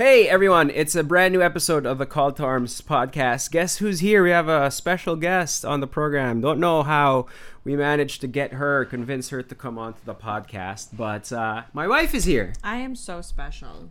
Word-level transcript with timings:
Hey 0.00 0.30
everyone, 0.30 0.70
it's 0.70 0.94
a 0.94 1.04
brand 1.04 1.34
new 1.34 1.42
episode 1.42 1.84
of 1.84 1.98
the 1.98 2.06
Call 2.06 2.32
to 2.32 2.42
Arms 2.42 2.80
podcast. 2.80 3.50
Guess 3.50 3.76
who's 3.76 4.00
here? 4.00 4.24
We 4.24 4.30
have 4.30 4.48
a 4.48 4.70
special 4.70 5.14
guest 5.14 5.62
on 5.62 5.80
the 5.80 5.86
program. 5.86 6.40
Don't 6.40 6.58
know 6.58 6.82
how 6.82 7.26
we 7.64 7.76
managed 7.76 8.22
to 8.22 8.26
get 8.26 8.54
her, 8.54 8.86
convince 8.86 9.28
her 9.28 9.42
to 9.42 9.54
come 9.54 9.76
onto 9.76 10.02
the 10.06 10.14
podcast, 10.14 10.96
but 10.96 11.30
uh, 11.30 11.64
my 11.74 11.86
wife 11.86 12.14
is 12.14 12.24
here. 12.24 12.54
I 12.64 12.78
am 12.78 12.96
so 12.96 13.20
special. 13.20 13.90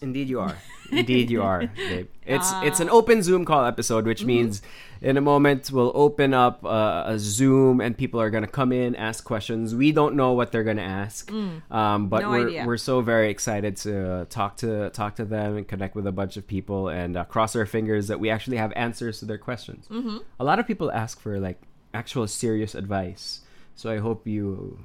Indeed, 0.00 0.28
you 0.28 0.40
are. 0.40 0.56
Indeed, 0.90 1.30
you 1.30 1.42
are, 1.42 1.66
babe. 1.66 2.08
It's 2.24 2.50
it's 2.62 2.80
an 2.80 2.88
open 2.88 3.22
Zoom 3.22 3.44
call 3.44 3.64
episode, 3.66 4.06
which 4.06 4.24
means 4.24 4.62
in 5.02 5.16
a 5.16 5.20
moment 5.20 5.70
we'll 5.70 5.92
open 5.94 6.32
up 6.32 6.64
uh, 6.64 7.04
a 7.06 7.18
Zoom 7.18 7.80
and 7.82 7.96
people 7.96 8.20
are 8.20 8.30
gonna 8.30 8.46
come 8.46 8.72
in, 8.72 8.96
ask 8.96 9.22
questions. 9.24 9.74
We 9.74 9.92
don't 9.92 10.14
know 10.14 10.32
what 10.32 10.50
they're 10.50 10.64
gonna 10.64 10.80
ask, 10.82 11.30
um, 11.70 12.08
but 12.08 12.22
No 12.22 12.30
we're 12.30 12.46
idea. 12.48 12.64
we're 12.66 12.78
so 12.78 13.02
very 13.02 13.28
excited 13.30 13.76
to 13.78 14.26
talk 14.30 14.56
to 14.58 14.88
talk 14.90 15.16
to 15.16 15.24
them 15.26 15.56
and 15.58 15.68
connect 15.68 15.94
with 15.94 16.06
a 16.06 16.12
bunch 16.12 16.36
of 16.38 16.46
people 16.46 16.88
and 16.88 17.16
uh, 17.18 17.24
cross 17.24 17.54
our 17.54 17.66
fingers 17.66 18.08
that 18.08 18.18
we 18.18 18.30
actually 18.30 18.56
have 18.56 18.72
answers 18.74 19.18
to 19.20 19.26
their 19.26 19.38
questions. 19.38 19.86
Mm-hmm. 19.90 20.18
A 20.40 20.44
lot 20.44 20.58
of 20.58 20.66
people 20.66 20.90
ask 20.90 21.20
for 21.20 21.38
like 21.38 21.60
actual 21.92 22.26
serious 22.26 22.74
advice, 22.74 23.42
so 23.74 23.90
I 23.90 23.98
hope 23.98 24.26
you 24.26 24.78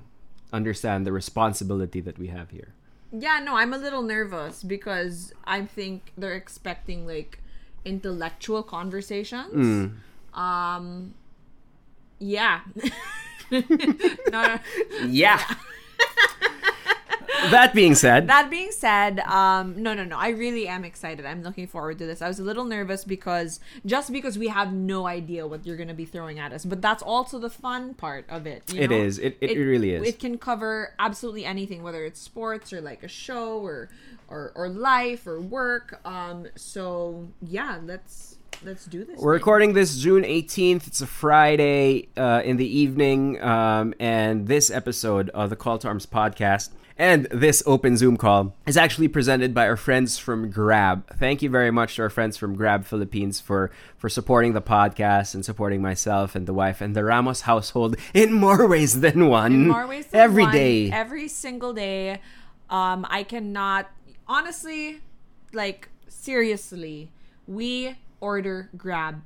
understand 0.52 1.06
the 1.08 1.12
responsibility 1.14 2.02
that 2.02 2.20
we 2.20 2.28
have 2.28 2.52
here. 2.52 2.74
Yeah, 3.16 3.40
no, 3.44 3.56
I'm 3.56 3.74
a 3.74 3.78
little 3.78 4.02
nervous 4.02 4.64
because 4.64 5.34
I 5.46 5.66
think 5.66 6.12
they're 6.18 6.34
expecting 6.34 7.06
like 7.06 7.40
intellectual 7.86 8.64
conversations. 8.64 9.54
Um 10.34 11.14
yeah. 12.20 12.62
no, 13.52 14.60
Yeah. 15.06 15.40
that 17.52 17.74
being 17.74 17.96
said, 17.96 18.28
that 18.28 18.50
being 18.50 18.72
said, 18.72 19.20
um 19.22 19.82
no 19.82 19.94
no 19.94 20.04
no, 20.04 20.18
I 20.18 20.30
really 20.30 20.68
am 20.68 20.84
excited. 20.86 21.26
I'm 21.26 21.44
looking 21.44 21.68
forward 21.68 21.98
to 22.00 22.06
this. 22.06 22.22
I 22.22 22.28
was 22.28 22.40
a 22.40 22.44
little 22.44 22.66
nervous 22.66 23.04
because 23.04 23.60
just 23.86 24.12
because 24.12 24.38
we 24.38 24.48
have 24.48 24.74
no 24.74 25.06
idea 25.08 25.46
what 25.48 25.66
you're 25.66 25.78
going 25.78 25.88
to 25.90 25.94
be 25.94 26.06
throwing 26.06 26.40
at 26.40 26.54
us, 26.54 26.66
but 26.66 26.82
that's 26.82 27.04
also 27.04 27.40
the 27.40 27.50
fun 27.50 27.94
part 27.94 28.26
of 28.30 28.46
it. 28.48 28.72
you 28.74 28.82
It 28.82 28.90
know? 28.90 28.98
is. 28.98 29.20
It- 29.20 29.38
it 29.42 29.58
really 29.58 29.94
is. 29.94 30.08
It 30.08 30.20
can 30.20 30.38
cover 30.38 30.94
absolutely 31.00 31.46
anything, 31.46 31.84
whether 31.84 32.06
it's 32.06 32.20
sports 32.20 32.72
or 32.74 32.82
like 32.82 33.04
a 33.04 33.08
show 33.08 33.60
or 33.60 33.90
or 34.30 34.52
or 34.56 34.70
life 34.70 35.28
or 35.28 35.40
work. 35.42 36.00
Um. 36.06 36.48
So 36.56 37.30
yeah, 37.42 37.80
let's 37.84 38.38
let's 38.64 38.86
do 38.86 39.00
this. 39.04 39.20
We're 39.20 39.34
thing. 39.34 39.40
recording 39.42 39.74
this 39.74 39.98
June 39.98 40.24
18th. 40.24 40.88
It's 40.88 41.02
a 41.02 41.08
Friday 41.08 42.08
uh, 42.16 42.42
in 42.46 42.56
the 42.58 42.66
evening. 42.80 43.42
Um, 43.44 43.94
and 44.00 44.48
this 44.48 44.72
episode 44.72 45.30
of 45.32 45.50
the 45.50 45.56
Call 45.58 45.78
to 45.80 45.88
Arms 45.90 46.06
podcast 46.06 46.70
and 46.98 47.26
this 47.32 47.64
open 47.66 47.98
Zoom 47.98 48.18
call 48.18 48.56
is 48.68 48.78
actually 48.78 49.08
presented 49.08 49.54
by 49.54 49.68
our 49.68 49.78
friends 49.78 50.18
from 50.18 50.50
Grab. 50.50 51.08
Thank 51.18 51.42
you 51.42 51.50
very 51.50 51.72
much 51.72 51.96
to 51.96 52.04
our 52.04 52.10
friends 52.10 52.38
from 52.38 52.56
Grab 52.56 52.86
Philippines 52.86 53.40
for, 53.42 53.72
for 53.98 54.10
supporting 54.10 54.54
the 54.54 54.62
podcast 54.62 55.34
and 55.34 55.44
supporting 55.44 55.82
myself 55.82 56.36
and 56.36 56.48
the 56.48 56.54
wife 56.54 56.82
and 56.82 56.96
the 56.96 57.04
Ramos 57.04 57.42
household 57.42 57.96
in 58.14 58.34
more 58.34 58.68
ways 58.74 59.02
than 59.02 59.28
one. 59.28 59.54
In 59.54 59.68
more 59.70 59.88
ways 59.88 60.08
than 60.08 60.22
Every 60.22 60.44
one, 60.44 60.54
day. 60.54 60.92
every 60.92 61.28
single 61.28 61.74
day. 61.74 62.20
Um, 62.70 63.06
I 63.10 63.24
cannot 63.24 63.90
honestly, 64.28 65.02
like 65.52 65.90
seriously, 66.08 67.12
we 67.48 67.98
order 68.20 68.70
Grab 68.78 69.22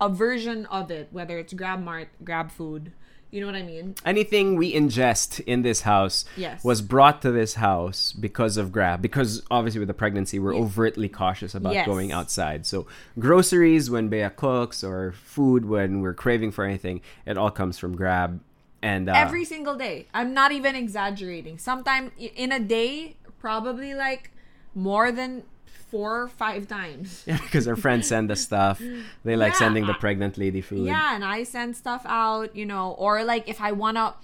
a 0.00 0.08
version 0.08 0.66
of 0.66 0.90
it, 0.90 1.08
whether 1.10 1.38
it's 1.38 1.52
Grab 1.52 1.82
Mart, 1.82 2.08
Grab 2.24 2.50
Food. 2.50 2.92
You 3.30 3.40
know 3.40 3.46
what 3.46 3.54
I 3.56 3.62
mean? 3.62 3.94
anything 4.04 4.56
we 4.56 4.72
ingest 4.74 5.40
in 5.46 5.62
this 5.62 5.82
house 5.82 6.24
Yes. 6.36 6.64
was 6.64 6.82
brought 6.82 7.22
to 7.22 7.30
this 7.30 7.54
house 7.54 8.12
because 8.12 8.56
of 8.56 8.72
Grab. 8.72 9.00
Because 9.00 9.42
obviously, 9.50 9.78
with 9.78 9.88
the 9.88 9.94
pregnancy, 9.94 10.38
we're 10.38 10.54
overtly 10.54 11.08
cautious 11.08 11.54
about 11.54 11.74
Yes. 11.74 11.86
going 11.86 12.10
outside. 12.12 12.66
So, 12.66 12.86
groceries 13.18 13.88
when 13.90 14.08
Bea 14.08 14.30
cooks, 14.34 14.82
or 14.82 15.12
food 15.12 15.64
when 15.64 16.00
we're 16.00 16.14
craving 16.14 16.50
for 16.50 16.64
anything, 16.64 17.00
it 17.24 17.36
all 17.38 17.50
comes 17.50 17.78
from 17.78 17.94
Grab. 17.96 18.40
And 18.82 19.08
uh, 19.08 19.12
every 19.14 19.44
single 19.44 19.76
day. 19.76 20.06
I'm 20.14 20.32
not 20.34 20.52
even 20.52 20.74
exaggerating. 20.74 21.58
Sometimes 21.58 22.10
in 22.18 22.50
a 22.50 22.58
day, 22.58 23.16
probably 23.38 23.94
like 23.94 24.30
more 24.74 25.12
than 25.12 25.42
four 25.90 26.22
or 26.22 26.28
five 26.28 26.66
times. 26.68 27.24
Yeah, 27.30 27.38
because 27.42 27.66
our 27.68 27.76
friends 27.76 28.08
send 28.08 28.30
us 28.30 28.40
stuff, 28.40 28.80
they 29.24 29.36
like 29.36 29.52
Yeah. 29.52 29.58
sending 29.58 29.86
the 29.86 29.94
pregnant 29.94 30.38
lady 30.38 30.60
food. 30.60 30.86
Yeah, 30.86 31.14
and 31.14 31.24
I 31.24 31.42
send 31.44 31.76
stuff 31.76 32.02
out, 32.06 32.54
you 32.56 32.66
know, 32.66 32.92
or 32.98 33.24
like 33.24 33.48
if 33.48 33.60
I 33.60 33.72
wanna 33.72 34.14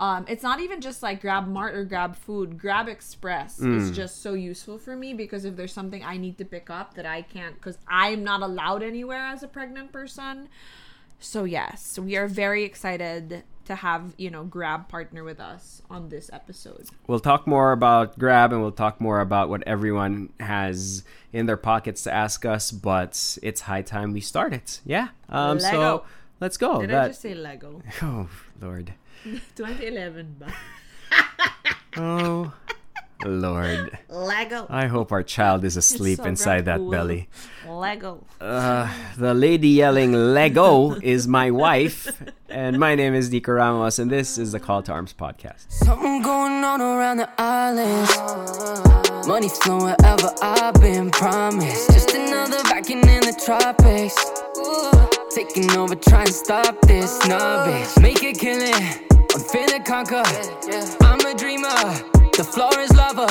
um 0.00 0.24
it's 0.26 0.42
not 0.42 0.58
even 0.60 0.80
just 0.80 1.02
like 1.02 1.20
grab 1.20 1.46
mart 1.46 1.74
or 1.74 1.84
grab 1.84 2.16
food. 2.16 2.58
Grab 2.58 2.88
Express 2.88 3.60
is 3.60 3.90
just 3.94 4.22
so 4.22 4.32
useful 4.34 4.78
for 4.78 4.96
me 4.96 5.14
because 5.14 5.44
if 5.44 5.54
there's 5.56 5.72
something 5.72 6.02
I 6.02 6.16
need 6.16 6.38
to 6.38 6.44
pick 6.44 6.70
up 6.70 6.94
that 6.94 7.06
I 7.06 7.22
can't 7.22 7.60
cuz 7.60 7.76
I'm 7.86 8.24
not 8.24 8.40
allowed 8.42 8.82
anywhere 8.82 9.24
as 9.34 9.42
a 9.42 9.48
pregnant 9.48 9.92
person. 9.92 10.48
So 11.22 11.44
yes, 11.44 11.98
we 11.98 12.16
are 12.16 12.26
very 12.26 12.64
excited 12.64 13.44
to 13.66 13.76
have, 13.76 14.12
you 14.18 14.28
know, 14.28 14.42
Grab 14.42 14.88
partner 14.88 15.22
with 15.22 15.38
us 15.38 15.80
on 15.88 16.08
this 16.08 16.28
episode. 16.32 16.88
We'll 17.06 17.20
talk 17.20 17.46
more 17.46 17.70
about 17.70 18.18
Grab 18.18 18.52
and 18.52 18.60
we'll 18.60 18.72
talk 18.72 19.00
more 19.00 19.20
about 19.20 19.48
what 19.48 19.62
everyone 19.64 20.32
has 20.40 21.04
in 21.32 21.46
their 21.46 21.56
pockets 21.56 22.02
to 22.04 22.12
ask 22.12 22.44
us, 22.44 22.72
but 22.72 23.38
it's 23.40 23.60
high 23.62 23.82
time 23.82 24.12
we 24.12 24.20
start 24.20 24.52
it. 24.52 24.80
Yeah. 24.84 25.08
Um, 25.28 25.60
so 25.60 26.04
let's 26.40 26.56
go. 26.56 26.80
Did 26.80 26.92
I 26.92 27.08
just 27.08 27.20
say 27.20 27.34
Lego? 27.34 27.82
Oh, 28.02 28.28
Lord. 28.60 28.92
2011 29.54 30.36
ba? 30.40 30.52
Oh, 31.96 32.52
Lord. 33.24 33.98
Lego. 34.08 34.66
I 34.68 34.86
hope 34.86 35.12
our 35.12 35.22
child 35.22 35.64
is 35.64 35.76
asleep 35.82 36.18
so 36.18 36.24
inside 36.24 36.64
that 36.66 36.78
cool. 36.78 36.90
belly. 36.90 37.28
Lego. 37.68 38.24
Uh, 38.40 38.92
the 39.16 39.34
lady 39.34 39.68
yelling 39.68 40.12
Lego 40.12 40.94
is 41.00 41.26
my 41.28 41.50
wife, 41.50 42.22
and 42.48 42.78
my 42.78 42.94
name 42.94 43.14
is 43.14 43.30
Nikko 43.30 43.52
Ramos, 43.52 43.98
and 43.98 44.10
this 44.10 44.36
is 44.38 44.52
the 44.52 44.60
Call 44.60 44.82
to 44.82 44.92
Arms 44.92 45.14
podcast. 45.14 45.70
Something 45.70 46.22
going 46.22 46.64
on 46.64 46.80
around 46.80 47.18
the 47.18 47.28
island. 47.38 48.08
Money 49.26 49.48
flowing 49.48 49.84
wherever 49.84 50.30
I've 50.42 50.74
been 50.74 51.10
promised. 51.10 51.90
Just 51.92 52.14
another 52.14 52.62
vacuum 52.64 53.00
in 53.00 53.20
the 53.20 53.40
tropics. 53.44 54.16
Taking 55.34 55.70
over, 55.78 55.94
trying 55.94 56.26
to 56.26 56.32
stop 56.32 56.78
this 56.82 57.26
novice. 57.26 57.98
Make 58.00 58.22
a 58.22 58.32
killing, 58.32 58.74
I'm 58.74 59.40
finna 59.40 59.84
conquer. 59.84 60.22
I'm 61.04 61.20
a 61.20 61.34
dreamer, 61.34 61.68
the 62.42 62.48
floor 62.48 62.80
is 62.80 62.90
lava. 62.96 63.28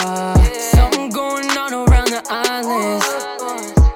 Something 0.72 1.10
going 1.10 1.50
on 1.58 1.74
around 1.74 2.08
the 2.08 2.24
island. 2.30 3.04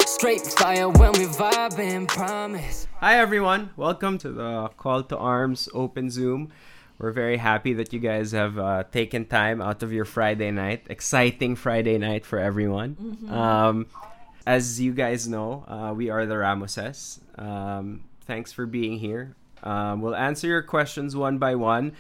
Straight 0.02 0.42
fire 0.42 0.90
when 0.90 1.14
we 1.14 1.26
vibing, 1.26 2.06
promise. 2.06 2.86
Hi, 3.00 3.18
everyone. 3.18 3.70
Welcome 3.78 4.18
to 4.20 4.30
the 4.30 4.70
Call 4.76 5.04
to 5.04 5.18
Arms 5.18 5.70
Open 5.74 6.10
Zoom. 6.10 6.52
We're 6.98 7.14
very 7.14 7.38
happy 7.38 7.72
that 7.76 7.94
you 7.94 8.00
guys 8.00 8.34
have 8.34 8.60
uh, 8.60 8.84
taken 8.92 9.26
time 9.26 9.62
out 9.62 9.84
of 9.84 9.94
your 9.94 10.04
Friday 10.04 10.52
night. 10.52 10.88
Exciting 10.90 11.56
Friday 11.56 11.98
night 11.98 12.26
for 12.26 12.38
everyone. 12.38 13.18
Um, 13.30 13.88
as 14.46 14.82
you 14.82 14.92
guys 14.92 15.30
know, 15.30 15.64
uh, 15.68 15.94
we 15.96 16.10
are 16.10 16.26
the 16.26 16.36
Ramoses. 16.36 17.20
Um, 17.40 18.04
thanks 18.28 18.52
for 18.52 18.66
being 18.66 19.00
here. 19.00 19.34
Um, 19.64 20.02
we'll 20.02 20.16
answer 20.16 20.48
your 20.48 20.62
questions 20.62 21.16
one 21.16 21.38
by 21.38 21.56
one. 21.56 21.94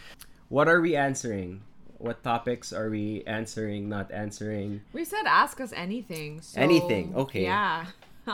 What 0.49 0.67
are 0.67 0.81
we 0.81 0.97
answering? 0.97 1.61
What 2.05 2.21
topics 2.21 2.69
are 2.71 2.89
we 2.93 3.23
answering, 3.25 3.89
not 3.89 4.11
answering? 4.13 4.85
We 4.93 5.05
said 5.09 5.25
ask 5.25 5.57
us 5.59 5.73
anything. 5.73 6.41
So, 6.45 6.61
Anything, 6.61 7.17
okay. 7.17 7.43
Yeah. 7.49 7.89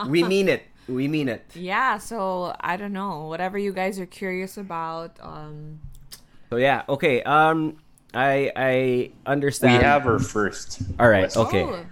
We 0.08 0.22
mean 0.22 0.48
it. 0.52 0.68
We 0.90 1.06
mean 1.06 1.30
it. 1.30 1.46
yeah, 1.54 1.96
so 2.02 2.52
I 2.58 2.76
don't 2.76 2.92
know. 2.92 3.30
Whatever 3.30 3.56
you 3.56 3.72
guys 3.72 4.02
are 4.02 4.10
curious 4.10 4.58
about. 4.58 5.14
Um 5.22 5.78
So 6.50 6.58
yeah, 6.60 6.82
okay. 6.90 7.22
Um, 7.22 7.78
I 8.12 8.50
I 8.52 8.74
understand. 9.24 9.78
We 9.78 9.84
have 9.86 10.04
our 10.10 10.18
first. 10.18 10.82
All 10.98 11.08
right, 11.08 11.30
question. 11.32 11.46
okay. 11.48 11.62
oh, 11.64 11.86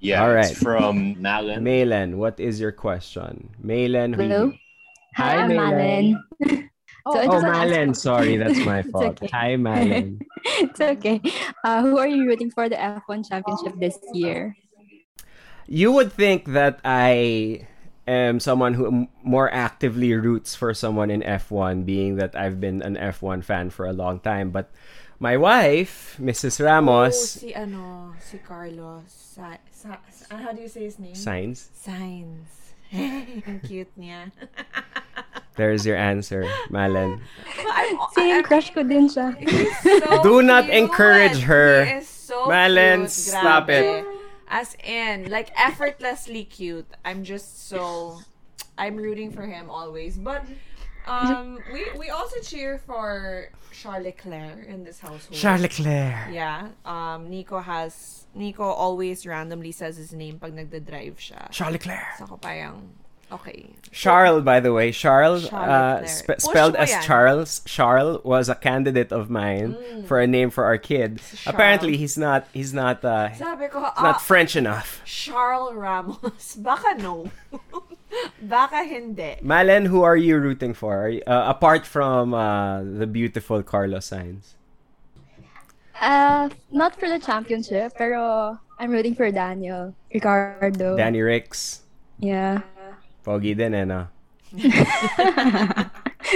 Yeah, 0.00 0.24
All 0.24 0.32
right. 0.34 0.50
it's 0.50 0.58
from 0.58 1.14
Nalan. 1.20 1.60
Malen, 1.62 2.16
what 2.16 2.40
is 2.40 2.58
your 2.58 2.72
question? 2.72 3.52
Malen, 3.62 4.16
who- 4.16 4.22
Hello. 4.26 4.42
Hi, 5.20 5.36
I'm 5.44 5.52
Malen. 5.52 6.16
Oh, 7.04 7.12
So 7.14 7.18
I 7.18 7.26
Oh, 7.26 7.32
just 7.32 7.44
wanna 7.44 7.58
ask- 7.58 7.70
Malen. 7.72 7.90
Sorry, 7.96 8.36
that's 8.36 8.60
my 8.72 8.82
fault. 8.82 9.18
okay. 9.22 9.28
Hi, 9.32 9.50
Malen. 9.58 10.22
it's 10.62 10.80
okay. 10.80 11.20
Uh, 11.64 11.82
who 11.82 11.98
are 11.98 12.06
you 12.06 12.26
rooting 12.26 12.50
for 12.50 12.68
the 12.68 12.76
F1 12.76 13.26
championship 13.28 13.74
this 13.78 13.98
year? 14.14 14.56
You 15.66 15.90
would 15.92 16.12
think 16.12 16.46
that 16.52 16.80
I 16.84 17.66
am 18.06 18.38
someone 18.40 18.74
who 18.74 18.86
m- 18.86 19.08
more 19.22 19.46
actively 19.52 20.12
roots 20.14 20.54
for 20.54 20.74
someone 20.74 21.10
in 21.10 21.22
F1, 21.22 21.86
being 21.86 22.16
that 22.16 22.34
I've 22.36 22.60
been 22.60 22.82
an 22.82 22.96
F1 22.96 23.42
fan 23.42 23.70
for 23.70 23.86
a 23.86 23.92
long 23.94 24.18
time. 24.20 24.50
But 24.50 24.70
my 25.18 25.36
wife, 25.38 26.18
Mrs. 26.20 26.58
Ramos. 26.62 26.62
oh, 26.62 26.98
Ramos, 26.98 27.30
si 27.40 27.54
ano, 27.54 28.12
si 28.20 28.38
Carlos. 28.42 29.06
Sa, 29.06 29.54
sa, 29.70 29.96
sa- 30.10 30.36
how 30.36 30.52
do 30.52 30.60
you 30.62 30.68
say 30.68 30.82
his 30.84 30.98
name? 30.98 31.14
Sainz. 31.14 31.70
Signs. 31.78 32.74
Ang 32.92 33.58
cute 33.64 33.88
niya. 33.96 34.28
There's 35.56 35.84
your 35.84 35.96
answer, 35.96 36.44
Malen. 36.70 37.20
I'm, 37.70 37.98
Singing 38.16 38.42
crush 38.42 38.72
ko 38.72 38.82
din 38.82 39.08
siya. 39.08 39.36
So 39.84 40.22
Do 40.26 40.42
not 40.42 40.64
cute. 40.64 40.76
encourage 40.76 41.40
her. 41.44 41.84
He 41.84 41.92
is 42.00 42.08
so 42.08 42.46
Malen, 42.48 43.04
cute. 43.04 43.10
stop 43.10 43.68
Grabe. 43.68 44.00
it. 44.02 44.04
As 44.48 44.76
in, 44.84 45.28
like 45.30 45.48
effortlessly 45.56 46.44
cute. 46.44 46.88
I'm 47.04 47.24
just 47.24 47.68
so 47.68 48.20
I'm 48.76 48.96
rooting 48.96 49.32
for 49.32 49.44
him 49.48 49.68
always. 49.68 50.16
But 50.16 50.44
um 51.08 51.58
we 51.72 51.84
we 51.98 52.08
also 52.10 52.40
cheer 52.40 52.78
for 52.78 53.48
Charles 53.72 54.12
Claire 54.16 54.64
in 54.68 54.84
this 54.84 55.00
household. 55.00 55.32
Charles 55.36 55.68
Claire. 55.68 56.28
Yeah. 56.32 56.68
Um 56.84 57.28
Nikko 57.28 57.60
has 57.60 58.24
Nikko 58.36 58.64
always 58.64 59.26
randomly 59.26 59.72
says 59.72 59.96
his 59.96 60.12
name 60.12 60.38
pag 60.38 60.52
nagda-drive 60.56 61.16
siya. 61.20 61.48
Charles 61.52 61.80
Leclerc. 61.80 62.16
So 62.20 62.24
ako 62.24 62.36
parang 62.40 62.92
okay. 63.32 63.74
Charles, 63.90 64.42
by 64.44 64.60
the 64.60 64.72
way, 64.72 64.92
Charles, 64.92 65.48
Charles 65.48 65.68
uh, 65.68 66.00
Leclerc. 66.02 66.40
spe- 66.40 66.40
spelled 66.40 66.76
as 66.76 66.90
yan. 66.90 67.02
Mm. 67.02 67.04
Charles. 67.06 67.60
Charles 67.66 68.24
was 68.24 68.48
a 68.48 68.54
candidate 68.54 69.12
of 69.12 69.28
mine 69.28 69.76
for 70.06 70.20
a 70.20 70.26
name 70.26 70.50
for 70.50 70.64
our 70.64 70.78
kid. 70.78 71.20
Charles. 71.20 71.42
Apparently, 71.46 71.96
he's 71.96 72.16
not. 72.16 72.46
He's 72.52 72.72
not. 72.72 73.04
Uh, 73.04 73.32
Sabi 73.34 73.68
ko, 73.68 73.80
he's 73.80 74.02
not 74.02 74.16
ah, 74.16 74.18
French 74.18 74.56
enough. 74.56 75.02
Charles 75.04 75.74
Ramos. 75.74 76.54
Baka 76.60 76.94
no. 76.98 77.30
Baka 78.42 78.84
hindi. 78.84 79.36
Malen, 79.42 79.86
who 79.86 80.02
are 80.02 80.16
you 80.16 80.38
rooting 80.38 80.74
for? 80.74 80.96
Are 81.04 81.08
you- 81.08 81.22
uh, 81.26 81.44
apart 81.48 81.86
from 81.86 82.34
uh, 82.34 82.82
the 82.82 83.06
beautiful 83.06 83.62
Carlos 83.62 84.08
Sainz. 84.10 84.54
Uh, 86.00 86.48
not 86.72 86.98
for 86.98 87.08
the 87.08 87.18
championship, 87.18 87.92
pero 87.96 88.58
I'm 88.78 88.90
rooting 88.90 89.14
for 89.14 89.30
Daniel, 89.30 89.94
Ricciardo. 90.12 90.96
Danny 90.96 91.20
Ricks. 91.20 91.82
Yeah. 92.18 92.62
Pogi 93.24 93.56
din 93.56 93.74
eh, 93.74 93.84
no? 93.84 94.08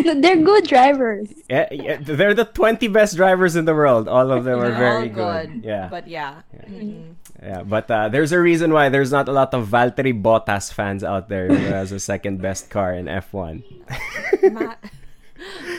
No, 0.04 0.12
They're 0.20 0.36
good 0.36 0.66
drivers. 0.66 1.32
Yeah, 1.48 1.68
yeah, 1.72 1.96
they're 2.00 2.34
the 2.34 2.44
20 2.44 2.88
best 2.88 3.16
drivers 3.16 3.56
in 3.56 3.64
the 3.64 3.74
world. 3.74 4.08
All 4.08 4.30
of 4.30 4.44
them 4.44 4.58
are 4.60 4.68
They're 4.68 4.78
very 5.08 5.08
all 5.08 5.14
good. 5.14 5.64
Yeah. 5.64 5.88
But 5.88 6.06
yeah. 6.08 6.42
Mm-mm. 6.52 7.14
Yeah, 7.42 7.62
but 7.62 7.90
uh, 7.90 8.08
there's 8.08 8.32
a 8.32 8.40
reason 8.40 8.72
why 8.72 8.88
there's 8.88 9.12
not 9.12 9.28
a 9.28 9.32
lot 9.32 9.54
of 9.54 9.68
Valtteri 9.68 10.12
Bottas 10.12 10.72
fans 10.72 11.04
out 11.04 11.28
there 11.28 11.48
who 11.48 11.54
has 11.72 11.90
the 11.90 12.00
second 12.00 12.42
best 12.42 12.68
car 12.68 12.92
in 12.94 13.06
F1. 13.06 13.62
Ma- 14.52 14.74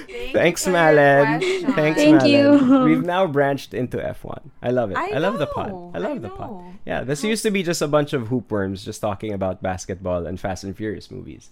Thank 0.08 0.34
Thanks, 0.34 0.66
you 0.66 0.74
for 0.74 0.78
your 0.78 0.94
Malen. 0.96 1.76
Thanks, 1.76 2.00
Thank 2.02 2.22
Malen. 2.22 2.30
you. 2.30 2.86
We've 2.86 3.04
now 3.04 3.28
branched 3.28 3.74
into 3.74 3.98
F1. 3.98 4.50
I 4.62 4.72
love 4.72 4.92
it. 4.92 4.98
I 4.98 5.18
love 5.18 5.40
the 5.40 5.46
know, 5.46 5.52
pod. 5.52 5.70
I 5.96 6.00
love 6.00 6.18
I 6.18 6.20
the 6.20 6.30
pod. 6.30 6.64
Yeah, 6.86 7.04
this 7.04 7.24
used 7.24 7.44
to 7.44 7.52
be 7.52 7.64
just 7.64 7.82
a 7.82 7.88
bunch 7.88 8.14
of 8.14 8.30
hoopworms 8.30 8.84
just 8.84 9.02
talking 9.02 9.34
about 9.34 9.62
basketball 9.62 10.26
and 10.26 10.40
Fast 10.40 10.64
and 10.64 10.76
Furious 10.76 11.12
movies. 11.12 11.50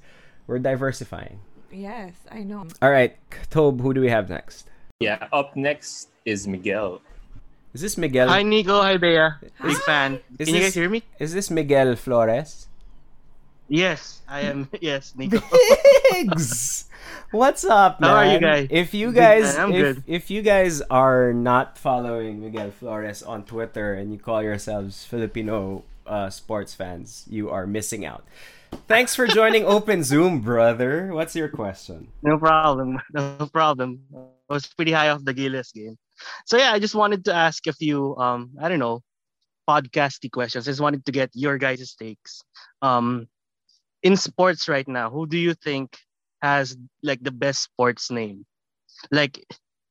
We're 0.47 0.59
diversifying. 0.59 1.39
Yes, 1.71 2.13
I 2.31 2.43
know. 2.43 2.67
All 2.81 2.91
right, 2.91 3.17
Tobe, 3.49 3.81
who 3.81 3.93
do 3.93 4.01
we 4.01 4.09
have 4.09 4.29
next? 4.29 4.69
Yeah, 4.99 5.27
up 5.33 5.55
next 5.55 6.09
is 6.23 6.47
Miguel. 6.47 7.01
Is 7.73 7.81
this 7.81 7.97
Miguel? 7.97 8.29
Hi 8.29 8.43
Nikko, 8.43 8.81
hi 8.81 8.95
Bea. 8.95 9.27
Big 9.61 9.77
fan. 9.79 10.21
Is 10.39 10.47
Can 10.47 10.55
you 10.55 10.61
guys 10.61 10.73
hear 10.73 10.89
me? 10.89 11.03
Is 11.19 11.33
this 11.33 11.51
Miguel 11.51 11.97
Flores? 11.97 12.69
Yes, 13.67 14.21
I 14.27 14.41
am. 14.41 14.69
Yes, 14.81 15.13
Nikko. 15.15 15.41
Biggs! 16.11 16.85
What's 17.31 17.65
up, 17.65 17.99
man? 17.99 18.09
How 18.09 18.15
are 18.17 18.33
you 18.33 18.39
guys? 18.39 18.67
If 18.69 18.93
you 18.93 19.11
guys. 19.11 19.57
I'm 19.57 19.73
if, 19.73 19.81
good. 19.81 20.03
if 20.05 20.29
you 20.29 20.41
guys 20.41 20.81
are 20.89 21.33
not 21.33 21.77
following 21.77 22.41
Miguel 22.41 22.71
Flores 22.71 23.23
on 23.23 23.43
Twitter 23.43 23.93
and 23.93 24.13
you 24.13 24.19
call 24.19 24.43
yourselves 24.43 25.03
Filipino 25.05 25.83
uh, 26.05 26.29
sports 26.29 26.73
fans, 26.73 27.25
you 27.29 27.49
are 27.49 27.65
missing 27.65 28.05
out. 28.05 28.23
Thanks 28.87 29.15
for 29.15 29.25
joining 29.25 29.65
Open 29.77 30.03
Zoom, 30.03 30.41
brother. 30.41 31.13
What's 31.13 31.35
your 31.35 31.49
question? 31.49 32.09
no 32.21 32.37
problem. 32.37 32.99
No 33.13 33.49
problem. 33.51 34.01
I 34.13 34.53
was 34.53 34.67
pretty 34.67 34.91
high 34.91 35.09
off 35.09 35.23
the 35.25 35.33
Gilas 35.33 35.73
game. 35.73 35.97
So 36.45 36.57
yeah, 36.57 36.71
I 36.71 36.79
just 36.79 36.93
wanted 36.93 37.25
to 37.25 37.33
ask 37.33 37.65
a 37.67 37.73
few 37.73 38.15
um 38.17 38.51
I 38.61 38.69
don't 38.69 38.79
know 38.79 39.01
podcasty 39.67 40.29
questions. 40.29 40.67
I 40.67 40.71
just 40.71 40.81
wanted 40.81 41.05
to 41.05 41.11
get 41.11 41.31
your 41.33 41.57
guys' 41.57 41.95
takes. 41.97 42.43
Um 42.81 43.27
in 44.05 44.15
sports 44.15 44.69
right 44.69 44.87
now, 44.87 45.09
who 45.09 45.25
do 45.25 45.37
you 45.37 45.57
think 45.57 45.97
has 46.41 46.77
like 47.01 47.25
the 47.25 47.33
best 47.33 47.65
sports 47.65 48.11
name? 48.13 48.45
Like 49.09 49.41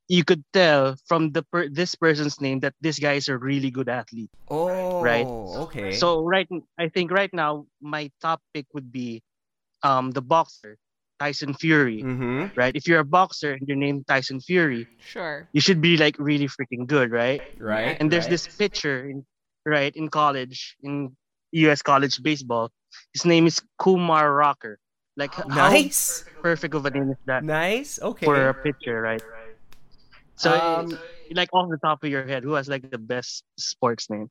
you 0.07 0.23
could 0.23 0.45
tell 0.55 0.95
from 1.11 1.33
the 1.35 1.43
per- 1.43 1.69
this 1.69 1.99
person's 1.99 2.41
name 2.41 2.61
that 2.61 2.75
this 2.81 2.99
guy 3.03 3.15
is 3.19 3.29
a 3.29 3.37
really 3.37 3.75
good 3.75 3.91
athlete. 3.91 4.31
Oh, 4.49 5.03
Right. 5.03 5.27
Okay. 5.27 5.93
So 5.99 6.23
right, 6.23 6.47
I 6.79 6.89
think 6.89 7.11
right 7.11 7.33
now 7.35 7.67
my 7.83 8.11
top 8.23 8.41
pick 8.55 8.67
would 8.73 8.93
be 8.93 9.21
um 9.83 10.13
the 10.15 10.23
boxer 10.23 10.79
Tyson 11.19 11.55
Fury. 11.55 12.03
mm-hmm. 12.03 12.55
Right? 12.55 12.75
If 12.75 12.87
you're 12.87 13.03
a 13.03 13.11
boxer 13.19 13.53
and 13.59 13.67
you're 13.67 13.77
named 13.77 14.07
Tyson 14.07 14.39
Fury, 14.41 14.87
Sure. 15.03 15.49
you 15.53 15.61
should 15.61 15.81
be 15.81 15.97
like 15.97 16.17
really 16.19 16.47
freaking 16.47 16.87
good, 16.87 17.11
right? 17.11 17.43
Right. 17.59 17.97
And 17.99 18.11
there's 18.11 18.25
right. 18.31 18.37
this 18.39 18.47
pitcher 18.47 19.11
in 19.11 19.27
right 19.67 19.95
in 19.97 20.07
college 20.09 20.77
in 20.87 21.17
U.S. 21.63 21.83
college 21.83 22.23
baseball. 22.23 22.71
His 23.13 23.25
name 23.25 23.47
is 23.47 23.61
Kumar 23.79 24.33
Rocker. 24.35 24.79
Like 25.17 25.31
Nice. 25.47 26.25
perfect 26.43 26.75
of 26.75 26.85
a 26.87 26.91
name 26.91 27.11
is 27.11 27.17
that 27.27 27.45
Nice. 27.45 27.99
Okay. 28.03 28.27
for 28.27 28.49
a 28.49 28.55
pitcher, 28.55 29.01
right? 29.01 29.23
So 30.37 30.51
Um, 30.51 30.99
like 31.31 31.49
off 31.55 31.71
the 31.71 31.79
top 31.79 32.03
of 32.03 32.11
your 32.11 32.27
head, 32.27 32.43
who 32.43 32.55
has 32.55 32.67
like 32.69 32.91
the 32.91 32.99
best 32.99 33.45
sports 33.57 34.11
name? 34.11 34.29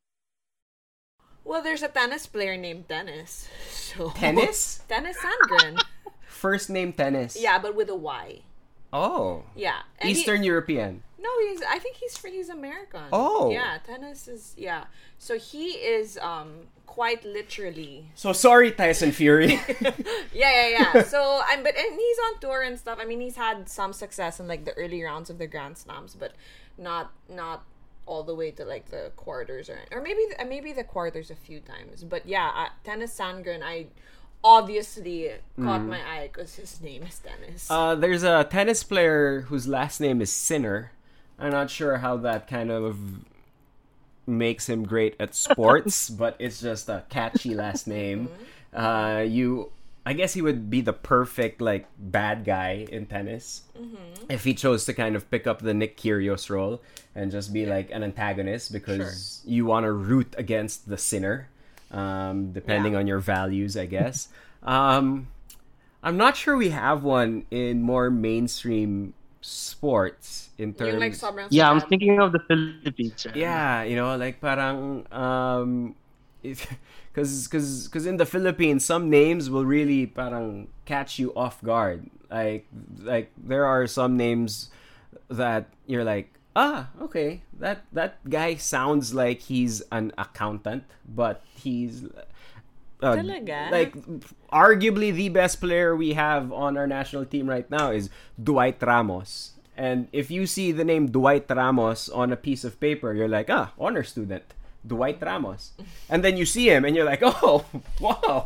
Well, 1.46 1.62
there's 1.64 1.84
a 1.84 1.88
tennis 1.88 2.28
player 2.28 2.56
named 2.58 2.88
Tennys. 2.88 3.48
So 3.72 4.12
Tennis? 4.12 4.82
Tennys 4.90 5.16
Sandgren. 5.16 5.80
First 6.28 6.70
name 6.70 6.92
tennis. 6.92 7.40
yeah, 7.40 7.60
but 7.60 7.76
with 7.76 7.88
a 7.90 7.96
Y. 7.96 8.42
Oh. 8.94 9.44
Yeah. 9.56 9.80
And 10.00 10.10
he- 10.10 10.16
Eastern 10.20 10.44
European. 10.44 11.04
no, 11.20 11.30
he's. 11.48 11.62
I 11.64 11.80
think 11.80 11.96
he's 11.98 12.16
he's 12.24 12.50
American. 12.50 13.02
Oh. 13.12 13.50
Yeah, 13.52 13.78
tennis 13.86 14.28
is. 14.28 14.54
Yeah. 14.58 14.86
So 15.18 15.38
he 15.38 15.72
is 15.72 16.18
um 16.22 16.68
quite 16.86 17.26
literally. 17.26 18.12
So 18.16 18.34
sorry, 18.34 18.72
Tyson 18.72 19.12
Fury. 19.12 19.60
Yeah, 20.34 20.52
yeah, 20.68 20.68
yeah. 20.94 21.04
so 21.04 21.42
I'm, 21.48 21.62
but 21.64 21.76
and 21.78 21.94
he's 22.00 22.18
on 22.26 22.40
tour 22.40 22.62
and 22.62 22.78
stuff. 22.78 22.98
I 23.02 23.06
mean, 23.06 23.22
he's 23.22 23.36
had 23.36 23.70
some 23.70 23.94
success 23.94 24.40
in 24.40 24.48
like 24.48 24.66
the 24.66 24.74
early 24.74 25.02
rounds 25.04 25.30
of 25.30 25.38
the 25.38 25.48
Grand 25.48 25.78
Slams, 25.78 26.16
but 26.16 26.34
not 26.78 27.12
not 27.30 27.64
all 28.06 28.24
the 28.24 28.36
way 28.36 28.52
to 28.52 28.66
like 28.66 28.90
the 28.90 29.12
quarters 29.16 29.70
or 29.70 29.80
or 29.92 30.02
maybe 30.02 30.22
maybe 30.48 30.74
the 30.74 30.84
quarters 30.84 31.32
a 31.32 31.36
few 31.36 31.60
times. 31.62 32.04
But 32.04 32.28
yeah, 32.28 32.50
uh, 32.56 32.70
Tennys 32.84 33.14
Sandgren, 33.16 33.62
I 33.64 33.88
obviously 34.44 35.32
caught 35.62 35.84
my 35.84 36.00
eye 36.00 36.30
because 36.32 36.56
his 36.56 36.82
name 36.82 37.04
is 37.04 37.22
Tennys. 37.24 37.68
Uh, 37.70 37.96
there's 37.96 38.24
a 38.24 38.44
tennis 38.44 38.84
player 38.84 39.42
whose 39.42 39.68
last 39.68 40.00
name 40.00 40.22
is 40.22 40.32
Sinner. 40.32 40.92
I'm 41.40 41.52
not 41.52 41.70
sure 41.70 41.98
how 41.98 42.18
that 42.18 42.48
kind 42.48 42.72
of 42.72 42.98
makes 44.28 44.68
him 44.70 44.84
great 44.84 45.16
at 45.20 45.36
sports, 45.36 46.10
but 46.22 46.36
it's 46.40 46.62
just 46.62 46.90
a 46.90 47.04
catchy 47.10 47.54
last 47.56 47.88
name. 47.88 48.30
Uh, 48.74 49.24
you, 49.28 49.72
I 50.06 50.14
guess 50.14 50.34
he 50.34 50.42
would 50.42 50.70
be 50.70 50.82
the 50.82 50.94
perfect 50.94 51.62
like 51.62 51.88
bad 51.98 52.44
guy 52.46 52.86
in 52.92 53.06
tennis 53.06 53.64
if 54.30 54.44
he 54.44 54.54
chose 54.54 54.86
to 54.86 54.94
kind 54.94 55.16
of 55.16 55.30
pick 55.30 55.48
up 55.48 55.60
the 55.62 55.74
Nick 55.74 55.98
Kyrgios 55.98 56.50
role 56.50 56.82
and 57.16 57.32
just 57.32 57.54
be 57.54 57.66
like 57.66 57.92
an 57.92 58.04
antagonist 58.04 58.72
because 58.72 59.42
you 59.46 59.66
want 59.66 59.86
to 59.86 59.92
root 59.92 60.34
against 60.38 60.90
the 60.90 60.98
sinner, 60.98 61.50
um, 61.94 62.52
depending 62.52 62.94
Yeah. 62.94 63.00
on 63.00 63.08
your 63.08 63.20
values, 63.20 63.78
I 63.78 63.86
guess. 63.86 64.30
um, 64.64 65.28
I'm 66.04 66.18
not 66.18 66.36
sure 66.36 66.58
we 66.58 66.70
have 66.70 67.04
one 67.04 67.46
in 67.52 67.82
more 67.82 68.10
mainstream 68.12 69.14
sports 69.42 70.50
in 70.58 70.74
terms. 70.74 71.00
Like 71.00 71.14
Yeah, 71.50 71.70
I'm 71.72 71.82
thinking 71.82 72.20
of 72.20 72.32
the 72.34 72.40
Philippines. 72.40 73.26
right? 73.26 73.36
Yeah, 73.36 73.84
you 73.84 73.96
know, 73.96 74.16
like 74.18 74.42
parang 74.42 75.06
um 75.12 75.96
cuz 77.14 77.48
cuz 77.48 77.88
cuz 77.88 78.06
in 78.06 78.18
the 78.18 78.26
Philippines 78.26 78.84
some 78.86 79.10
names 79.10 79.50
will 79.50 79.66
really 79.66 80.06
parang 80.08 80.68
catch 80.86 81.20
you 81.20 81.34
off 81.36 81.62
guard. 81.64 82.10
Like 82.30 82.66
like 83.04 83.32
there 83.38 83.66
are 83.66 83.88
some 83.88 84.18
names 84.18 84.70
that 85.30 85.70
you're 85.88 86.04
like, 86.04 86.34
"Ah, 86.56 86.90
okay. 87.02 87.42
That 87.58 87.86
that 87.92 88.24
guy 88.30 88.56
sounds 88.56 89.14
like 89.14 89.42
he's 89.42 89.82
an 89.92 90.12
accountant, 90.18 90.84
but 91.08 91.44
he's 91.54 92.06
uh, 93.04 93.20
like 93.72 93.96
arguably 94.52 95.14
the 95.14 95.30
best 95.30 95.60
player 95.60 95.96
we 95.96 96.14
have 96.14 96.52
on 96.54 96.78
our 96.78 96.88
national 96.88 97.26
team 97.26 97.50
right 97.50 97.70
now 97.70 97.92
is 97.92 98.10
Dwight 98.42 98.82
Ramos. 98.82 99.52
And 99.76 100.08
if 100.14 100.30
you 100.30 100.46
see 100.46 100.72
the 100.72 100.86
name 100.86 101.10
Dwight 101.10 101.50
Ramos 101.50 102.08
on 102.08 102.32
a 102.32 102.38
piece 102.38 102.64
of 102.64 102.80
paper, 102.80 103.14
you're 103.14 103.28
like, 103.28 103.50
ah, 103.50 103.74
honor 103.78 104.04
student, 104.04 104.54
Dwight 104.86 105.20
Ramos. 105.22 105.74
And 106.10 106.24
then 106.24 106.38
you 106.38 106.46
see 106.46 106.70
him 106.70 106.86
and 106.86 106.96
you're 106.96 107.06
like, 107.06 107.22
oh, 107.24 107.66
wow. 108.00 108.46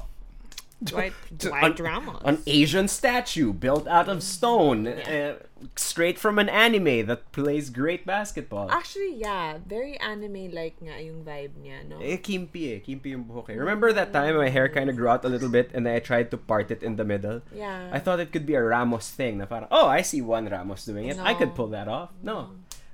Dwight, 0.83 1.13
An- 1.31 1.37
Dwight 1.37 1.79
Ramos. 1.79 2.21
An 2.23 2.37
Asian 2.45 2.87
statue 2.87 3.51
built 3.51 3.87
out 3.87 4.07
of 4.07 4.21
stone, 4.21 4.85
uh, 4.85 5.37
straight 5.75 6.19
from 6.19 6.37
an 6.37 6.49
anime 6.49 7.07
that 7.07 7.31
plays 7.31 7.71
great 7.71 8.05
basketball. 8.05 8.69
Actually, 8.69 9.15
yeah, 9.17 9.57
very 9.65 9.97
anime-like 9.97 10.77
nga 10.77 11.01
yung 11.01 11.25
vibe 11.25 11.57
niya, 11.57 11.81
no? 11.81 11.97
Eh, 11.97 12.17
kimpi 12.21 12.77
eh. 12.77 12.79
Kimpi 12.79 13.17
yung 13.17 13.25
buhok 13.25 13.49
eh. 13.49 13.57
Remember 13.57 13.91
that 13.91 14.13
time 14.13 14.37
my 14.37 14.49
hair 14.49 14.69
kind 14.69 14.87
of 14.87 14.95
grew 14.95 15.09
out 15.09 15.25
a 15.25 15.29
little 15.29 15.49
bit 15.49 15.71
and 15.73 15.89
I 15.89 15.97
tried 15.97 16.29
to 16.29 16.37
part 16.37 16.69
it 16.69 16.83
in 16.83 16.95
the 16.95 17.03
middle? 17.03 17.41
Yeah. 17.49 17.89
I 17.91 17.97
thought 17.97 18.19
it 18.19 18.31
could 18.31 18.45
be 18.45 18.53
a 18.53 18.61
Ramos 18.61 19.09
thing. 19.09 19.39
Na 19.39 19.45
parang, 19.49 19.69
oh, 19.71 19.87
I 19.87 20.03
see 20.03 20.21
one 20.21 20.45
Ramos 20.45 20.85
doing 20.85 21.09
it. 21.09 21.17
I 21.17 21.33
could 21.33 21.55
pull 21.55 21.73
that 21.73 21.87
off. 21.87 22.11
No. 22.21 22.51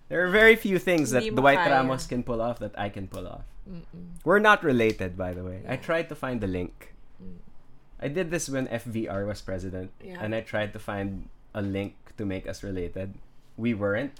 There 0.08 0.24
are 0.24 0.30
very 0.32 0.56
few 0.56 0.80
things 0.80 1.12
that 1.12 1.24
Dwight 1.36 1.58
kaya. 1.58 1.84
Ramos 1.84 2.08
can 2.08 2.24
pull 2.24 2.40
off 2.40 2.60
that 2.60 2.78
I 2.80 2.88
can 2.88 3.08
pull 3.08 3.28
off. 3.28 3.44
We're 4.24 4.40
not 4.40 4.64
related, 4.64 5.18
by 5.18 5.34
the 5.34 5.44
way. 5.44 5.64
I 5.68 5.76
tried 5.76 6.08
to 6.08 6.16
find 6.16 6.40
the 6.40 6.48
link. 6.48 6.94
I 8.04 8.08
did 8.12 8.30
this 8.32 8.50
when 8.52 8.68
FVR 8.68 9.24
was 9.26 9.40
president, 9.40 9.92
Yeah. 10.04 10.20
and 10.20 10.36
I 10.36 10.42
tried 10.44 10.74
to 10.76 10.80
find 10.80 11.30
a 11.56 11.62
link 11.64 11.96
to 12.20 12.26
make 12.28 12.44
us 12.48 12.62
related. 12.64 13.16
We 13.56 13.74
weren't, 13.74 14.20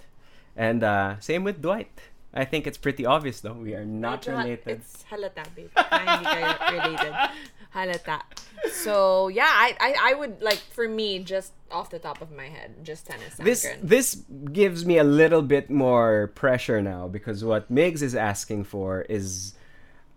and 0.56 0.80
uh, 0.82 1.20
same 1.20 1.44
with 1.44 1.60
Dwight. 1.60 1.92
I 2.32 2.44
think 2.44 2.66
it's 2.66 2.78
pretty 2.78 3.04
obvious, 3.06 3.40
though. 3.44 3.52
We 3.54 3.74
are 3.78 3.84
not 3.86 4.22
Medyo 4.26 4.38
related. 4.38 4.82
It's 4.82 5.04
halata, 5.06 5.44
babe. 5.54 5.70
Kaya 5.76 6.18
hindi 6.18 6.26
kayo 6.26 6.50
related. 6.72 7.14
Halata. 7.74 8.18
So, 8.72 9.28
yeah, 9.28 9.46
I, 9.46 9.76
I, 9.78 9.90
I 10.10 10.14
would, 10.14 10.42
like, 10.42 10.58
for 10.74 10.88
me, 10.88 11.22
just 11.22 11.52
off 11.70 11.90
the 11.90 11.98
top 12.00 12.22
of 12.22 12.32
my 12.32 12.46
head, 12.50 12.82
just 12.82 13.06
tennis 13.06 13.36
this 13.38 13.62
Sandgren. 13.66 13.78
this 13.82 14.08
gives 14.50 14.84
me 14.86 14.98
a 14.98 15.04
little 15.06 15.42
bit 15.42 15.70
more 15.70 16.32
pressure 16.34 16.80
now 16.82 17.06
because 17.06 17.44
what 17.44 17.70
Migs 17.70 18.02
is 18.02 18.14
asking 18.14 18.64
for 18.64 19.02
is 19.02 19.54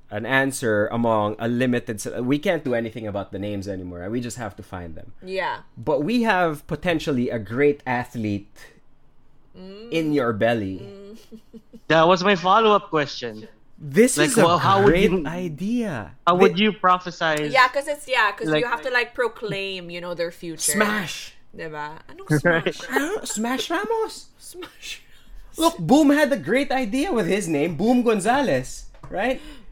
an 0.09 0.25
answer 0.25 0.87
among 0.87 1.35
a 1.39 1.47
limited 1.47 1.99
we 2.23 2.39
can't 2.39 2.63
do 2.63 2.73
anything 2.73 3.05
about 3.07 3.31
the 3.31 3.39
names 3.39 3.67
anymore 3.67 4.07
we 4.09 4.19
just 4.21 4.37
have 4.37 4.55
to 4.55 4.63
find 4.63 4.95
them 4.95 5.11
yeah. 5.21 5.59
but 5.77 6.01
we 6.03 6.23
have 6.23 6.65
potentially 6.67 7.29
a 7.29 7.39
great 7.39 7.81
athlete 7.85 8.55
Mm. 9.57 9.91
in 9.91 10.13
your 10.13 10.33
belly 10.33 10.85
That 11.87 12.05
was 12.07 12.23
my 12.23 12.35
follow-up 12.35 12.89
question. 12.91 13.47
this 13.79 14.17
Like, 14.17 14.29
is 14.29 14.37
a 14.37 14.45
well, 14.45 14.59
how 14.59 14.83
would 14.83 14.89
great 14.93 15.09
you- 15.11 15.25
idea 15.25 16.13
How 16.27 16.35
They- 16.35 16.41
would 16.41 16.59
you 16.59 16.73
prophesize? 16.73 17.49
Yeah, 17.51 17.67
because 17.67 17.87
it's, 17.87 18.07
yeah, 18.07 18.31
because 18.31 18.49
Like- 18.49 18.61
you 18.63 18.69
have 18.69 18.81
to, 18.83 18.91
like, 18.91 19.13
proclaim, 19.15 19.89
you 19.89 19.99
know, 20.01 20.13
their 20.13 20.29
future. 20.31 20.73
smash 20.77 21.33
Diba? 21.57 21.97
Anong 22.09 22.29
smash? 22.41 22.77
I 22.91 22.99
don't 22.99 23.27
smash 23.27 23.69
Ramos 23.71 24.27
smash. 24.37 25.01
look 25.57 25.77
Boom 25.79 26.09
had 26.11 26.29
a 26.31 26.37
great 26.37 26.69
idea 26.71 27.09
with 27.11 27.25
his 27.25 27.47
name 27.47 27.77
Boom 27.77 28.03
Gonzalez 28.03 28.85
right 29.09 29.41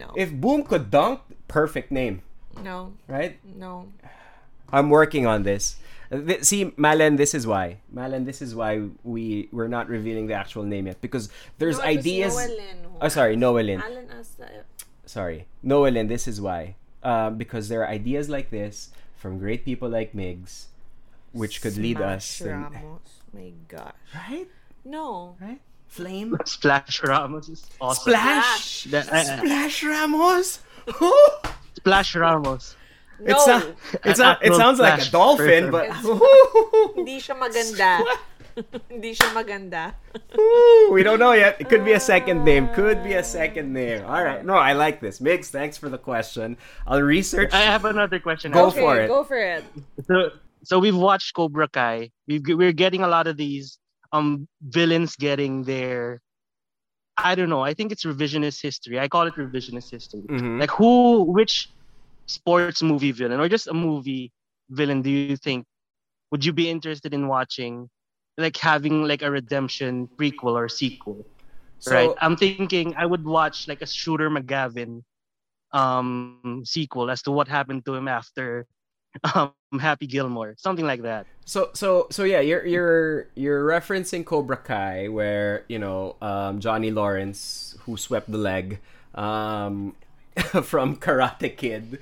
No. 0.00 0.08
if 0.16 0.32
Boom 0.32 0.64
could 0.64 0.90
dunk 0.90 1.20
perfect 1.48 1.92
name 1.92 2.22
no. 2.64 2.92
right 3.06 3.36
No. 3.44 3.92
I'm 4.72 4.88
working 4.88 5.26
on 5.26 5.42
this. 5.42 5.76
Th- 6.10 6.42
See, 6.46 6.66
Malen, 6.78 7.16
this 7.18 7.34
is 7.34 7.44
why. 7.46 7.78
Malen, 7.92 8.24
this 8.24 8.40
is 8.40 8.54
why 8.54 8.86
we 9.02 9.48
we're 9.50 9.66
not 9.70 9.88
revealing 9.90 10.26
the 10.30 10.34
actual 10.34 10.62
name 10.62 10.86
yet 10.86 11.00
because 11.02 11.28
there's 11.58 11.78
No, 11.78 11.84
ideas. 11.84 12.34
Noelin. 12.34 12.76
Oh, 13.00 13.08
sorry, 13.08 13.34
Noelin. 13.36 13.82
Sorry, 15.06 15.46
Noelin. 15.64 16.06
This 16.08 16.28
is 16.28 16.40
why. 16.40 16.76
Um, 17.02 17.36
because 17.36 17.68
there 17.68 17.82
are 17.82 17.88
ideas 17.88 18.28
like 18.28 18.50
this 18.50 18.90
from 19.16 19.38
great 19.38 19.64
people 19.64 19.88
like 19.88 20.12
Migs, 20.14 20.66
which 21.32 21.62
could 21.62 21.76
lead 21.76 22.00
us. 22.00 22.24
Smash 22.26 22.48
Ramos. 22.74 23.10
My 23.34 23.50
gosh. 23.68 23.94
right, 24.14 24.46
No. 24.84 25.34
right. 25.40 25.60
Flame. 25.90 26.38
Splash 26.46 27.02
Ramos 27.02 27.48
is 27.48 27.66
awesome. 27.80 28.12
Splash. 28.12 28.84
That- 28.84 29.12
I- 29.12 29.18
I- 29.18 29.38
Splash 29.38 29.84
Ramos. 29.84 30.58
Splash 31.74 32.16
Ramos. 32.16 32.76
No. 33.20 33.34
It's 33.34 33.46
a, 33.48 33.76
it's 34.08 34.20
a, 34.20 34.38
it 34.40 34.54
sounds 34.54 34.78
like 34.78 35.02
a 35.02 35.10
dolphin, 35.10 35.70
person. 35.70 35.70
but 35.70 35.90
Hindi 36.96 37.20
siya 37.20 37.36
maganda. 37.36 38.00
Hindi 38.88 39.12
siya 39.12 39.28
maganda. 39.36 39.92
Ooh, 40.38 40.90
we 40.94 41.02
don't 41.02 41.18
know 41.18 41.32
yet. 41.32 41.60
It 41.60 41.68
could 41.68 41.84
be 41.84 41.92
a 41.92 42.00
second 42.00 42.44
name. 42.44 42.68
Could 42.72 43.04
be 43.04 43.12
a 43.14 43.22
second 43.24 43.76
ah. 43.76 43.80
name. 43.80 44.00
All 44.06 44.24
right. 44.24 44.44
No, 44.44 44.54
I 44.54 44.72
like 44.72 45.02
this. 45.02 45.20
Migs, 45.20 45.52
thanks 45.52 45.76
for 45.76 45.90
the 45.90 45.98
question. 45.98 46.56
I'll 46.86 47.02
research. 47.02 47.52
I 47.52 47.60
have 47.60 47.84
another 47.84 48.18
question. 48.20 48.52
Go 48.52 48.68
actually. 48.68 48.80
for 48.80 49.00
it. 49.00 49.08
Go 49.08 49.24
for 49.24 49.36
it. 49.36 49.64
So, 50.06 50.30
so 50.64 50.78
we've 50.78 50.96
watched 50.96 51.34
Cobra 51.34 51.68
Kai. 51.68 52.10
We've, 52.26 52.42
we're 52.46 52.72
getting 52.72 53.02
a 53.02 53.08
lot 53.08 53.26
of 53.26 53.36
these 53.36 53.79
um 54.12 54.48
villains 54.62 55.16
getting 55.16 55.64
their. 55.64 56.20
I 57.16 57.34
don't 57.34 57.50
know. 57.50 57.60
I 57.62 57.74
think 57.74 57.92
it's 57.92 58.04
revisionist 58.04 58.62
history. 58.62 58.98
I 58.98 59.08
call 59.08 59.26
it 59.26 59.34
revisionist 59.36 59.90
history. 59.90 60.22
Mhm. 60.30 60.58
Like 60.60 60.70
who, 60.70 61.24
which 61.24 61.68
sports 62.26 62.82
movie 62.82 63.12
villain 63.12 63.40
or 63.40 63.48
just 63.48 63.66
a 63.66 63.74
movie 63.74 64.32
villain 64.70 65.02
do 65.02 65.10
you 65.10 65.36
think 65.36 65.66
would 66.30 66.44
you 66.44 66.52
be 66.52 66.68
interested 66.70 67.12
in 67.12 67.26
watching? 67.28 67.88
Like 68.38 68.56
having 68.56 69.02
like 69.06 69.22
a 69.22 69.30
redemption 69.30 70.08
prequel 70.18 70.54
or 70.54 70.68
sequel, 70.68 71.26
So- 71.80 71.92
right? 71.94 72.10
I'm 72.20 72.36
thinking 72.36 72.94
I 72.96 73.04
would 73.06 73.24
watch 73.24 73.66
like 73.68 73.82
a 73.82 73.86
Shooter 73.86 74.30
McGavin 74.30 75.02
um 75.72 76.62
sequel 76.64 77.10
as 77.10 77.22
to 77.22 77.30
what 77.30 77.48
happened 77.48 77.84
to 77.86 77.94
him 77.94 78.08
after 78.08 78.66
um 79.34 79.52
Happy 79.78 80.06
Gilmore, 80.06 80.54
something 80.58 80.84
like 80.84 81.02
that. 81.02 81.26
So 81.44 81.70
so 81.74 82.06
so 82.10 82.24
yeah, 82.24 82.40
you're 82.40 82.64
you're 82.66 83.26
you're 83.34 83.64
referencing 83.66 84.24
Cobra 84.24 84.56
Kai, 84.56 85.08
where 85.08 85.64
you 85.68 85.78
know 85.78 86.16
um, 86.22 86.60
Johnny 86.60 86.90
Lawrence, 86.90 87.76
who 87.82 87.96
swept 87.96 88.30
the 88.30 88.38
leg 88.38 88.80
um, 89.14 89.94
from 90.62 90.96
Karate 90.96 91.56
Kid. 91.56 91.98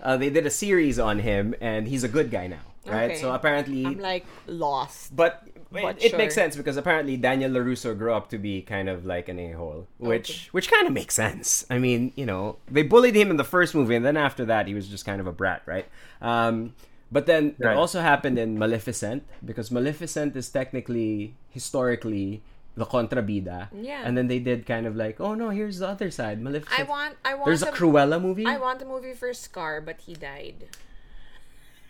Uh, 0.00 0.16
they 0.16 0.30
did 0.30 0.46
a 0.46 0.50
series 0.50 0.98
on 0.98 1.20
him, 1.20 1.54
and 1.60 1.86
he's 1.88 2.04
a 2.04 2.08
good 2.08 2.30
guy 2.30 2.46
now, 2.46 2.66
right? 2.86 3.12
Okay. 3.12 3.20
So 3.20 3.32
apparently, 3.32 3.84
I'm 3.84 3.98
like 3.98 4.26
lost. 4.46 5.14
But, 5.14 5.46
But 5.72 6.02
it, 6.04 6.12
it 6.12 6.16
makes 6.18 6.34
sense 6.34 6.56
because 6.56 6.76
apparently 6.76 7.16
Daniel 7.16 7.50
Larusso 7.50 7.96
grew 7.96 8.12
up 8.12 8.28
to 8.30 8.38
be 8.38 8.60
kind 8.62 8.88
of 8.88 9.06
like 9.06 9.28
an 9.28 9.38
a-hole, 9.38 9.86
which 9.98 10.48
which 10.52 10.70
kind 10.70 10.86
of 10.86 10.92
makes 10.92 11.14
sense. 11.14 11.64
I 11.70 11.78
mean, 11.78 12.12
you 12.16 12.26
know, 12.26 12.56
they 12.70 12.82
bullied 12.82 13.14
him 13.16 13.30
in 13.30 13.36
the 13.38 13.44
first 13.44 13.74
movie, 13.74 13.94
and 13.94 14.04
then 14.04 14.16
after 14.16 14.44
that, 14.44 14.66
he 14.68 14.74
was 14.74 14.88
just 14.88 15.04
kind 15.06 15.20
of 15.20 15.26
a 15.26 15.32
brat, 15.32 15.62
right? 15.66 15.86
Um, 16.20 16.74
but 17.10 17.26
then 17.26 17.54
it 17.58 17.66
also 17.66 18.00
happened 18.00 18.38
in 18.38 18.58
Maleficent 18.58 19.22
because 19.44 19.70
Maleficent 19.70 20.36
is 20.36 20.48
technically 20.48 21.34
historically 21.50 22.42
the 22.74 22.86
contrabida, 22.86 23.68
Yeah. 23.74 24.00
and 24.04 24.16
then 24.16 24.28
they 24.28 24.38
did 24.38 24.64
kind 24.64 24.86
of 24.86 24.96
like, 24.96 25.20
oh 25.20 25.34
no, 25.34 25.50
here's 25.50 25.78
the 25.80 25.88
other 25.88 26.10
side, 26.10 26.40
Maleficent. 26.40 26.80
I 26.80 26.84
want 26.84 27.16
I 27.24 27.34
want 27.34 27.44
There's 27.46 27.62
a 27.62 27.68
a- 27.68 27.72
Cruella 27.72 28.20
movie. 28.20 28.46
I 28.46 28.56
want 28.56 28.80
a 28.80 28.86
movie 28.86 29.12
for 29.12 29.32
Scar, 29.34 29.80
but 29.82 30.00
he 30.08 30.14
died. 30.14 30.68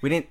we 0.01 0.11
didn't. 0.11 0.27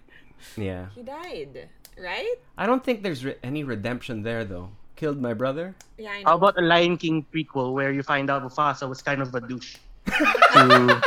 Yeah, 0.57 0.87
He 0.95 1.03
died, 1.03 1.69
right? 1.99 2.35
I 2.57 2.65
don't 2.65 2.83
think 2.83 3.03
there's 3.03 3.23
re- 3.25 3.35
any 3.43 3.63
redemption 3.63 4.23
there 4.23 4.43
though. 4.45 4.69
Killed 4.95 5.19
my 5.19 5.33
brother. 5.33 5.73
Yeah, 5.97 6.11
I 6.11 6.21
know. 6.21 6.29
How 6.29 6.35
about 6.37 6.57
a 6.57 6.61
Lion 6.61 6.97
King 6.97 7.25
prequel 7.33 7.73
where 7.73 7.91
you 7.91 8.03
find 8.03 8.29
out 8.29 8.43
Mufasa 8.45 8.87
was 8.87 9.01
kind 9.01 9.21
of 9.21 9.33
a 9.33 9.41
douche? 9.41 9.77
to, 10.05 11.01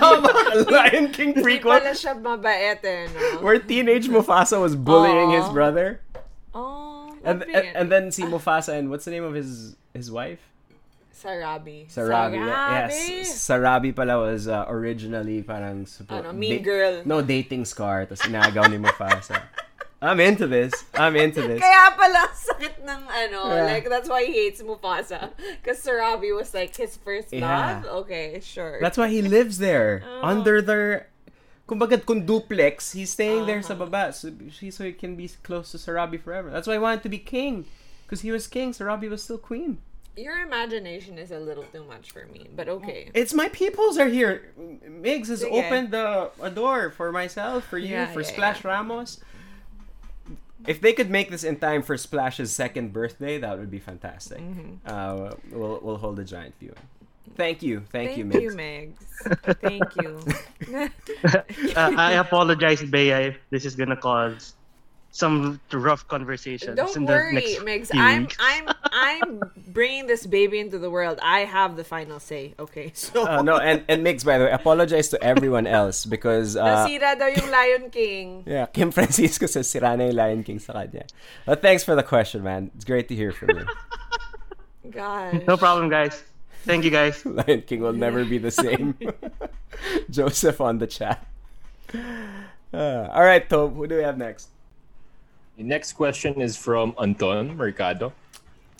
How 0.00 0.18
about 0.18 0.56
a 0.56 0.64
Lion 0.70 1.12
King 1.12 1.34
Hindi 1.36 1.42
prequel? 1.60 1.76
pala 1.80 1.92
siya 1.92 2.16
mabait 2.16 2.80
eh, 2.84 3.08
no? 3.12 3.40
where 3.44 3.58
teenage 3.58 4.08
Mufasa 4.08 4.60
was 4.60 4.74
bullying 4.76 5.30
his 5.30 5.48
brother, 5.52 6.00
Oh, 6.54 7.14
and, 7.22 7.42
and 7.44 7.66
and 7.76 7.86
then 7.92 8.10
see 8.10 8.24
Mufasa 8.24 8.74
and 8.78 8.88
what's 8.90 9.04
the 9.04 9.10
name 9.12 9.24
of 9.24 9.34
his 9.34 9.76
his 9.92 10.10
wife? 10.10 10.40
Sarabi. 11.20 11.86
Sarabi. 11.92 12.38
Sarabi. 12.40 12.88
Yes, 12.88 13.28
Sarabi 13.44 13.94
pala 13.94 14.18
was 14.18 14.48
uh, 14.48 14.64
originally 14.68 15.42
parang 15.42 15.84
suppo- 15.84 16.24
Ano, 16.24 16.32
mean 16.32 16.62
girl. 16.62 17.02
No, 17.04 17.20
dating 17.20 17.64
scar. 17.64 18.06
Tapos 18.06 18.24
inagaw 18.24 18.70
ni 18.70 18.78
Mufasa. 18.78 19.36
I'm 20.02 20.16
into 20.18 20.46
this. 20.48 20.72
I'm 20.96 21.12
into 21.14 21.44
this. 21.44 21.60
Kaya 21.60 21.92
pala 21.92 22.24
sakit 22.32 22.80
ng 22.88 23.02
ano, 23.04 23.52
Yeah. 23.52 23.68
like 23.68 23.84
that's 23.92 24.08
why 24.08 24.24
he 24.24 24.32
hates 24.48 24.64
Mufasa. 24.64 25.28
Because 25.60 25.84
Sarabi 25.84 26.32
was 26.32 26.56
like 26.56 26.72
his 26.72 26.96
first 26.96 27.28
Yeah. 27.36 27.84
love. 27.84 28.08
Okay, 28.08 28.40
sure. 28.40 28.80
That's 28.80 28.96
why 28.96 29.12
he 29.12 29.20
lives 29.20 29.60
there 29.60 30.00
Oh. 30.08 30.24
under 30.24 30.64
their. 30.64 31.12
Kumbaga, 31.68 32.00
kung 32.02 32.24
duplex, 32.26 32.96
he's 32.96 33.12
staying 33.12 33.44
there 33.46 33.60
Uh-huh. 33.62 33.76
sa 33.76 33.78
baba 33.78 34.10
so, 34.10 34.32
he- 34.58 34.72
so 34.72 34.82
he 34.88 34.96
can 34.96 35.14
be 35.14 35.28
close 35.44 35.70
to 35.70 35.78
Sarabi 35.78 36.16
forever. 36.18 36.48
That's 36.50 36.66
why 36.66 36.80
he 36.80 36.82
wanted 36.82 37.04
to 37.04 37.12
be 37.12 37.20
king. 37.20 37.68
Because 38.08 38.24
he 38.26 38.32
was 38.32 38.48
king, 38.50 38.72
Sarabi 38.74 39.06
was 39.06 39.22
still 39.22 39.38
queen. 39.38 39.78
Your 40.16 40.40
imagination 40.40 41.18
is 41.18 41.30
a 41.30 41.38
little 41.38 41.64
too 41.72 41.84
much 41.84 42.10
for 42.10 42.26
me, 42.26 42.48
but 42.54 42.68
okay. 42.68 43.10
It's 43.14 43.32
my 43.32 43.48
peoples 43.48 43.96
are 43.96 44.08
here. 44.08 44.52
Migs 44.58 45.28
has 45.28 45.42
Sige. 45.42 45.52
opened 45.52 45.92
the 45.92 46.30
a 46.40 46.50
door 46.50 46.90
for 46.90 47.12
myself, 47.12 47.64
for 47.64 47.78
you, 47.78 47.88
Yeah, 47.88 48.12
for 48.12 48.20
yeah, 48.20 48.26
Splash 48.26 48.64
Ramos. 48.64 49.20
If 50.66 50.80
they 50.80 50.92
could 50.92 51.08
make 51.08 51.30
this 51.30 51.42
in 51.42 51.56
time 51.56 51.82
for 51.82 51.96
Splash's 51.96 52.52
second 52.52 52.92
birthday, 52.92 53.38
that 53.38 53.58
would 53.58 53.70
be 53.70 53.78
fantastic. 53.78 54.40
Mm-hmm. 54.40 54.74
Uh, 54.84 55.30
we'll 55.52 55.80
we'll 55.82 55.96
hold 55.96 56.18
a 56.18 56.24
giant 56.24 56.54
viewing. 56.58 56.74
Thank 57.36 57.62
you, 57.62 57.80
thank, 57.90 58.10
Thank 58.10 58.34
you, 58.34 58.40
you, 58.40 58.50
Migs. 58.50 58.96
Megs. 59.22 59.60
Thank 59.60 59.96
you. 60.02 61.72
uh, 61.76 61.92
I 61.96 62.12
apologize, 62.14 62.82
Bea, 62.82 63.10
if 63.10 63.38
this 63.50 63.64
is 63.64 63.76
gonna 63.76 63.96
cause 63.96 64.54
some 65.12 65.58
rough 65.74 66.06
conversations 66.06 66.76
Don't 66.76 66.94
in 66.96 67.04
the 67.04 67.12
worry, 67.12 67.34
next 67.34 67.58
Megs. 67.66 67.88
few 67.90 68.00
I'm 68.00 68.22
weeks. 68.22 68.36
I'm 68.38 68.64
I'm 68.94 69.40
bringing 69.74 70.06
this 70.06 70.24
baby 70.26 70.60
into 70.62 70.78
the 70.78 70.88
world. 70.88 71.18
I 71.22 71.40
have 71.40 71.74
the 71.74 71.82
final 71.82 72.20
say. 72.20 72.54
Okay, 72.58 72.92
so 72.94 73.26
Uh, 73.26 73.42
no, 73.42 73.58
and 73.58 73.82
and 73.90 74.06
Migs, 74.06 74.24
by 74.24 74.38
the 74.38 74.44
way, 74.46 74.52
apologize 74.54 75.08
to 75.10 75.18
everyone 75.22 75.66
else 75.66 76.06
because 76.06 76.54
uh, 76.54 76.62
nasira 76.86 77.18
daw 77.18 77.26
yung 77.26 77.50
Lion 77.50 77.90
King. 77.90 78.44
yeah, 78.46 78.66
Kim 78.70 78.90
Francisco 78.94 79.46
says 79.50 79.66
sira 79.66 79.96
na 79.98 80.06
yung 80.10 80.16
Lion 80.16 80.42
King 80.46 80.58
sa 80.62 80.78
kanya. 80.78 81.06
But 81.44 81.58
thanks 81.60 81.82
for 81.82 81.98
the 81.98 82.06
question, 82.06 82.42
man. 82.46 82.70
It's 82.78 82.86
great 82.86 83.10
to 83.10 83.14
hear 83.18 83.32
from 83.34 83.50
you. 83.58 83.66
Gosh. 84.94 85.42
No 85.46 85.56
problem, 85.58 85.90
guys. 85.90 86.22
Thank 86.62 86.84
you, 86.84 86.90
guys. 86.94 87.24
Lion 87.26 87.62
King 87.66 87.80
will 87.82 87.96
never 87.96 88.22
be 88.24 88.38
the 88.38 88.50
same. 88.54 88.94
Joseph 90.10 90.60
on 90.60 90.78
the 90.78 90.86
chat. 90.86 91.24
Uh, 92.72 93.08
all 93.10 93.22
right, 93.24 93.48
Tob, 93.48 93.74
who 93.74 93.86
do 93.86 93.96
we 93.96 94.02
have 94.02 94.18
next? 94.18 94.48
The 95.60 95.66
next 95.68 95.92
question 95.92 96.40
is 96.40 96.56
from 96.56 96.94
Anton 96.96 97.54
Mercado. 97.54 98.14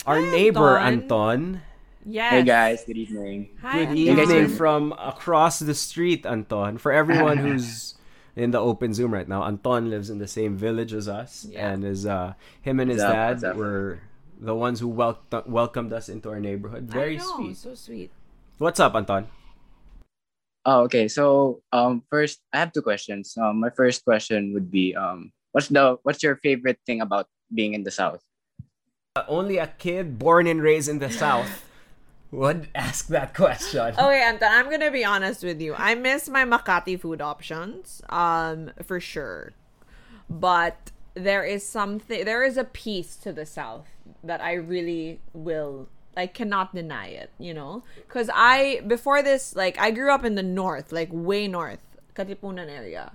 Our 0.07 0.17
Hi, 0.17 0.31
neighbor 0.33 0.79
Anton. 0.79 1.61
Anton. 1.61 1.63
Yes. 2.09 2.33
Hey 2.33 2.43
guys, 2.43 2.85
good 2.89 2.97
evening. 2.97 3.51
Hi, 3.61 3.85
Good 3.85 3.89
Anton. 3.93 3.97
evening 3.99 4.49
from 4.49 4.93
across 4.97 5.59
the 5.59 5.75
street, 5.77 6.25
Anton. 6.25 6.79
For 6.81 6.91
everyone 6.91 7.37
who's 7.45 7.97
in 8.35 8.53
the 8.53 8.59
open 8.65 8.95
Zoom 8.97 9.13
right 9.13 9.29
now, 9.29 9.45
Anton 9.45 9.91
lives 9.91 10.09
in 10.09 10.17
the 10.17 10.27
same 10.27 10.57
village 10.57 10.95
as 10.97 11.05
us, 11.07 11.45
Yeah. 11.51 11.69
and 11.69 11.85
is 11.85 12.07
uh, 12.07 12.33
him 12.63 12.81
and 12.81 12.89
his 12.91 13.03
What's 13.05 13.13
up? 13.13 13.41
dad 13.45 13.45
up? 13.45 13.57
were 13.61 14.01
the 14.41 14.55
ones 14.55 14.81
who 14.81 14.89
wel- 14.89 15.21
welcomed 15.45 15.93
us 15.93 16.09
into 16.09 16.31
our 16.31 16.41
neighborhood. 16.41 16.85
Very 16.89 17.17
I 17.17 17.21
know, 17.21 17.37
sweet. 17.37 17.57
So 17.59 17.75
sweet. 17.75 18.11
What's 18.57 18.81
up, 18.81 18.95
Anton? 18.95 19.29
Oh, 20.65 20.89
okay. 20.89 21.09
So, 21.09 21.61
um, 21.77 22.05
first, 22.09 22.41
I 22.55 22.59
have 22.65 22.73
two 22.73 22.81
questions. 22.81 23.37
Um, 23.37 23.61
my 23.61 23.69
first 23.69 24.03
question 24.03 24.55
would 24.55 24.71
be, 24.71 24.97
um, 24.97 25.31
what's 25.53 25.69
the 25.69 25.99
what's 26.03 26.23
your 26.23 26.37
favorite 26.37 26.79
thing 26.87 27.01
about 27.01 27.29
being 27.53 27.75
in 27.75 27.85
the 27.85 27.91
South? 27.91 28.23
Uh, 29.17 29.25
only 29.29 29.59
a 29.59 29.67
kid 29.67 30.19
born 30.19 30.47
and 30.47 30.63
raised 30.63 30.89
in 30.89 30.99
the 30.99 31.11
South 31.11 31.69
would 32.31 32.69
ask 32.75 33.09
that 33.09 33.35
question. 33.35 33.81
Okay, 33.81 34.23
Anton, 34.23 34.49
I'm 34.53 34.71
gonna 34.71 34.91
be 34.91 35.05
honest 35.05 35.43
with 35.43 35.61
you. 35.61 35.75
I 35.75 35.95
miss 35.95 36.29
my 36.29 36.45
Makati 36.45 36.99
food 36.99 37.21
options, 37.21 38.03
um, 38.09 38.71
for 38.85 39.01
sure. 39.01 39.53
But 40.29 40.93
there 41.15 41.45
is 41.45 41.67
something, 41.67 42.25
there 42.25 42.45
is 42.45 42.57
a 42.57 42.65
piece 42.65 43.17
to 43.17 43.33
the 43.33 43.45
South 43.45 43.89
that 44.23 44.41
I 44.41 44.55
really 44.55 45.21
will, 45.33 45.89
I 46.17 46.29
cannot 46.29 46.75
deny 46.75 47.09
it, 47.09 47.31
you 47.39 47.53
know? 47.53 47.83
Because 48.07 48.31
I, 48.33 48.81
before 48.87 49.23
this, 49.23 49.57
like, 49.57 49.79
I 49.79 49.91
grew 49.91 50.13
up 50.13 50.25
in 50.25 50.37
the 50.37 50.43
North, 50.43 50.93
like, 50.93 51.09
way 51.11 51.49
North, 51.49 51.85
Katipunan 52.15 52.69
area. 52.69 53.13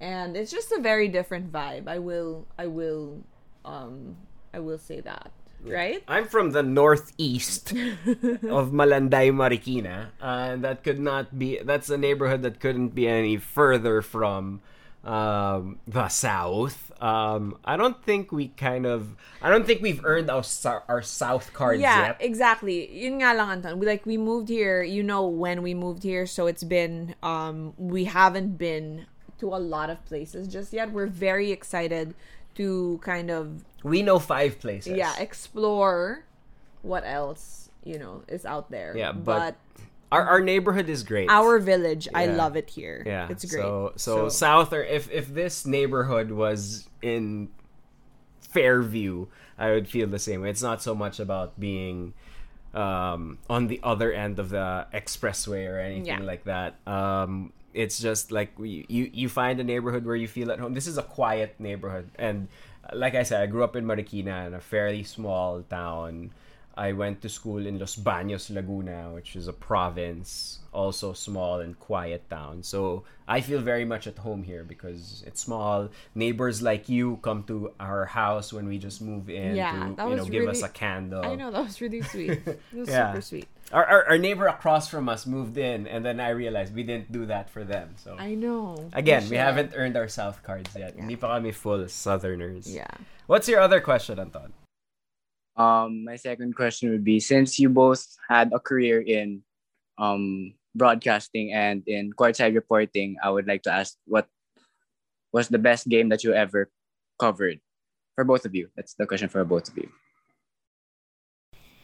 And 0.00 0.36
it's 0.36 0.50
just 0.50 0.70
a 0.72 0.80
very 0.80 1.08
different 1.08 1.52
vibe. 1.52 1.88
I 1.88 1.98
will, 1.98 2.46
I 2.58 2.66
will, 2.66 3.24
um, 3.64 4.16
I 4.54 4.60
will 4.60 4.78
say 4.78 5.00
that. 5.00 5.32
Right? 5.64 6.04
I'm 6.06 6.26
from 6.26 6.52
the 6.52 6.62
northeast 6.62 7.72
of 8.46 8.70
Malanday, 8.70 9.34
Marikina, 9.34 10.10
and 10.20 10.62
that 10.62 10.84
could 10.84 11.00
not 11.00 11.36
be. 11.36 11.58
That's 11.58 11.90
a 11.90 11.98
neighborhood 11.98 12.42
that 12.42 12.60
couldn't 12.60 12.94
be 12.94 13.08
any 13.08 13.38
further 13.38 14.00
from 14.00 14.60
um, 15.02 15.80
the 15.88 16.08
south. 16.08 16.92
Um, 17.02 17.58
I 17.64 17.76
don't 17.76 18.00
think 18.04 18.30
we 18.30 18.48
kind 18.48 18.86
of. 18.86 19.16
I 19.42 19.50
don't 19.50 19.66
think 19.66 19.82
we've 19.82 20.04
earned 20.04 20.30
our 20.30 20.44
our 20.88 21.02
south 21.02 21.52
cards 21.52 21.80
yeah, 21.80 22.06
yet. 22.06 22.16
exactly. 22.20 22.90
Yun 22.94 23.18
nga 23.18 23.34
lang, 23.34 23.50
Anton. 23.58 23.78
We, 23.80 23.86
like, 23.86 24.06
we 24.06 24.16
moved 24.16 24.48
here, 24.48 24.82
you 24.82 25.02
know 25.02 25.26
when 25.26 25.62
we 25.62 25.74
moved 25.74 26.04
here, 26.04 26.26
so 26.26 26.46
it's 26.46 26.64
been, 26.64 27.16
um, 27.22 27.74
we 27.76 28.04
haven't 28.04 28.58
been 28.58 29.06
to 29.40 29.54
a 29.54 29.58
lot 29.58 29.90
of 29.90 30.04
places 30.04 30.48
just 30.48 30.72
yet. 30.72 30.90
We're 30.92 31.06
very 31.06 31.50
excited 31.50 32.14
to 32.56 32.98
kind 33.02 33.30
of, 33.30 33.64
We 33.82 34.02
know 34.02 34.18
five 34.18 34.58
places. 34.60 34.96
yeah, 34.96 35.14
explore 35.18 36.24
what 36.82 37.04
else, 37.04 37.70
you 37.84 37.98
know, 37.98 38.22
is 38.28 38.44
out 38.46 38.70
there. 38.70 38.94
Yeah, 38.96 39.12
but 39.12 39.56
our 40.10 40.24
our 40.24 40.40
neighborhood 40.40 40.88
is 40.88 41.02
great. 41.02 41.28
our 41.30 41.58
village, 41.58 42.08
I 42.14 42.26
love 42.26 42.56
it 42.56 42.70
here. 42.70 43.02
Yeah, 43.06 43.28
It's 43.30 43.44
great. 43.44 43.62
So, 43.62 43.92
so, 43.96 44.28
south 44.28 44.72
or 44.72 44.82
if 44.82 45.10
if 45.10 45.32
this 45.32 45.66
neighborhood 45.66 46.30
was 46.32 46.88
in 47.02 47.48
Fairview, 48.40 49.26
I 49.58 49.70
would 49.72 49.88
feel 49.88 50.06
the 50.08 50.18
same 50.18 50.40
way. 50.42 50.50
It's 50.50 50.62
not 50.62 50.82
so 50.82 50.94
much 50.94 51.20
about 51.20 51.58
being 51.60 52.14
um, 52.74 53.38
on 53.50 53.66
the 53.66 53.80
other 53.82 54.12
end 54.12 54.38
of 54.38 54.48
the 54.50 54.86
expressway 54.94 55.68
or 55.68 55.78
anything 55.78 56.06
Yeah. 56.06 56.20
like 56.20 56.44
that. 56.44 56.76
Um, 56.86 57.52
it's 57.78 57.98
just 58.00 58.32
like 58.32 58.50
you 58.58 58.84
you 58.90 59.28
find 59.28 59.60
a 59.60 59.64
neighborhood 59.64 60.04
where 60.04 60.16
you 60.16 60.26
feel 60.26 60.50
at 60.50 60.58
home. 60.58 60.74
This 60.74 60.88
is 60.88 60.98
a 60.98 61.02
quiet 61.02 61.54
neighborhood, 61.60 62.10
and 62.18 62.48
like 62.92 63.14
I 63.14 63.22
said, 63.22 63.40
I 63.40 63.46
grew 63.46 63.62
up 63.62 63.76
in 63.76 63.84
Marikina, 63.84 64.48
in 64.48 64.54
a 64.54 64.60
fairly 64.60 65.04
small 65.04 65.62
town. 65.62 66.32
I 66.78 66.92
went 66.94 67.20
to 67.22 67.28
school 67.28 67.66
in 67.66 67.78
Los 67.82 67.96
Baños, 67.98 68.54
Laguna, 68.54 69.10
which 69.10 69.34
is 69.34 69.50
a 69.50 69.52
province, 69.52 70.60
also 70.72 71.12
small 71.12 71.58
and 71.58 71.74
quiet 71.74 72.30
town. 72.30 72.62
So 72.62 73.02
I 73.26 73.40
feel 73.42 73.58
very 73.58 73.84
much 73.84 74.06
at 74.06 74.18
home 74.22 74.46
here 74.46 74.62
because 74.62 75.24
it's 75.26 75.42
small. 75.42 75.90
Neighbors 76.14 76.62
like 76.62 76.88
you 76.88 77.18
come 77.26 77.42
to 77.50 77.74
our 77.82 78.06
house 78.06 78.52
when 78.54 78.70
we 78.70 78.78
just 78.78 79.02
move 79.02 79.26
in 79.28 79.56
Yeah, 79.58 79.74
to 79.98 80.06
you 80.08 80.16
know 80.16 80.24
give 80.30 80.46
us 80.46 80.62
a 80.62 80.70
candle. 80.70 81.26
I 81.26 81.34
know, 81.34 81.50
that 81.50 81.64
was 81.66 81.82
really 81.82 82.02
sweet. 82.06 82.38
It 82.46 82.78
was 82.78 82.88
Yeah. 82.88 83.10
super 83.10 83.22
sweet. 83.26 83.48
Our, 83.74 83.84
our 83.84 84.02
our 84.14 84.18
neighbor 84.18 84.46
across 84.46 84.88
from 84.88 85.10
us 85.12 85.26
moved 85.26 85.58
in, 85.58 85.84
and 85.90 86.00
then 86.06 86.24
I 86.24 86.30
realized 86.32 86.72
we 86.72 86.86
didn't 86.86 87.12
do 87.12 87.26
that 87.26 87.50
for 87.50 87.64
them. 87.68 87.98
So 88.00 88.16
I 88.16 88.32
know. 88.32 88.88
again, 88.96 89.26
we 89.28 89.36
should. 89.36 89.44
haven't 89.44 89.70
earned 89.76 89.96
our 89.98 90.08
South 90.08 90.40
cards 90.46 90.72
yet. 90.72 90.94
Yeah. 90.94 91.02
Hindi 91.04 91.16
pa 91.20 91.36
kami 91.36 91.52
full 91.52 91.84
Southerners. 91.90 92.64
Yeah. 92.64 92.88
What's 93.26 93.44
your 93.50 93.60
other 93.60 93.82
question, 93.84 94.16
Anton? 94.16 94.54
Um, 95.58 96.04
my 96.04 96.14
second 96.16 96.54
question 96.54 96.90
would 96.90 97.02
be, 97.04 97.18
since 97.18 97.58
you 97.58 97.68
both 97.68 98.06
had 98.30 98.52
a 98.54 98.60
career 98.62 99.02
in, 99.02 99.42
um, 99.98 100.54
broadcasting 100.74 101.52
and 101.52 101.82
in 101.86 102.12
courtside 102.14 102.54
reporting, 102.54 103.16
I 103.22 103.30
would 103.30 103.48
like 103.48 103.64
to 103.64 103.72
ask 103.72 103.96
what 104.06 104.28
was 105.32 105.48
the 105.48 105.58
best 105.58 105.88
game 105.88 106.08
that 106.10 106.22
you 106.22 106.32
ever 106.32 106.70
covered 107.18 107.58
for 108.14 108.22
both 108.24 108.44
of 108.46 108.54
you. 108.54 108.70
That's 108.76 108.94
the 108.94 109.06
question 109.06 109.28
for 109.28 109.44
both 109.44 109.68
of 109.68 109.76
you. 109.76 109.90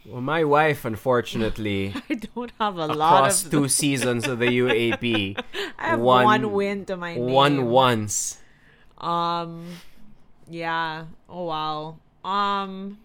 Well, 0.06 0.20
my 0.20 0.44
wife, 0.44 0.84
unfortunately, 0.84 1.94
I 2.10 2.14
don't 2.14 2.52
have 2.60 2.76
a 2.76 2.86
lot 2.86 3.24
across 3.24 3.44
of 3.46 3.50
two 3.50 3.68
seasons 3.68 4.28
of 4.28 4.38
the 4.38 4.46
UAAP, 4.46 5.34
I 5.78 5.88
have 5.88 6.00
one- 6.00 6.24
one, 6.24 6.52
win 6.52 6.84
to 6.86 6.96
my 6.96 7.14
name. 7.16 7.26
won 7.26 7.66
once. 7.66 8.38
Um, 8.98 9.66
yeah. 10.48 11.06
Oh 11.28 11.44
wow. 11.44 11.96
Um, 12.24 12.98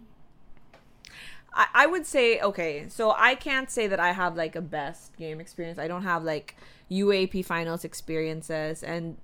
I 1.53 1.67
I 1.73 1.85
would 1.87 2.05
say 2.05 2.39
okay. 2.39 2.85
So 2.89 3.13
I 3.17 3.35
can't 3.35 3.69
say 3.69 3.87
that 3.87 3.99
I 3.99 4.11
have 4.11 4.35
like 4.35 4.55
a 4.55 4.61
best 4.61 5.15
game 5.17 5.39
experience. 5.39 5.79
I 5.79 5.87
don't 5.87 6.03
have 6.03 6.23
like 6.23 6.55
UAAP 6.91 7.45
finals 7.45 7.83
experiences 7.83 8.83
and. 8.83 9.17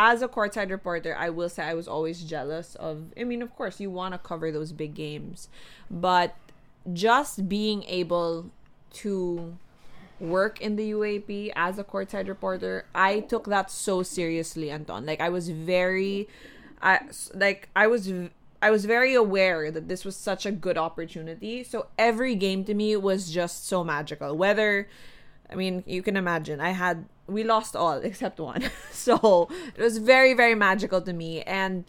As 0.00 0.22
a 0.22 0.28
courtside 0.28 0.70
reporter, 0.70 1.16
I 1.16 1.28
will 1.30 1.48
say 1.48 1.64
I 1.64 1.74
was 1.74 1.88
always 1.88 2.22
jealous 2.22 2.76
of. 2.76 3.12
I 3.18 3.24
mean, 3.24 3.42
of 3.42 3.56
course, 3.56 3.80
you 3.80 3.90
want 3.90 4.14
to 4.14 4.18
cover 4.18 4.52
those 4.52 4.70
big 4.70 4.94
games, 4.94 5.48
but 5.90 6.36
just 6.92 7.48
being 7.48 7.82
able 7.84 8.50
to 8.92 9.56
work 10.20 10.60
in 10.60 10.76
the 10.76 10.92
UAAP 10.92 11.50
as 11.56 11.80
a 11.80 11.84
courtside 11.84 12.28
reporter, 12.28 12.84
I 12.94 13.20
took 13.20 13.46
that 13.46 13.72
so 13.72 14.04
seriously, 14.04 14.70
Anton. 14.70 15.04
Like 15.04 15.20
I 15.20 15.30
was 15.30 15.48
very, 15.48 16.28
I 16.80 17.00
like 17.34 17.68
I 17.74 17.88
was 17.88 18.12
I 18.60 18.70
was 18.70 18.84
very 18.84 19.14
aware 19.14 19.70
that 19.70 19.88
this 19.88 20.04
was 20.04 20.16
such 20.16 20.44
a 20.44 20.50
good 20.50 20.76
opportunity. 20.76 21.62
So 21.62 21.86
every 21.96 22.34
game 22.34 22.64
to 22.64 22.74
me 22.74 22.96
was 22.96 23.30
just 23.30 23.66
so 23.68 23.84
magical. 23.84 24.36
Whether, 24.36 24.88
I 25.50 25.54
mean, 25.54 25.84
you 25.86 26.02
can 26.02 26.16
imagine, 26.16 26.60
I 26.60 26.70
had 26.70 27.06
we 27.26 27.44
lost 27.44 27.76
all 27.76 27.98
except 27.98 28.40
one, 28.40 28.64
so 28.90 29.48
it 29.76 29.82
was 29.82 29.98
very 29.98 30.34
very 30.34 30.54
magical 30.54 31.00
to 31.02 31.12
me. 31.12 31.42
And 31.42 31.84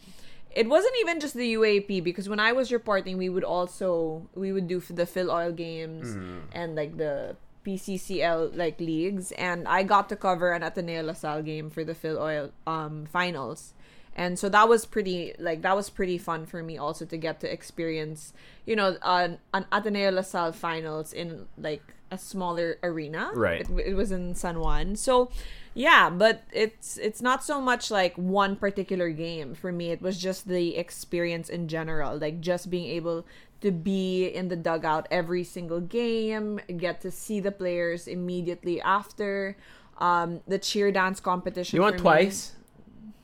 it 0.54 0.68
wasn't 0.68 0.94
even 1.00 1.20
just 1.20 1.34
the 1.34 1.54
UAAP 1.54 2.02
because 2.02 2.28
when 2.28 2.40
I 2.40 2.52
was 2.52 2.72
reporting, 2.72 3.16
we 3.18 3.28
would 3.28 3.44
also 3.44 4.28
we 4.34 4.52
would 4.52 4.68
do 4.68 4.80
the 4.80 5.06
Filoil 5.06 5.54
games 5.54 6.16
and 6.52 6.74
like 6.74 6.96
the 6.96 7.36
PCCL 7.66 8.56
like 8.56 8.80
leagues, 8.80 9.32
and 9.32 9.68
I 9.68 9.82
got 9.82 10.08
to 10.08 10.16
cover 10.16 10.52
an 10.52 10.62
Ateneo 10.62 11.02
LaSalle 11.02 11.42
game 11.42 11.70
for 11.70 11.84
the 11.84 11.94
Filoil 11.94 12.50
um 12.66 13.06
finals, 13.06 13.74
and 14.16 14.38
so 14.38 14.48
that 14.48 14.68
was 14.68 14.84
pretty 14.84 15.34
like 15.38 15.62
that 15.62 15.76
was 15.76 15.88
pretty 15.90 16.18
fun 16.18 16.46
for 16.46 16.62
me 16.62 16.76
also 16.76 17.04
to 17.04 17.16
get 17.16 17.40
to 17.40 17.52
experience 17.52 18.32
you 18.66 18.76
know 18.76 18.96
an, 19.02 19.38
an 19.54 19.64
Ateneo 19.72 20.10
LaSalle 20.10 20.52
finals 20.52 21.12
in 21.12 21.46
like 21.58 21.82
a 22.12 22.18
smaller 22.18 22.76
arena. 22.82 23.30
Right. 23.34 23.60
It, 23.60 23.70
it 23.86 23.94
was 23.94 24.10
in 24.10 24.34
San 24.34 24.58
Juan, 24.58 24.96
so 24.96 25.30
yeah 25.72 26.10
but 26.10 26.42
it's 26.52 26.96
it's 26.96 27.22
not 27.22 27.44
so 27.44 27.60
much 27.60 27.90
like 27.90 28.14
one 28.16 28.56
particular 28.56 29.10
game 29.10 29.54
for 29.54 29.70
me 29.70 29.92
it 29.92 30.02
was 30.02 30.18
just 30.18 30.48
the 30.48 30.76
experience 30.76 31.48
in 31.48 31.68
general 31.68 32.18
like 32.18 32.40
just 32.40 32.70
being 32.70 32.86
able 32.86 33.24
to 33.60 33.70
be 33.70 34.26
in 34.26 34.48
the 34.48 34.56
dugout 34.56 35.06
every 35.12 35.44
single 35.44 35.80
game 35.80 36.58
get 36.76 37.00
to 37.00 37.08
see 37.10 37.38
the 37.38 37.52
players 37.52 38.08
immediately 38.08 38.80
after 38.82 39.56
um 39.98 40.40
the 40.48 40.58
cheer 40.58 40.90
dance 40.90 41.20
competition 41.20 41.76
You 41.76 41.82
went 41.82 41.98
for 41.98 42.02
me- 42.02 42.02
twice. 42.02 42.52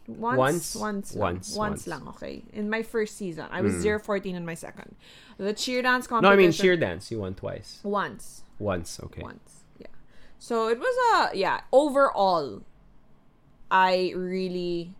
Once 0.08 0.38
Once? 0.38 0.76
once 0.76 1.14
lang. 1.14 1.34
Once, 1.34 1.56
once, 1.56 1.86
lang 1.86 2.06
okay 2.08 2.42
in 2.52 2.70
my 2.70 2.82
first 2.82 3.16
season 3.16 3.46
i 3.50 3.60
was 3.60 3.74
mm. 3.74 4.04
014 4.04 4.36
in 4.36 4.46
my 4.46 4.54
second 4.54 4.94
the 5.38 5.52
cheer 5.52 5.82
dance 5.82 6.06
competition. 6.06 6.36
No, 6.36 6.42
I 6.42 6.46
mean 6.46 6.52
cheer 6.52 6.76
dance. 6.76 7.10
You 7.10 7.20
won 7.20 7.34
twice. 7.34 7.80
once 7.82 8.42
Once, 8.58 9.00
okay. 9.04 9.22
once. 9.22 9.64
Yeah. 9.78 9.88
So 10.38 10.68
it 10.68 10.78
was 10.78 10.96
a 11.12 11.36
yeah, 11.36 11.60
overall 11.72 12.62
I 13.70 14.12
really 14.16 14.94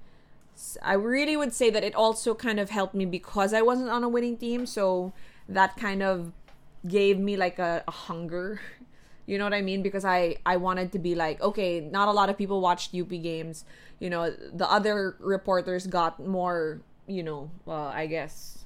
I 0.82 0.94
really 0.94 1.36
would 1.36 1.52
say 1.52 1.70
that 1.70 1.84
it 1.84 1.94
also 1.94 2.34
kind 2.34 2.60
of 2.60 2.70
helped 2.70 2.94
me 2.94 3.06
because 3.06 3.54
I 3.54 3.62
wasn't 3.62 3.90
on 3.90 4.04
a 4.04 4.08
winning 4.08 4.36
team, 4.36 4.66
so 4.66 5.12
that 5.48 5.76
kind 5.76 6.02
of 6.02 6.32
gave 6.86 7.18
me 7.18 7.36
like 7.36 7.58
a, 7.58 7.84
a 7.86 7.90
hunger. 7.90 8.60
You 9.26 9.38
know 9.38 9.44
what 9.44 9.54
I 9.54 9.62
mean? 9.62 9.82
Because 9.82 10.04
I 10.04 10.36
I 10.46 10.56
wanted 10.56 10.92
to 10.92 10.98
be 10.98 11.14
like, 11.14 11.40
okay, 11.40 11.80
not 11.80 12.08
a 12.08 12.12
lot 12.12 12.30
of 12.30 12.38
people 12.38 12.60
watched 12.60 12.94
UP 12.94 13.08
games. 13.08 13.64
You 13.98 14.10
know, 14.10 14.30
the 14.30 14.70
other 14.70 15.16
reporters 15.20 15.86
got 15.86 16.24
more, 16.24 16.80
you 17.06 17.22
know, 17.22 17.50
well, 17.64 17.86
I 17.88 18.06
guess 18.06 18.64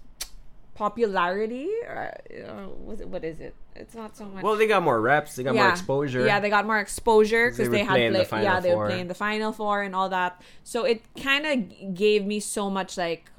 popularity. 0.75 1.69
Or, 1.87 2.15
uh, 2.47 2.69
was 2.85 3.01
it, 3.01 3.09
what 3.09 3.25
is 3.25 3.41
it? 3.41 3.55
It's 3.77 3.95
not 3.95 4.17
so 4.17 4.25
much. 4.27 4.43
Well, 4.43 4.57
they 4.57 4.67
got 4.67 4.83
more 4.83 5.01
reps. 5.01 5.37
They 5.37 5.43
got 5.43 5.55
more 5.55 5.69
exposure. 5.69 6.27
Yeah, 6.27 6.41
they 6.41 6.51
got 6.51 6.67
more 6.67 6.79
exposure 6.81 7.49
'Cause 7.51 7.57
because 7.59 7.69
would 7.71 7.79
they, 7.79 7.85
had 7.85 8.01
in 8.01 8.13
the 8.13 8.27
yeah 8.43 8.61
they 8.61 8.71
Four. 8.73 8.85
would 8.85 8.91
play 8.91 9.01
in 9.01 9.09
the 9.09 9.15
final 9.15 9.53
four 9.53 9.83
and 9.83 9.95
all 9.95 10.09
that. 10.09 10.41
So 10.65 10.85
it 10.85 11.03
kind 11.23 11.47
of 11.47 11.95
gave 11.95 12.27
me 12.27 12.41
so 12.41 12.69
much 12.71 12.97
like 12.99 13.31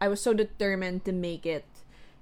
I 0.00 0.08
was 0.08 0.20
so 0.20 0.32
determined 0.32 1.04
to 1.04 1.12
make 1.12 1.44
it 1.44 1.64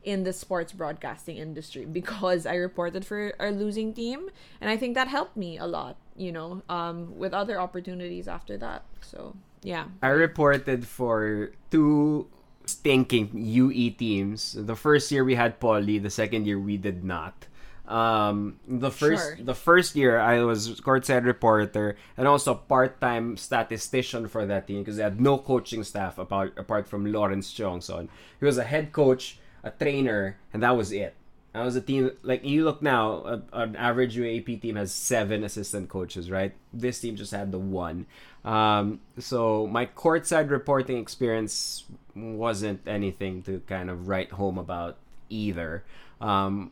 in 0.05 0.25
the 0.25 0.33
sports 0.33 0.73
broadcasting 0.73 1.37
industry 1.37 1.85
because 2.01 2.47
I 2.47 2.55
reported 2.55 3.05
for 3.05 3.33
our 3.39 3.51
losing 3.51 3.93
team, 3.93 4.31
and 4.61 4.71
I 4.71 4.77
think 4.77 4.95
that 4.95 5.09
helped 5.09 5.37
me 5.37 5.59
a 5.59 5.67
lot. 5.67 5.97
You 6.17 6.33
know, 6.33 6.63
um, 6.69 7.17
with 7.17 7.33
other 7.33 7.61
opportunities 7.61 8.27
after 8.27 8.57
that. 8.59 8.83
So 9.03 9.37
yeah, 9.63 9.87
I 10.03 10.09
reported 10.09 10.87
for 10.87 11.53
two 11.71 12.27
stinking 12.67 13.31
UE 13.33 13.91
teams. 13.91 14.53
The 14.59 14.77
first 14.77 15.11
year 15.11 15.25
we 15.25 15.37
had 15.37 15.61
Polly, 15.61 15.99
the 15.99 16.11
second 16.11 16.47
year 16.47 16.59
we 16.59 16.77
did 16.77 17.05
not. 17.05 17.47
Um, 17.87 18.61
the 18.69 18.91
first 18.91 19.25
Sure. 19.25 19.37
the 19.41 19.55
first 19.55 19.97
year 19.97 20.19
I 20.21 20.45
was 20.45 20.79
courtside 20.83 21.25
reporter 21.25 21.97
and 22.19 22.29
also 22.29 22.53
part-time 22.55 23.39
statistician 23.39 24.29
for 24.29 24.45
that 24.45 24.67
team 24.67 24.81
because 24.81 24.99
they 24.99 25.03
had 25.03 25.19
no 25.23 25.39
coaching 25.39 25.83
staff 25.85 26.19
apart 26.19 26.53
apart 26.59 26.87
from 26.87 27.11
Lawrence 27.11 27.51
Chongson. 27.51 28.09
He 28.39 28.45
was 28.45 28.59
a 28.59 28.65
head 28.65 28.93
coach, 28.93 29.39
a 29.63 29.71
trainer, 29.71 30.39
and 30.53 30.63
that 30.63 30.77
was 30.77 30.93
it. 30.93 31.15
I 31.55 31.65
was 31.65 31.77
a 31.77 31.81
team 31.81 32.11
like 32.23 32.45
you 32.45 32.65
look 32.65 32.83
now, 32.83 33.43
an 33.53 33.75
average 33.77 34.17
UAAP 34.17 34.61
team 34.61 34.77
has 34.77 34.93
seven 34.93 35.43
assistant 35.43 35.89
coaches, 35.89 36.31
right? 36.31 36.53
This 36.73 37.01
team 37.01 37.17
just 37.17 37.33
had 37.33 37.53
the 37.53 37.59
one. 37.59 38.07
Um, 38.45 39.01
so 39.19 39.67
my 39.67 39.87
courtside 39.87 40.51
reporting 40.51 40.99
experience 40.99 41.85
wasn't 42.15 42.87
anything 42.87 43.43
to 43.43 43.61
kind 43.67 43.91
of 43.91 44.09
write 44.09 44.33
home 44.33 44.59
about 44.59 44.99
either. 45.31 45.85
Um, 46.21 46.71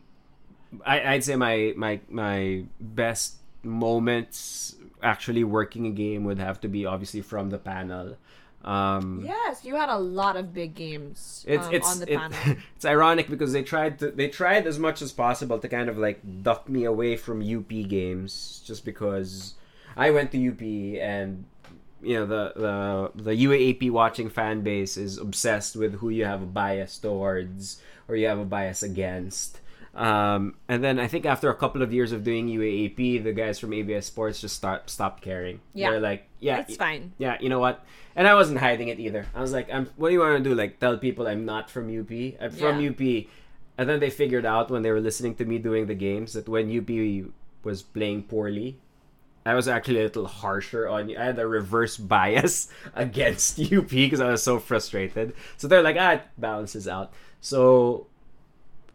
I, 0.85 1.13
I'd 1.13 1.23
say 1.23 1.35
my 1.35 1.73
my 1.75 1.99
my 2.09 2.63
best 2.79 3.37
moments 3.63 4.75
actually 5.01 5.43
working 5.43 5.85
a 5.85 5.91
game 5.91 6.23
would 6.23 6.39
have 6.39 6.61
to 6.61 6.67
be 6.67 6.85
obviously 6.85 7.21
from 7.21 7.49
the 7.49 7.57
panel. 7.57 8.17
Um, 8.65 9.23
yes, 9.23 9.63
you 9.63 9.75
had 9.75 9.87
a 9.89 9.97
lot 9.97 10.35
of 10.35 10.53
big 10.53 10.75
games 10.75 11.45
it's 11.47 11.67
um, 11.67 11.73
it's 11.73 11.89
on 11.89 11.99
the 11.99 12.13
it- 12.13 12.17
panel. 12.17 12.37
it's 12.75 12.85
ironic 12.85 13.29
because 13.29 13.53
they 13.53 13.63
tried 13.63 13.99
to 13.99 14.11
they 14.11 14.27
tried 14.27 14.67
as 14.67 14.77
much 14.77 15.01
as 15.01 15.11
possible 15.13 15.57
to 15.59 15.69
kind 15.69 15.87
of 15.89 15.97
like 15.97 16.19
duck 16.43 16.67
me 16.67 16.83
away 16.83 17.15
from 17.15 17.41
UP 17.41 17.69
games 17.87 18.61
just 18.65 18.83
because 18.83 19.53
I 19.95 20.11
went 20.11 20.31
to 20.33 20.47
UP 20.49 20.61
and 21.01 21.45
you 22.01 22.15
know 22.15 22.25
the 22.25 22.53
the 23.15 23.23
the 23.23 23.45
UAAP 23.45 23.89
watching 23.91 24.29
fan 24.29 24.61
base 24.61 24.97
is 24.97 25.17
obsessed 25.17 25.75
with 25.75 25.95
who 25.95 26.09
you 26.09 26.25
have 26.25 26.41
a 26.41 26.45
bias 26.45 26.97
towards 26.97 27.81
or 28.07 28.15
you 28.15 28.27
have 28.27 28.39
a 28.39 28.45
bias 28.45 28.83
against. 28.83 29.59
Um, 29.97 30.53
and 30.69 30.83
then 30.83 30.99
I 30.99 31.07
think 31.07 31.25
after 31.25 31.49
a 31.49 31.55
couple 31.55 31.81
of 31.81 31.91
years 31.91 32.11
of 32.11 32.23
doing 32.23 32.47
UAAP, 32.47 33.23
the 33.23 33.33
guys 33.33 33.57
from 33.57 33.73
ABS 33.73 34.05
Sports 34.05 34.39
just 34.41 34.55
start 34.55 34.89
stopped 34.91 35.23
caring. 35.23 35.59
Yeah. 35.73 35.89
They're 35.91 35.99
like, 35.99 36.27
yeah, 36.39 36.59
It's 36.59 36.75
fine. 36.75 37.13
yeah, 37.17 37.37
you 37.41 37.49
know 37.49 37.57
what? 37.59 37.83
And 38.15 38.27
I 38.27 38.35
wasn't 38.35 38.59
hiding 38.59 38.89
it 38.89 38.99
either. 38.99 39.25
I 39.33 39.41
was 39.41 39.51
like, 39.53 39.73
I'm, 39.73 39.89
what 39.95 40.09
do 40.09 40.13
you 40.13 40.19
want 40.19 40.37
to 40.43 40.47
do? 40.49 40.55
Like, 40.55 40.79
tell 40.79 40.97
people 40.97 41.27
I'm 41.27 41.45
not 41.45 41.69
from 41.71 41.87
UP? 41.89 42.11
I'm 42.39 42.51
from 42.51 42.79
Yeah. 42.79 42.89
UP. 42.91 43.25
And 43.79 43.89
then 43.89 43.99
they 43.99 44.09
figured 44.11 44.45
out 44.45 44.69
when 44.69 44.83
they 44.83 44.91
were 44.91 45.01
listening 45.01 45.33
to 45.35 45.45
me 45.45 45.57
doing 45.57 45.87
the 45.87 45.95
games 45.95 46.33
that 46.33 46.47
when 46.47 46.69
UP 46.75 46.89
was 47.63 47.81
playing 47.81 48.23
poorly, 48.23 48.77
I 49.47 49.55
was 49.55 49.67
actually 49.67 50.01
a 50.01 50.03
little 50.03 50.27
harsher 50.27 50.87
on 50.87 51.09
you. 51.09 51.17
I 51.17 51.23
had 51.25 51.39
a 51.39 51.47
reverse 51.47 51.97
bias 52.13 52.69
against 52.95 53.59
UP 53.59 53.89
because 53.89 54.21
I 54.21 54.29
was 54.29 54.43
so 54.43 54.59
frustrated. 54.59 55.33
So 55.57 55.67
they're 55.67 55.81
like, 55.81 55.95
ah, 55.99 56.11
it 56.13 56.21
balances 56.37 56.87
out. 56.87 57.13
So, 57.41 58.07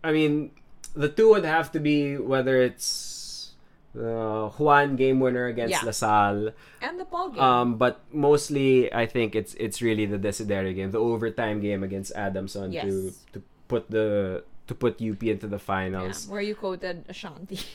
I 0.04 0.12
mean, 0.12 0.50
the 0.94 1.08
two 1.08 1.30
would 1.30 1.44
have 1.44 1.72
to 1.72 1.80
be 1.80 2.16
whether 2.16 2.60
it's 2.62 3.52
uh, 3.98 4.48
Juan 4.56 4.96
game 4.96 5.20
winner 5.20 5.46
against 5.46 5.72
Yeah. 5.72 5.84
LaSalle. 5.84 6.50
and 6.80 6.98
the 7.00 7.04
ball 7.04 7.30
game. 7.30 7.40
Um, 7.42 7.68
but 7.76 8.00
mostly 8.12 8.92
I 8.92 9.06
think 9.06 9.34
it's 9.36 9.54
it's 9.60 9.80
really 9.82 10.06
the 10.06 10.18
Desiderio 10.18 10.74
game, 10.74 10.90
the 10.90 11.00
overtime 11.00 11.60
game 11.60 11.82
against 11.84 12.12
Adamson 12.16 12.72
Yes. 12.72 12.84
to 12.88 13.12
to 13.32 13.38
put 13.68 13.90
the 13.90 14.44
to 14.66 14.74
put 14.74 15.00
UP 15.00 15.22
into 15.22 15.46
the 15.46 15.56
yeah, 15.60 15.68
finals. 15.68 16.26
where 16.28 16.40
you 16.40 16.54
quoted 16.54 17.04
Ashanti. 17.08 17.60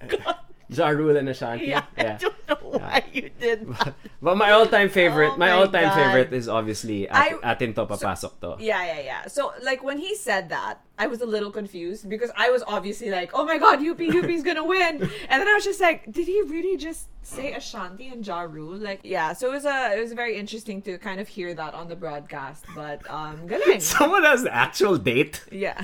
Ja 0.00 0.39
Rule 0.78 1.16
and 1.16 1.28
Ashanti. 1.28 1.66
yeah, 1.66 1.84
I 1.96 2.02
don't 2.14 2.48
know 2.48 2.56
why 2.62 3.04
you 3.12 3.30
did 3.40 3.66
that. 3.78 3.94
But 4.22 4.36
my 4.36 4.50
all-time 4.52 4.88
favorite, 4.88 5.32
Oh 5.34 5.36
my, 5.36 5.48
my 5.48 5.52
all-time 5.52 5.84
God. 5.84 5.94
favorite 5.94 6.32
is 6.32 6.48
obviously 6.48 7.08
I- 7.10 7.38
at, 7.42 7.62
Atin 7.62 7.74
to 7.74 7.86
papasok 7.86 8.40
to. 8.40 8.56
Yeah, 8.62 8.84
yeah, 8.84 9.00
yeah. 9.00 9.26
So, 9.26 9.52
like, 9.62 9.82
when 9.82 9.98
he 9.98 10.14
said 10.14 10.48
that, 10.50 10.80
I 10.98 11.06
was 11.06 11.20
a 11.22 11.26
little 11.26 11.50
confused 11.50 12.08
because 12.08 12.30
I 12.36 12.50
was 12.50 12.62
obviously 12.66 13.10
like, 13.10 13.30
oh 13.32 13.44
my 13.44 13.56
god, 13.58 13.80
UP, 13.84 14.00
UP's 14.18 14.42
gonna 14.42 14.64
win. 14.64 15.00
And 15.28 15.36
then 15.40 15.48
I 15.48 15.54
was 15.54 15.64
just 15.64 15.80
like, 15.80 16.10
did 16.12 16.26
he 16.26 16.42
really 16.42 16.76
just 16.76 17.08
say 17.22 17.54
Ashanti 17.54 18.08
and 18.08 18.24
Ja 18.26 18.42
Rule? 18.42 18.76
Like, 18.76 19.00
yeah, 19.02 19.32
so 19.32 19.48
it 19.48 19.52
was 19.54 19.64
a, 19.64 19.96
it 19.96 20.00
was 20.00 20.12
very 20.12 20.36
interesting 20.36 20.82
to 20.82 20.98
kind 20.98 21.18
of 21.20 21.26
hear 21.28 21.54
that 21.54 21.72
on 21.74 21.88
the 21.88 21.96
broadcast. 21.96 22.64
But, 22.74 23.08
um, 23.10 23.46
galing. 23.46 23.80
Someone 23.96 24.24
has 24.24 24.42
the 24.42 24.54
actual 24.54 24.98
date. 24.98 25.42
Yeah. 25.50 25.82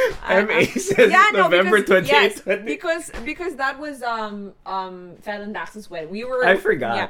MA 0.28 0.64
says 0.64 1.12
November 1.32 1.80
because, 1.80 2.06
28th. 2.06 2.08
yes, 2.08 2.40
because 2.64 3.10
because 3.24 3.56
that 3.56 3.78
was 3.78 4.02
um 4.02 4.52
um 4.66 5.16
Felon 5.20 5.52
Dax's 5.52 5.90
wedding. 5.90 6.10
We 6.10 6.24
were 6.24 6.44
I 6.44 6.56
forgot. 6.56 6.96
Yeah. 6.96 7.08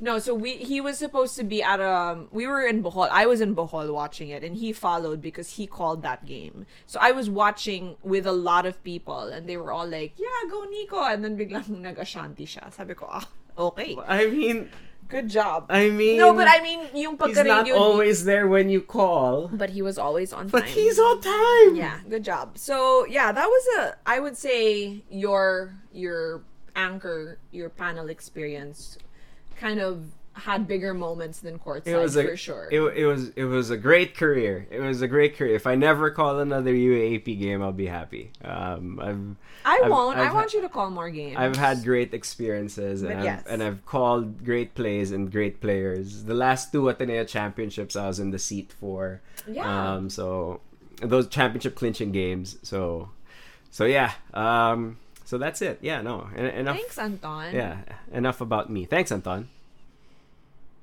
No, 0.00 0.18
so 0.18 0.34
we 0.34 0.56
he 0.56 0.80
was 0.80 0.98
supposed 0.98 1.36
to 1.36 1.44
be 1.44 1.62
at 1.62 1.80
um 1.80 2.28
we 2.32 2.46
were 2.46 2.62
in 2.66 2.82
Bohol. 2.82 3.08
I 3.10 3.26
was 3.26 3.40
in 3.40 3.54
Bohol 3.54 3.92
watching 3.92 4.28
it 4.28 4.42
and 4.42 4.56
he 4.56 4.72
followed 4.72 5.22
because 5.22 5.56
he 5.56 5.66
called 5.66 6.02
that 6.02 6.26
game. 6.26 6.66
So 6.86 6.98
I 7.00 7.12
was 7.12 7.30
watching 7.30 7.96
with 8.02 8.26
a 8.26 8.32
lot 8.32 8.66
of 8.66 8.82
people 8.82 9.28
and 9.28 9.48
they 9.48 9.56
were 9.56 9.72
all 9.72 9.86
like, 9.86 10.14
"Yeah, 10.18 10.50
go 10.50 10.64
Nikko." 10.64 11.02
And 11.04 11.24
then 11.24 11.38
biglang 11.38 11.68
nag-Ashanti 11.80 12.44
siya. 12.44 12.72
Sabi 12.72 12.94
ko, 12.94 13.06
"Ah, 13.08 13.26
okay. 13.56 13.96
I 14.06 14.26
mean, 14.26 14.68
Good 15.08 15.28
job." 15.28 15.66
I 15.68 15.90
mean, 15.90 16.18
no, 16.18 16.32
but 16.34 16.48
I 16.48 16.60
mean 16.60 16.80
yung 16.94 17.18
he's 17.18 17.36
not 17.36 17.46
pagka-radio 17.46 17.74
always 17.76 18.24
there 18.24 18.46
when 18.48 18.68
you 18.68 18.80
call, 18.80 19.48
but 19.52 19.70
he 19.70 19.82
was 19.82 19.98
always 19.98 20.32
on 20.32 20.48
but 20.48 20.64
time. 20.64 20.72
he's 20.72 20.98
on 20.98 21.20
time. 21.20 21.76
Yeah, 21.76 22.00
good 22.08 22.24
job. 22.24 22.58
So 22.58 23.06
yeah, 23.06 23.32
that 23.32 23.46
was 23.46 23.64
a 23.78 23.96
I 24.06 24.20
would 24.20 24.36
say 24.36 25.02
your 25.10 25.74
your 25.92 26.42
anchor, 26.74 27.38
your 27.52 27.70
panel 27.70 28.08
experience 28.08 28.98
kind 29.56 29.80
of 29.80 30.10
had 30.34 30.66
bigger 30.66 30.92
moments 30.94 31.38
than 31.40 31.58
courtside 31.58 31.86
it 31.86 31.96
was 31.96 32.16
a, 32.16 32.24
for 32.26 32.36
sure. 32.36 32.68
It, 32.70 32.80
it 32.80 33.06
was 33.06 33.30
it 33.30 33.44
was 33.44 33.70
a 33.70 33.76
great 33.76 34.16
career. 34.16 34.66
It 34.70 34.80
was 34.80 35.00
a 35.00 35.08
great 35.08 35.36
career. 35.36 35.54
If 35.54 35.66
I 35.66 35.74
never 35.76 36.10
call 36.10 36.40
another 36.40 36.72
UAAP 36.72 37.38
game, 37.38 37.62
I'll 37.62 37.72
be 37.72 37.86
happy. 37.86 38.32
Um, 38.44 38.98
I've 39.00 39.36
I 39.64 39.80
I've- 39.82 39.90
won't. 39.90 40.18
I 40.18 40.26
I've 40.26 40.34
want 40.34 40.52
you 40.52 40.60
to 40.62 40.68
call 40.68 40.90
more 40.90 41.08
games. 41.10 41.36
I've 41.38 41.56
had 41.56 41.84
great 41.84 42.12
experiences 42.12 43.02
and 43.02 43.10
But 43.12 43.18
I've, 43.18 43.24
yes. 43.24 43.44
and 43.48 43.62
I've 43.62 43.86
called 43.86 44.44
great 44.44 44.74
plays 44.74 45.12
and 45.12 45.30
great 45.30 45.60
players. 45.60 46.24
The 46.24 46.34
last 46.34 46.72
two 46.72 46.88
Ateneo 46.88 47.24
championships 47.24 47.94
I 47.96 48.06
was 48.08 48.18
in 48.18 48.30
the 48.30 48.38
seat 48.38 48.72
for. 48.78 49.22
Yeah. 49.46 49.94
Um 49.94 50.10
so 50.10 50.60
those 51.00 51.28
championship 51.28 51.74
clinching 51.76 52.12
games. 52.12 52.58
So 52.62 53.10
so 53.70 53.84
yeah. 53.84 54.12
Um 54.34 54.98
so 55.24 55.38
that's 55.38 55.62
it. 55.62 55.78
Yeah, 55.80 56.02
no. 56.02 56.28
En- 56.36 56.46
enough 56.46 56.76
Thanks, 56.76 56.98
Anton. 56.98 57.54
Yeah, 57.54 57.78
enough 58.12 58.40
about 58.42 58.68
me. 58.68 58.84
Thanks, 58.84 59.10
Anton. 59.10 59.48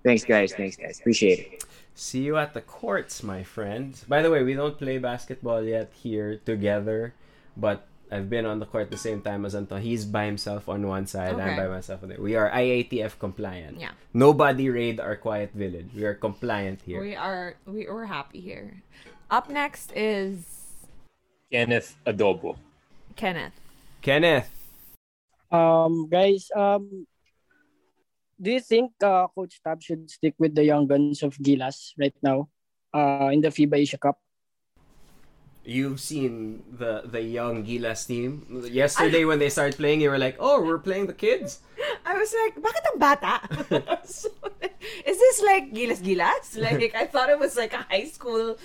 Thanks, 0.03 0.25
guys. 0.25 0.53
Thanks, 0.53 0.77
guys. 0.77 0.99
Appreciate 0.99 1.39
it. 1.39 1.65
See 1.93 2.21
you 2.23 2.37
at 2.37 2.53
the 2.53 2.61
courts, 2.61 3.21
my 3.21 3.43
friend. 3.43 3.93
By 4.07 4.21
the 4.21 4.31
way, 4.31 4.43
we 4.43 4.53
don't 4.53 4.77
play 4.77 4.97
basketball 4.97 5.63
yet 5.63 5.91
here 5.93 6.37
together, 6.37 7.13
but 7.55 7.85
I've 8.11 8.29
been 8.29 8.45
on 8.45 8.59
the 8.59 8.65
court 8.65 8.91
the 8.91 8.97
same 8.97 9.21
time 9.21 9.45
as 9.45 9.55
Anton. 9.55 9.81
He's 9.81 10.03
by 10.03 10.25
himself 10.25 10.67
on 10.67 10.85
one 10.87 11.07
side, 11.07 11.35
okay. 11.35 11.43
I'm 11.43 11.55
by 11.55 11.67
myself 11.67 12.03
on 12.03 12.09
the 12.09 12.19
We 12.19 12.35
are 12.35 12.49
IATF 12.51 13.19
compliant. 13.19 13.79
Yeah. 13.79 13.91
Nobody 14.13 14.69
raid 14.69 14.99
our 14.99 15.15
quiet 15.15 15.51
village. 15.53 15.87
We 15.95 16.03
are 16.03 16.13
compliant 16.13 16.81
here. 16.83 16.99
We 16.99 17.15
are 17.15 17.55
we 17.65 17.87
we're 17.87 18.11
happy 18.11 18.41
here. 18.41 18.83
Up 19.29 19.49
next 19.49 19.93
is 19.95 20.43
Kenneth 21.51 21.95
Adobo. 22.05 22.57
Kenneth. 23.15 23.55
Kenneth. 24.01 24.51
Um, 25.51 26.07
guys, 26.09 26.49
um, 26.55 27.07
do 28.41 28.51
you 28.51 28.59
think 28.59 28.91
uh, 29.03 29.27
Coach 29.29 29.61
Tab 29.63 29.81
should 29.81 30.09
stick 30.09 30.33
with 30.39 30.55
the 30.55 30.65
young 30.65 30.87
guns 30.87 31.21
of 31.21 31.37
Gilas 31.37 31.93
right 31.97 32.15
now 32.23 32.49
uh, 32.93 33.29
in 33.31 33.41
the 33.41 33.49
FIBA 33.49 33.77
Asia 33.85 33.97
Cup? 33.97 34.17
You've 35.63 36.01
seen 36.01 36.65
the 36.73 37.05
the 37.05 37.21
young 37.21 37.61
Gilas 37.61 38.09
team. 38.09 38.65
Yesterday 38.65 39.29
when 39.29 39.37
they 39.37 39.53
started 39.53 39.77
playing, 39.77 40.01
you 40.01 40.09
were 40.09 40.17
like, 40.17 40.41
"Oh, 40.41 40.65
we're 40.65 40.81
playing 40.81 41.05
the 41.05 41.13
kids." 41.13 41.61
I 42.05 42.17
was 42.17 42.33
like, 42.33 42.57
bakit 42.57 42.83
ang 42.89 42.97
bata? 42.97 43.33
So, 44.09 44.33
is 45.05 45.17
this 45.21 45.37
like 45.45 45.69
Gilas 45.69 46.01
Gilas? 46.01 46.57
Like, 46.57 46.97
I 46.97 47.05
thought 47.05 47.29
it 47.29 47.37
was 47.37 47.53
like 47.53 47.77
a 47.77 47.85
high 47.85 48.09
school. 48.09 48.57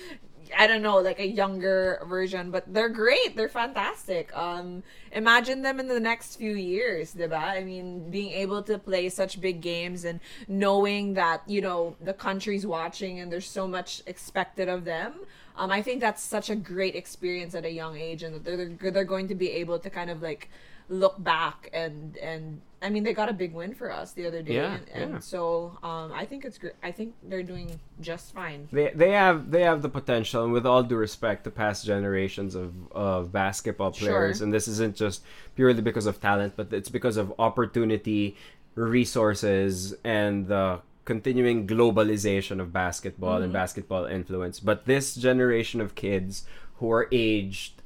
I 0.55 0.67
don't 0.67 0.81
know, 0.81 0.97
like 0.97 1.19
a 1.19 1.27
younger 1.27 2.01
version, 2.07 2.51
but 2.51 2.71
they're 2.71 2.89
great. 2.89 3.35
They're 3.35 3.49
fantastic. 3.49 4.35
Um, 4.35 4.83
imagine 5.11 5.61
them 5.61 5.79
in 5.79 5.87
the 5.87 5.99
next 5.99 6.35
few 6.35 6.53
years, 6.53 7.13
diba? 7.15 7.41
I 7.41 7.63
mean, 7.63 8.09
being 8.09 8.31
able 8.31 8.61
to 8.63 8.77
play 8.77 9.09
such 9.09 9.41
big 9.41 9.61
games 9.61 10.05
and 10.05 10.19
knowing 10.47 11.13
that 11.15 11.41
you 11.47 11.61
know 11.61 11.95
the 12.01 12.13
country's 12.13 12.65
watching 12.65 13.19
and 13.19 13.31
there's 13.31 13.49
so 13.49 13.67
much 13.67 14.01
expected 14.05 14.69
of 14.69 14.85
them. 14.85 15.13
Um, 15.55 15.71
I 15.71 15.81
think 15.81 16.01
that's 16.01 16.21
such 16.21 16.49
a 16.49 16.55
great 16.55 16.95
experience 16.95 17.55
at 17.55 17.65
a 17.65 17.71
young 17.71 17.97
age, 17.97 18.21
and 18.21 18.35
that 18.35 18.43
they're, 18.43 18.91
they're 18.91 19.03
going 19.03 19.27
to 19.29 19.35
be 19.35 19.49
able 19.51 19.79
to 19.79 19.89
kind 19.89 20.09
of 20.09 20.21
like 20.21 20.49
look 20.89 21.21
back 21.21 21.69
and 21.73 22.15
and 22.17 22.61
I 22.81 22.89
mean 22.89 23.03
they 23.03 23.13
got 23.13 23.27
a 23.27 23.33
big 23.33 23.53
win 23.53 23.73
for 23.73 23.91
us 23.91 24.13
the 24.13 24.25
other 24.27 24.41
day, 24.43 24.55
Yeah, 24.55 24.75
and, 24.75 24.87
and 24.93 25.11
yeah. 25.13 25.19
so 25.19 25.77
um, 25.83 26.13
I 26.13 26.25
think 26.25 26.45
it's 26.45 26.57
great. 26.57 26.73
I 26.83 26.91
think 26.91 27.15
they're 27.23 27.43
doing 27.43 27.79
just 27.99 28.33
fine. 28.33 28.67
They 28.71 28.91
they 28.95 29.11
have 29.11 29.49
they 29.51 29.63
have 29.63 29.81
the 29.81 29.89
potential, 29.89 30.43
and 30.43 30.53
with 30.53 30.65
all 30.65 30.83
due 30.83 30.95
respect 30.95 31.43
to 31.45 31.51
past 31.51 31.85
generations 31.85 32.53
of 32.55 32.71
of 32.91 33.31
basketball 33.31 33.91
players, 33.91 34.37
Sure. 34.37 34.43
and 34.45 34.53
this 34.53 34.67
isn't 34.67 34.95
just 34.95 35.23
purely 35.55 35.81
because 35.81 36.05
of 36.05 36.21
talent, 36.21 36.53
but 36.55 36.71
it's 36.71 36.89
because 36.89 37.17
of 37.17 37.33
opportunity, 37.39 38.37
resources, 38.75 39.95
and 40.03 40.47
the 40.47 40.79
continuing 41.05 41.65
globalization 41.65 42.59
of 42.59 42.73
basketball 42.73 43.41
and 43.41 43.53
basketball 43.53 44.05
influence. 44.05 44.59
But 44.59 44.85
this 44.85 45.15
generation 45.15 45.79
of 45.81 45.95
kids 45.95 46.43
who 46.77 46.91
are 46.91 47.07
aged 47.11 47.76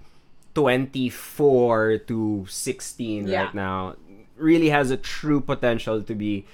24 0.54 1.98
to 2.08 2.46
16 2.48 3.28
Yeah. 3.28 3.44
right 3.46 3.56
now 3.56 3.96
really 4.38 4.70
has 4.70 4.92
a 4.92 4.98
true 4.98 5.40
potential 5.42 6.02
to 6.02 6.16
be 6.16 6.46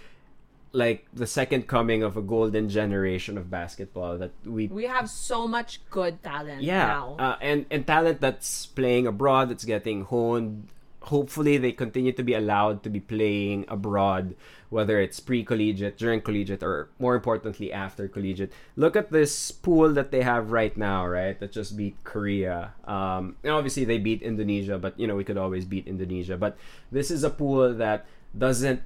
like 0.73 1.05
the 1.13 1.25
second 1.25 1.65
coming 1.67 2.03
of 2.03 2.17
a 2.17 2.21
golden 2.21 2.67
generation 2.69 3.37
of 3.37 3.49
basketball 3.49 4.17
that 4.19 4.31
we 4.45 4.67
We 4.67 4.85
have 4.85 5.09
so 5.09 5.47
much 5.47 5.79
good 5.89 6.21
talent 6.21 6.61
yeah 6.61 6.87
now. 6.87 7.15
uh, 7.17 7.35
and 7.41 7.65
and 7.71 7.87
talent 7.87 8.19
that's 8.21 8.67
playing 8.67 9.07
abroad 9.07 9.49
that's 9.49 9.63
getting 9.65 10.03
honed 10.03 10.67
hopefully 11.07 11.55
they 11.57 11.71
continue 11.71 12.11
to 12.11 12.21
be 12.23 12.35
allowed 12.35 12.83
to 12.83 12.89
be 12.91 12.99
playing 12.99 13.63
abroad 13.71 14.35
whether 14.69 14.99
it's 14.99 15.19
pre-collegiate 15.19 15.97
during 15.97 16.21
collegiate 16.21 16.61
or 16.63 16.89
more 16.99 17.15
importantly 17.15 17.71
after 17.71 18.07
collegiate. 18.07 18.51
Look 18.75 18.95
at 18.95 19.11
this 19.11 19.51
pool 19.51 19.93
that 19.93 20.11
they 20.11 20.21
have 20.21 20.51
right 20.51 20.75
now 20.75 21.07
right? 21.07 21.39
That 21.39 21.51
just 21.51 21.77
beat 21.77 21.95
korea. 22.03 22.73
Um 22.85 23.35
and 23.43 23.53
obviously 23.53 23.85
they 23.85 23.97
beat 23.97 24.21
indonesia 24.21 24.77
but 24.77 24.99
you 24.99 25.07
know 25.07 25.15
we 25.15 25.23
could 25.23 25.37
always 25.37 25.65
beat 25.65 25.87
indonesia. 25.87 26.37
But 26.37 26.57
this 26.91 27.11
is 27.11 27.23
a 27.23 27.29
pool 27.29 27.73
that 27.75 28.05
doesn't 28.37 28.81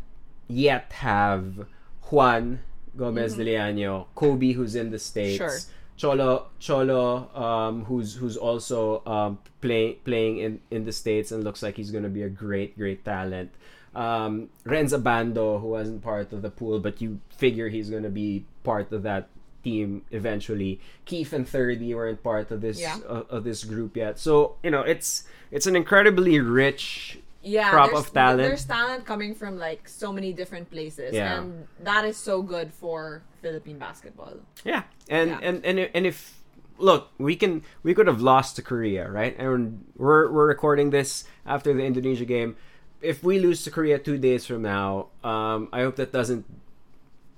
yet 0.48 0.92
have 1.02 1.66
juan 2.12 2.60
gomez 2.98 3.36
de 3.36 3.46
Liaño, 3.46 4.08
kobe 4.16 4.52
who's 4.54 4.76
in 4.76 4.92
the 4.92 5.00
states 5.00 5.38
Sure. 5.38 5.58
Cholo 5.98 6.48
Cholo 6.60 7.30
um 7.38 7.86
who's 7.86 8.16
who's 8.16 8.36
also 8.36 9.02
um 9.06 9.38
play, 9.62 9.94
playing 10.04 10.38
in 10.40 10.60
in 10.72 10.84
the 10.84 10.92
states 10.92 11.32
and 11.32 11.44
looks 11.44 11.62
like 11.62 11.78
he's 11.78 11.92
going 11.92 12.04
to 12.04 12.10
be 12.10 12.24
a 12.24 12.30
great 12.30 12.78
great 12.78 13.06
talent. 13.06 13.52
Um 13.94 14.50
Rhenz 14.66 14.94
Abando 14.98 15.60
who 15.60 15.68
wasn't 15.68 16.02
part 16.02 16.32
of 16.32 16.42
the 16.42 16.50
pool 16.50 16.80
but 16.80 17.02
you 17.02 17.20
figure 17.30 17.68
he's 17.70 17.90
going 17.90 18.04
to 18.04 18.10
be 18.10 18.46
part 18.64 18.92
of 18.92 19.04
that 19.04 19.28
team 19.64 20.02
eventually. 20.12 20.80
Keith 21.06 21.34
and 21.34 21.48
Thirdy 21.48 21.94
weren't 21.94 22.24
part 22.24 22.52
of 22.52 22.62
this 22.62 22.80
Yeah. 22.80 22.98
uh, 23.08 23.24
of 23.30 23.44
this 23.44 23.64
group 23.64 23.96
yet. 23.98 24.18
So, 24.18 24.56
you 24.64 24.72
know, 24.72 24.82
it's 24.82 25.24
it's 25.52 25.68
an 25.68 25.76
incredibly 25.76 26.40
rich 26.40 27.20
yeah, 27.44 27.70
crop 27.70 27.94
of 27.94 28.14
talent. 28.14 28.38
There's 28.40 28.66
talent 28.66 29.06
coming 29.06 29.34
from 29.36 29.58
like 29.58 29.90
so 29.90 30.14
many 30.14 30.32
different 30.34 30.70
places, 30.70 31.14
Yeah. 31.14 31.40
and 31.42 31.68
that 31.84 32.06
is 32.06 32.18
so 32.18 32.42
good 32.42 32.74
for 32.74 33.24
Philippine 33.42 33.78
basketball. 33.78 34.38
Yeah, 34.64 34.84
and 35.10 35.32
Yeah. 35.32 35.40
and 35.42 35.66
and 35.66 35.80
and 35.94 36.06
if 36.06 36.38
look, 36.78 37.10
we 37.18 37.36
can 37.36 37.62
we 37.84 37.94
could 37.94 38.08
have 38.08 38.22
lost 38.22 38.56
to 38.58 38.62
Korea, 38.62 39.10
right? 39.10 39.36
And 39.38 39.86
we're 39.98 40.32
we're 40.32 40.48
recording 40.48 40.90
this 40.92 41.26
after 41.46 41.74
the 41.74 41.84
Indonesia 41.84 42.26
game. 42.26 42.56
If 43.02 43.24
we 43.24 43.40
lose 43.40 43.64
to 43.64 43.72
Korea 43.72 44.00
two 44.00 44.18
days 44.18 44.46
from 44.46 44.62
now, 44.62 45.08
um, 45.24 45.70
I 45.74 45.82
hope 45.82 45.96
that 45.96 46.12
doesn't 46.12 46.46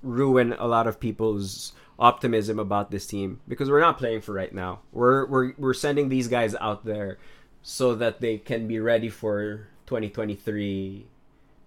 ruin 0.02 0.52
a 0.52 0.66
lot 0.66 0.86
of 0.86 1.00
people's 1.00 1.72
optimism 1.98 2.58
about 2.58 2.90
this 2.90 3.06
team 3.06 3.40
because 3.48 3.70
we're 3.70 3.80
not 3.80 3.98
playing 3.98 4.20
for 4.20 4.32
right 4.32 4.52
now. 4.52 4.80
We're 4.92 5.26
we're 5.26 5.52
we're 5.56 5.74
sending 5.74 6.08
these 6.08 6.28
guys 6.28 6.54
out 6.56 6.84
there 6.84 7.18
so 7.62 7.94
that 7.94 8.20
they 8.20 8.38
can 8.38 8.68
be 8.68 8.78
ready 8.78 9.08
for 9.08 9.68
2023 9.86 11.06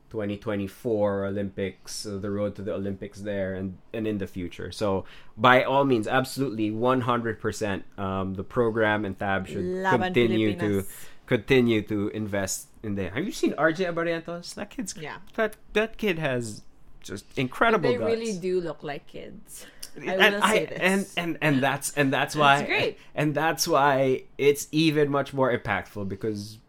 2024 0.10 1.26
Olympics, 1.26 2.06
uh, 2.06 2.18
the 2.18 2.32
road 2.32 2.56
to 2.56 2.62
the 2.62 2.74
Olympics 2.74 3.20
there 3.20 3.56
and, 3.56 3.78
and 3.94 4.08
in 4.08 4.18
the 4.18 4.28
future. 4.28 4.72
So, 4.72 5.06
by 5.36 5.64
all 5.64 5.84
means, 5.84 6.08
absolutely 6.08 6.72
100%, 6.72 7.84
um, 8.00 8.34
the 8.36 8.44
program 8.44 9.04
and 9.04 9.20
Tab 9.20 9.48
should 9.48 9.66
Laban 9.66 10.14
continue 10.14 10.58
to. 10.58 10.86
Continue 11.28 11.82
to 11.84 12.08
invest 12.10 12.68
in 12.84 12.96
them. 12.96 13.14
Have 13.14 13.26
you 13.26 13.32
seen 13.32 13.54
RJ 13.54 13.86
Abarientos? 13.94 14.56
That 14.56 14.70
kid's 14.72 14.96
Yeah. 14.98 15.18
that 15.36 15.56
that 15.74 15.98
kid 15.98 16.18
has 16.20 16.64
just 17.02 17.26
incredible 17.38 17.90
They 17.92 17.98
guts. 17.98 18.12
really 18.12 18.34
do 18.38 18.60
look 18.62 18.82
like 18.84 19.06
kids. 19.08 19.66
I 20.00 20.14
and, 20.14 20.36
will 20.36 20.44
I- 20.44 20.52
say 20.54 20.66
this. 20.66 20.80
and 20.82 21.08
and 21.18 21.38
and 21.42 21.64
that's 21.64 21.94
and 21.98 22.12
that's 22.14 22.36
why 22.36 22.64
great. 22.66 22.98
and 23.16 23.34
that's 23.36 23.68
why 23.68 24.24
it's 24.38 24.68
even 24.72 25.10
much 25.10 25.34
more 25.34 25.56
impactful 25.56 26.08
because 26.10 26.60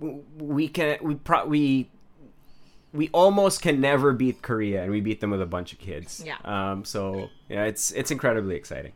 we 0.00 0.68
can 0.68 0.98
we 1.02 1.14
pro 1.16 1.44
we 1.46 1.90
we 2.92 3.08
almost 3.12 3.60
can 3.60 3.80
never 3.80 4.12
beat 4.12 4.40
Korea 4.42 4.82
and 4.82 4.90
we 4.90 5.00
beat 5.00 5.20
them 5.20 5.30
with 5.30 5.42
a 5.42 5.46
bunch 5.46 5.72
of 5.72 5.78
kids. 5.78 6.22
Yeah. 6.24 6.36
Um. 6.44 6.84
So 6.84 7.28
yeah, 7.48 7.64
it's 7.64 7.90
it's 7.92 8.10
incredibly 8.10 8.56
exciting. 8.56 8.92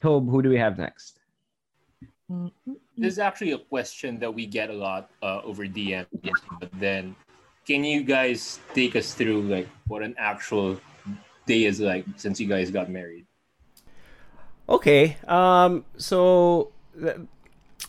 Tob, 0.00 0.28
who 0.30 0.40
do 0.42 0.48
we 0.48 0.56
have 0.58 0.78
next? 0.78 1.13
This 2.96 3.12
is 3.14 3.18
actually 3.18 3.52
a 3.52 3.58
question 3.58 4.18
that 4.20 4.32
we 4.32 4.46
get 4.46 4.70
a 4.70 4.72
lot 4.72 5.10
uh, 5.22 5.42
over 5.42 5.64
DM. 5.64 6.06
But 6.60 6.70
then, 6.74 7.14
can 7.66 7.84
you 7.84 8.02
guys 8.02 8.60
take 8.74 8.96
us 8.96 9.14
through 9.14 9.42
like 9.42 9.68
what 9.88 10.02
an 10.02 10.14
actual 10.16 10.80
day 11.46 11.64
is 11.64 11.80
like 11.80 12.04
since 12.16 12.40
you 12.40 12.46
guys 12.46 12.70
got 12.70 12.90
married? 12.90 13.26
Okay. 14.68 15.16
Um. 15.28 15.84
So 15.96 16.72
th- 16.98 17.16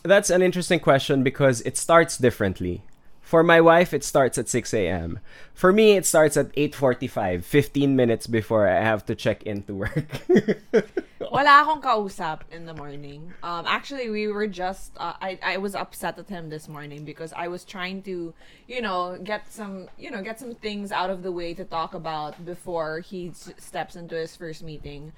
that's 0.02 0.30
an 0.30 0.42
interesting 0.42 0.80
question 0.80 1.22
because 1.22 1.62
it 1.62 1.76
starts 1.76 2.18
differently. 2.18 2.82
For 3.26 3.42
my 3.42 3.60
wife, 3.60 3.92
it 3.92 4.04
starts 4.04 4.38
at 4.38 4.48
6 4.48 4.72
a.m. 4.72 5.18
For 5.52 5.72
me, 5.72 5.96
it 5.96 6.06
starts 6.06 6.36
at 6.36 6.54
8.45, 6.54 7.42
15 7.42 7.96
minutes 7.96 8.28
before 8.28 8.68
I 8.68 8.78
have 8.78 9.04
to 9.06 9.16
check 9.16 9.42
into 9.42 9.74
work. 9.74 10.06
Wala 11.32 11.66
akong 11.66 11.82
kausap 11.82 12.42
in 12.52 12.66
the 12.66 12.74
morning. 12.74 13.34
Um, 13.42 13.66
actually, 13.66 14.10
we 14.10 14.28
were 14.28 14.46
just, 14.46 14.92
uh, 14.96 15.14
I, 15.20 15.40
I 15.42 15.56
was 15.56 15.74
upset 15.74 16.20
at 16.20 16.28
him 16.28 16.50
this 16.50 16.68
morning 16.68 17.04
because 17.04 17.32
I 17.32 17.48
was 17.48 17.64
trying 17.64 18.02
to, 18.02 18.32
you 18.68 18.80
know, 18.80 19.18
get 19.18 19.50
some, 19.50 19.88
you 19.98 20.12
know, 20.12 20.22
get 20.22 20.38
some 20.38 20.54
things 20.54 20.92
out 20.92 21.10
of 21.10 21.24
the 21.24 21.32
way 21.32 21.52
to 21.54 21.64
talk 21.64 21.94
about 21.94 22.38
before 22.46 23.00
he 23.00 23.32
steps 23.34 23.96
into 23.96 24.14
his 24.14 24.36
first 24.36 24.62
meeting. 24.62 25.10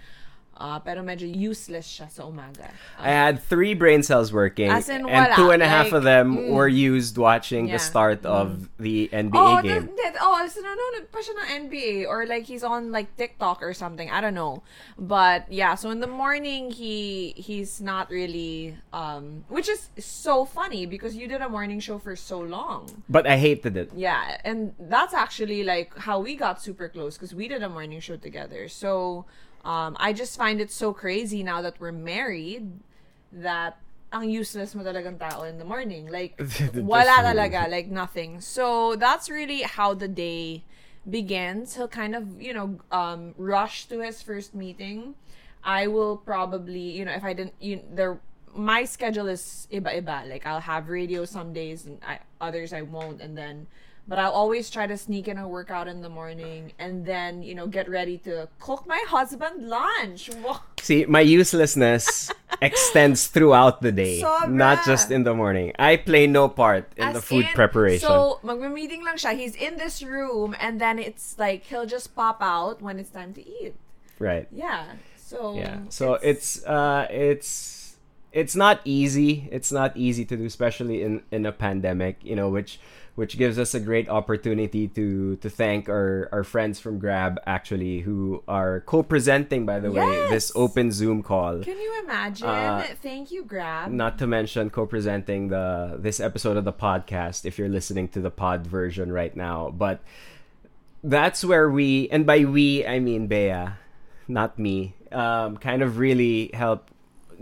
Uh, 0.58 0.80
pero 0.80 1.02
medyo 1.06 1.22
useless 1.30 1.86
siya 1.86 2.10
sa 2.10 2.26
umaga. 2.26 2.66
I 2.98 3.10
had 3.14 3.40
three 3.40 3.74
brain 3.74 4.02
cells 4.02 4.32
working, 4.32 4.68
As 4.68 4.88
in 4.88 5.06
and 5.06 5.30
wala, 5.30 5.36
two 5.36 5.50
and 5.54 5.62
a 5.62 5.68
half 5.68 5.94
like, 5.94 5.94
of 5.94 6.02
them 6.02 6.36
mm. 6.36 6.50
were 6.50 6.66
used 6.66 7.16
watching 7.16 7.68
Yeah. 7.68 7.74
the 7.74 7.78
start 7.78 8.26
of 8.26 8.68
the 8.76 9.06
NBA 9.12 9.38
Oh, 9.38 9.62
game. 9.62 9.86
that, 9.86 9.96
that, 9.96 10.14
oh, 10.20 10.34
so 10.50 10.58
nanonood 10.58 11.14
pa 11.14 11.22
siya 11.22 11.38
ng 11.38 11.70
NBA 11.70 12.10
or 12.10 12.26
like 12.26 12.42
he's 12.50 12.66
on 12.66 12.90
like 12.90 13.14
TikTok 13.14 13.62
or 13.62 13.70
something. 13.70 14.10
I 14.10 14.20
don't 14.20 14.34
know. 14.34 14.66
But 14.98 15.46
yeah, 15.46 15.78
so 15.78 15.94
in 15.94 16.00
the 16.02 16.10
morning 16.10 16.74
he 16.74 17.38
he's 17.38 17.78
not 17.80 18.10
really 18.10 18.74
um 18.92 19.46
which 19.46 19.68
is 19.70 19.94
so 19.94 20.42
funny 20.44 20.86
because 20.86 21.14
you 21.14 21.30
did 21.30 21.38
a 21.38 21.48
morning 21.48 21.78
show 21.78 22.02
for 22.02 22.16
so 22.18 22.42
long. 22.42 23.06
But 23.08 23.30
I 23.30 23.38
hated 23.38 23.76
it. 23.78 23.94
Yeah, 23.94 24.42
and 24.42 24.74
that's 24.90 25.14
actually 25.14 25.62
like 25.62 25.94
how 26.02 26.18
we 26.18 26.34
got 26.34 26.58
super 26.58 26.90
close 26.90 27.14
because 27.14 27.30
we 27.30 27.46
did 27.46 27.62
a 27.62 27.70
morning 27.70 28.02
show 28.02 28.18
together. 28.18 28.66
So 28.66 29.22
um 29.64 29.96
I 29.98 30.12
just 30.12 30.36
find 30.36 30.60
it 30.60 30.70
so 30.70 30.92
crazy 30.92 31.42
now 31.42 31.62
that 31.62 31.80
we're 31.80 31.92
married 31.92 32.70
that 33.32 33.78
ang 34.12 34.30
useless 34.30 34.74
mo 34.74 34.82
talagang 34.82 35.18
tao 35.18 35.44
in 35.44 35.58
the 35.58 35.64
morning. 35.64 36.08
Like, 36.08 36.40
wala 36.74 37.20
talaga, 37.20 37.68
like 37.68 37.88
nothing. 37.88 38.40
So 38.40 38.96
that's 38.96 39.28
really 39.28 39.62
how 39.62 39.92
the 39.92 40.08
day 40.08 40.64
begins. 41.08 41.76
He'll 41.76 41.88
kind 41.92 42.14
of, 42.16 42.40
you 42.40 42.54
know, 42.54 42.80
um, 42.90 43.34
rush 43.36 43.86
to 43.92 44.00
his 44.00 44.22
first 44.22 44.54
meeting. 44.54 45.14
I 45.62 45.86
will 45.86 46.16
probably, 46.16 46.96
you 46.96 47.04
know, 47.04 47.12
if 47.12 47.24
I 47.24 47.32
didn't, 47.32 47.54
you, 47.60 47.80
there, 47.92 48.18
my 48.54 48.84
schedule 48.84 49.28
is 49.28 49.68
iba-iba. 49.72 50.28
Like, 50.28 50.46
I'll 50.46 50.64
have 50.64 50.88
radio 50.88 51.24
some 51.24 51.52
days 51.52 51.84
and 51.84 52.00
I, 52.06 52.20
others 52.40 52.72
I 52.72 52.82
won't. 52.82 53.20
And 53.20 53.36
then, 53.36 53.66
but 54.08 54.18
I'll 54.18 54.32
always 54.32 54.70
try 54.70 54.86
to 54.86 54.96
sneak 54.96 55.28
in 55.28 55.36
a 55.36 55.46
workout 55.46 55.86
in 55.86 56.00
the 56.00 56.08
morning 56.08 56.72
and 56.78 57.04
then, 57.04 57.42
you 57.42 57.54
know, 57.54 57.66
get 57.66 57.88
ready 57.88 58.16
to 58.24 58.48
cook 58.58 58.86
my 58.86 59.04
husband 59.06 59.68
lunch. 59.68 60.30
See, 60.80 61.04
my 61.04 61.20
uselessness 61.20 62.32
extends 62.62 63.26
throughout 63.28 63.82
the 63.82 63.92
day, 63.92 64.22
Sobra. 64.22 64.50
not 64.50 64.84
just 64.86 65.10
in 65.10 65.24
the 65.24 65.34
morning. 65.34 65.72
I 65.78 65.96
play 65.96 66.26
no 66.26 66.48
part 66.48 66.90
in 66.96 67.12
the 67.12 67.20
food 67.20 67.44
in, 67.44 67.52
preparation. 67.52 68.08
So, 68.08 68.40
magme-meeting 68.42 69.04
lang 69.04 69.16
siya. 69.16 69.36
He's 69.36 69.54
in 69.54 69.76
this 69.76 70.02
room 70.02 70.56
and 70.58 70.80
then 70.80 70.98
it's 70.98 71.38
like 71.38 71.64
he'll 71.64 71.86
just 71.86 72.16
pop 72.16 72.38
out 72.40 72.80
when 72.80 72.98
it's 72.98 73.10
time 73.10 73.34
to 73.34 73.46
eat. 73.46 73.74
right. 74.18 74.48
Yeah. 74.50 74.96
So 75.16 75.54
Yeah. 75.54 75.80
So 75.90 76.14
it's 76.14 76.64
uh 76.64 77.06
it's 77.10 77.96
it's 78.32 78.56
not 78.56 78.80
easy. 78.84 79.48
It's 79.52 79.72
not 79.72 79.96
easy 79.96 80.24
to 80.24 80.36
do, 80.36 80.44
especially 80.44 81.02
in 81.02 81.22
in 81.30 81.44
a 81.44 81.52
pandemic. 81.52 82.24
You 82.24 82.36
know, 82.36 82.48
which 82.48 82.80
which 83.18 83.36
gives 83.36 83.58
us 83.58 83.74
a 83.74 83.80
great 83.80 84.08
opportunity 84.08 84.86
to 84.86 85.34
to 85.42 85.50
thank 85.50 85.88
our 85.88 86.28
our 86.30 86.44
friends 86.44 86.78
from 86.78 87.00
Grab 87.00 87.40
actually 87.46 87.98
who 87.98 88.44
are 88.46 88.78
co-presenting 88.86 89.66
by 89.66 89.80
the 89.80 89.90
way 89.90 90.30
this 90.30 90.52
open 90.54 90.92
Zoom 90.92 91.24
call. 91.24 91.58
Can 91.66 91.80
you 91.80 91.98
imagine? 92.04 92.46
Uh, 92.46 92.86
Thank 93.02 93.32
you, 93.32 93.42
Grab. 93.42 93.90
Not 93.90 94.22
to 94.22 94.28
mention 94.28 94.70
co-presenting 94.70 95.48
the 95.48 95.98
this 95.98 96.20
episode 96.20 96.56
of 96.56 96.64
the 96.64 96.72
podcast 96.72 97.44
if 97.44 97.58
you're 97.58 97.68
listening 97.68 98.06
to 98.14 98.20
the 98.20 98.30
pod 98.30 98.64
version 98.64 99.10
right 99.10 99.34
now. 99.34 99.74
But 99.74 99.98
that's 101.02 101.44
where 101.44 101.68
we 101.68 102.08
and 102.14 102.22
by 102.24 102.46
we 102.46 102.86
I 102.86 103.00
mean 103.00 103.26
Bea, 103.26 103.74
not 104.28 104.60
me. 104.60 104.94
Um, 105.10 105.56
kind 105.56 105.82
of 105.82 105.98
really 105.98 106.54
help 106.54 106.86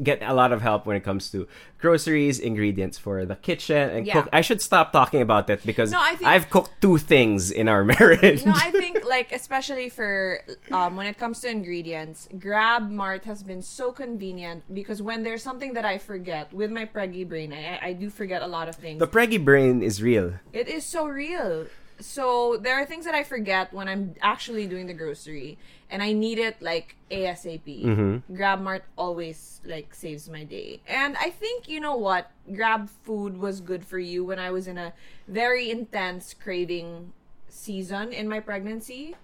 get 0.02 0.22
a 0.22 0.34
lot 0.34 0.52
of 0.52 0.62
help 0.62 0.86
when 0.86 0.96
it 0.96 1.04
comes 1.04 1.30
to 1.30 1.46
groceries, 1.78 2.38
ingredients 2.38 2.98
for 2.98 3.24
the 3.24 3.36
kitchen 3.36 3.90
and 3.90 4.06
Yeah. 4.06 4.14
cook. 4.14 4.28
I 4.32 4.40
should 4.40 4.60
stop 4.60 4.92
talking 4.92 5.20
about 5.20 5.48
it 5.50 5.64
because 5.64 5.90
No, 5.92 6.00
I 6.00 6.16
think- 6.16 6.28
I've 6.28 6.50
cooked 6.50 6.72
two 6.80 6.98
things 6.98 7.50
in 7.50 7.68
our 7.68 7.84
marriage. 7.94 8.44
no, 8.44 8.52
I 8.54 8.70
think 8.70 9.04
like 9.06 9.32
especially 9.32 9.88
for 9.88 10.40
um, 10.72 10.96
when 10.96 11.06
it 11.06 11.18
comes 11.18 11.40
to 11.40 11.50
ingredients, 11.50 12.28
Grab 12.38 12.90
Mart 12.90 13.24
has 13.24 13.42
been 13.42 13.62
so 13.62 13.92
convenient 13.92 14.64
because 14.72 15.00
when 15.02 15.22
there's 15.22 15.42
something 15.42 15.74
that 15.74 15.84
I 15.84 15.98
forget 15.98 16.52
with 16.52 16.70
my 16.70 16.84
preggy 16.86 17.28
brain, 17.28 17.52
I, 17.52 17.78
I 17.88 17.92
do 17.92 18.10
forget 18.10 18.42
a 18.42 18.46
lot 18.46 18.68
of 18.68 18.76
things. 18.76 18.98
the 18.98 19.06
preggy 19.08 19.42
brain 19.42 19.82
is 19.82 20.02
real. 20.02 20.34
It 20.52 20.68
is 20.68 20.84
so 20.84 21.06
real. 21.06 21.66
So 21.98 22.58
there 22.60 22.74
are 22.80 22.84
things 22.84 23.04
that 23.06 23.14
I 23.14 23.24
forget 23.24 23.72
when 23.72 23.88
I'm 23.88 24.14
actually 24.20 24.66
doing 24.66 24.86
the 24.86 24.94
grocery, 24.94 25.56
and 25.90 26.02
I 26.02 26.12
need 26.12 26.38
it 26.38 26.60
like 26.60 26.96
ASAP. 27.10 27.64
Mm-hmm. 27.64 28.36
GrabMart 28.36 28.82
always 28.96 29.60
like 29.64 29.94
saves 29.94 30.28
my 30.28 30.44
day, 30.44 30.80
and 30.86 31.16
I 31.16 31.30
think 31.30 31.68
you 31.68 31.80
know 31.80 31.96
what, 31.96 32.30
Grab 32.54 32.90
food 33.04 33.38
was 33.38 33.60
good 33.60 33.84
for 33.84 33.98
you 33.98 34.24
when 34.24 34.38
I 34.38 34.50
was 34.50 34.66
in 34.66 34.76
a 34.76 34.92
very 35.26 35.70
intense 35.70 36.34
craving 36.34 37.12
season 37.48 38.12
in 38.12 38.28
my 38.28 38.40
pregnancy. 38.40 39.16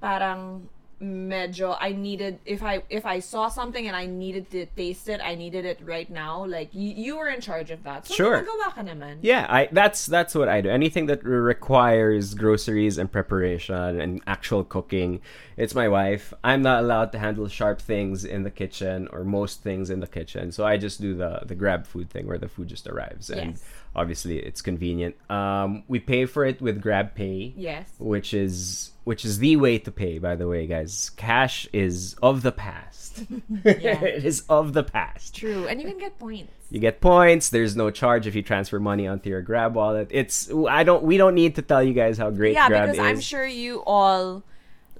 Parang 0.00 0.68
medyo 1.02 1.76
I 1.80 1.92
needed 1.92 2.38
if 2.46 2.62
I 2.62 2.82
if 2.88 3.04
I 3.04 3.18
saw 3.18 3.48
something 3.48 3.86
and 3.88 3.96
I 3.96 4.06
needed 4.06 4.50
to 4.52 4.66
taste 4.66 5.08
it, 5.08 5.20
I 5.22 5.34
needed 5.34 5.64
it 5.64 5.80
right 5.82 6.08
now. 6.08 6.46
Like 6.46 6.72
you, 6.72 6.94
you 6.94 7.18
were 7.18 7.28
in 7.28 7.40
charge 7.40 7.70
of 7.70 7.82
that. 7.82 8.06
So 8.06 8.14
Sure. 8.14 8.44
ka 8.72 8.82
naman. 8.82 9.18
Yeah, 9.20 9.46
I 9.50 9.68
that's 9.72 10.06
that's 10.06 10.34
what 10.34 10.48
I 10.48 10.60
do. 10.60 10.70
Anything 10.70 11.06
that 11.06 11.24
requires 11.24 12.34
groceries 12.34 12.98
and 12.98 13.10
preparation 13.10 14.00
and 14.00 14.22
actual 14.26 14.62
cooking, 14.64 15.20
it's 15.56 15.74
my 15.74 15.88
wife. 15.88 16.32
I'm 16.42 16.62
not 16.62 16.82
allowed 16.82 17.12
to 17.12 17.18
handle 17.18 17.48
sharp 17.48 17.80
things 17.80 18.24
in 18.24 18.42
the 18.42 18.50
kitchen 18.50 19.08
or 19.12 19.24
most 19.24 19.62
things 19.62 19.90
in 19.90 20.00
the 20.00 20.06
kitchen. 20.06 20.52
So 20.52 20.64
I 20.64 20.76
just 20.76 21.00
do 21.00 21.14
the 21.14 21.40
the 21.44 21.54
grab 21.54 21.86
food 21.86 22.10
thing 22.10 22.26
where 22.26 22.38
the 22.38 22.48
food 22.48 22.68
just 22.68 22.86
arrives 22.86 23.30
and 23.30 23.58
obviously 23.94 24.38
it's 24.38 24.62
convenient. 24.62 25.16
Um 25.30 25.84
we 25.88 26.00
pay 26.00 26.26
for 26.26 26.44
it 26.44 26.60
with 26.60 26.80
Grab 26.80 27.14
Pay. 27.14 27.54
Yes. 27.56 27.88
Which 27.98 28.34
is 28.34 28.92
which 29.04 29.24
is 29.24 29.38
the 29.38 29.56
way 29.56 29.78
to 29.78 29.90
pay 29.90 30.18
by 30.18 30.36
the 30.36 30.48
way, 30.48 30.66
guys. 30.66 31.10
Cash 31.10 31.68
is 31.72 32.14
of 32.22 32.42
the 32.42 32.52
past. 32.52 33.24
it 33.64 34.24
is 34.24 34.44
of 34.48 34.72
the 34.72 34.82
past. 34.82 35.34
True, 35.34 35.66
and 35.66 35.80
you 35.80 35.86
can 35.86 35.98
get 35.98 36.18
points. 36.18 36.52
You 36.70 36.80
get 36.80 37.00
points. 37.00 37.50
There's 37.50 37.76
no 37.76 37.90
charge 37.90 38.26
if 38.26 38.34
you 38.34 38.42
transfer 38.42 38.80
money 38.80 39.06
onto 39.06 39.28
your 39.28 39.42
Grab 39.42 39.74
wallet. 39.74 40.08
It's 40.10 40.50
I 40.68 40.84
don't 40.84 41.02
we 41.02 41.16
don't 41.16 41.34
need 41.34 41.56
to 41.56 41.62
tell 41.62 41.82
you 41.82 41.92
guys 41.92 42.16
how 42.16 42.30
great 42.30 42.54
yeah, 42.54 42.68
Grab 42.68 42.90
because 42.90 42.98
is. 42.98 43.04
I'm 43.04 43.20
sure 43.20 43.46
you 43.46 43.82
all 43.84 44.42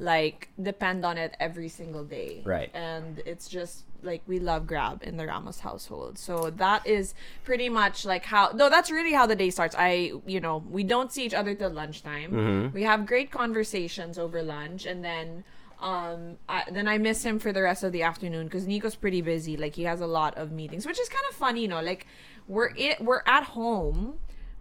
like 0.02 0.48
depend 0.60 1.04
on 1.06 1.16
it 1.16 1.36
every 1.38 1.68
single 1.68 2.04
day. 2.04 2.42
Right. 2.44 2.70
And 2.74 3.22
it's 3.24 3.48
just 3.48 3.84
like 4.02 4.20
we 4.26 4.40
love 4.40 4.66
Grab 4.66 5.02
in 5.04 5.16
the 5.16 5.26
Ramos 5.26 5.60
household. 5.60 6.18
So 6.18 6.50
that 6.50 6.86
is 6.86 7.14
pretty 7.44 7.68
much 7.68 8.04
like 8.04 8.24
how 8.24 8.50
no, 8.52 8.68
that's 8.68 8.90
really 8.90 9.12
how 9.12 9.26
the 9.26 9.36
day 9.36 9.50
starts. 9.50 9.76
I 9.78 10.12
you 10.26 10.40
know, 10.40 10.64
we 10.68 10.82
don't 10.82 11.12
see 11.12 11.24
each 11.24 11.34
other 11.34 11.54
till 11.54 11.70
lunchtime. 11.70 12.32
Mm-hmm. 12.32 12.74
We 12.74 12.82
have 12.82 13.06
great 13.06 13.30
conversations 13.30 14.18
over 14.18 14.42
lunch 14.42 14.86
and 14.86 15.04
then 15.04 15.44
um 15.80 16.36
I, 16.48 16.64
then 16.70 16.88
I 16.88 16.98
miss 16.98 17.24
him 17.24 17.38
for 17.38 17.52
the 17.52 17.62
rest 17.62 17.84
of 17.84 17.92
the 17.92 18.02
afternoon 18.02 18.46
because 18.46 18.66
Nikko's 18.66 18.96
pretty 18.96 19.22
busy. 19.22 19.56
Like 19.56 19.76
he 19.76 19.84
has 19.84 20.00
a 20.00 20.06
lot 20.06 20.36
of 20.36 20.50
meetings, 20.50 20.84
which 20.84 20.98
is 20.98 21.08
kind 21.08 21.24
of 21.30 21.36
funny, 21.36 21.62
you 21.62 21.68
know. 21.68 21.80
Like 21.80 22.06
we're 22.48 22.74
it 22.76 23.00
we're 23.00 23.22
at 23.24 23.44
home, 23.44 24.18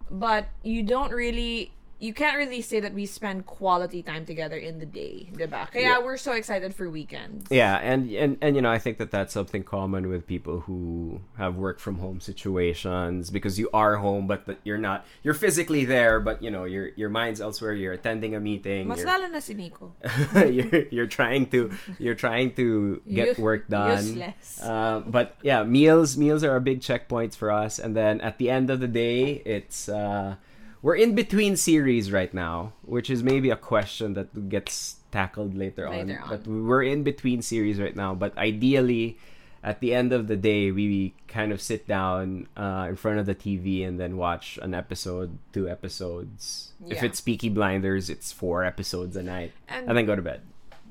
but 0.08 0.46
you 0.62 0.84
don't 0.84 1.12
really 1.12 1.72
you 2.02 2.12
can't 2.12 2.34
really 2.36 2.58
say 2.60 2.82
that 2.82 2.92
we 2.92 3.06
spend 3.06 3.46
quality 3.46 4.02
time 4.02 4.26
together 4.26 4.58
in 4.58 4.82
the 4.82 4.86
day, 4.86 5.30
diba? 5.38 5.70
Kaya 5.70 5.82
Yeah. 5.86 5.98
we're 6.02 6.18
so 6.18 6.32
excited 6.34 6.74
for 6.74 6.90
weekends. 6.90 7.46
yeah, 7.46 7.78
and, 7.78 8.10
and 8.10 8.36
and 8.42 8.56
you 8.58 8.62
know 8.62 8.74
I 8.74 8.82
think 8.82 8.98
that 8.98 9.14
that's 9.14 9.30
something 9.32 9.62
common 9.62 10.10
with 10.10 10.26
people 10.26 10.66
who 10.66 11.22
have 11.38 11.54
work 11.54 11.78
from 11.78 12.02
home 12.02 12.18
situations 12.18 13.30
because 13.30 13.54
you 13.62 13.70
are 13.72 13.96
home 14.02 14.26
but 14.26 14.46
that 14.50 14.58
you're 14.66 14.82
not 14.82 15.06
you're 15.22 15.38
physically 15.38 15.84
there 15.86 16.18
but 16.18 16.42
you 16.42 16.50
know 16.50 16.64
your 16.66 16.90
your 16.98 17.08
mind's 17.08 17.40
elsewhere. 17.40 17.72
You're 17.72 17.94
attending 17.94 18.34
a 18.34 18.40
meeting. 18.40 18.88
Mas 18.90 18.98
you're, 18.98 19.06
lalo 19.06 19.30
na 19.30 19.38
si 19.38 19.54
Nikko. 19.54 19.94
you're 20.50 20.90
you're 20.90 21.06
trying 21.06 21.46
to 21.54 21.70
you're 22.02 22.18
trying 22.18 22.50
to 22.58 23.00
get 23.06 23.38
work 23.38 23.68
done. 23.70 24.02
useless. 24.02 24.58
Uh, 24.58 25.06
but 25.06 25.36
yeah, 25.42 25.62
meals 25.62 26.16
meals 26.18 26.42
are 26.42 26.56
a 26.58 26.60
big 26.60 26.80
checkpoints 26.82 27.36
for 27.38 27.50
us. 27.54 27.78
And 27.78 27.94
then 27.94 28.20
at 28.20 28.38
the 28.42 28.50
end 28.50 28.70
of 28.74 28.80
the 28.82 28.88
day, 28.90 29.42
it's 29.46 29.88
uh, 29.88 30.34
we're 30.82 30.96
in 30.96 31.14
between 31.14 31.56
series 31.56 32.10
right 32.12 32.32
now, 32.34 32.72
which 32.82 33.08
is 33.08 33.22
maybe 33.22 33.50
a 33.50 33.56
question 33.56 34.14
that 34.14 34.48
gets 34.50 34.96
tackled 35.10 35.54
later, 35.56 35.88
Later 35.88 36.18
on. 36.18 36.22
on. 36.22 36.28
But 36.28 36.46
we're 36.46 36.82
in 36.82 37.02
between 37.04 37.40
series 37.42 37.80
right 37.80 37.96
now. 37.96 38.14
But 38.14 38.36
ideally. 38.36 39.18
At 39.64 39.78
the 39.78 39.94
end 39.94 40.12
of 40.12 40.26
the 40.26 40.34
day, 40.34 40.72
we 40.72 41.14
kind 41.28 41.52
of 41.52 41.62
sit 41.62 41.86
down 41.86 42.48
uh, 42.56 42.86
in 42.88 42.96
front 42.96 43.20
of 43.20 43.26
the 43.26 43.34
TV 43.36 43.86
and 43.86 43.94
then 43.94 44.16
watch 44.16 44.58
an 44.60 44.74
episode, 44.74 45.38
two 45.52 45.68
episodes. 45.68 46.72
If 46.88 47.04
it's 47.04 47.20
Peaky 47.20 47.48
Blinders, 47.48 48.10
it's 48.10 48.32
four 48.32 48.64
episodes 48.64 49.14
a 49.14 49.22
night, 49.22 49.52
And- 49.68 49.86
and 49.86 49.96
then 49.96 50.04
go 50.04 50.16
to 50.16 50.22
bed. 50.22 50.40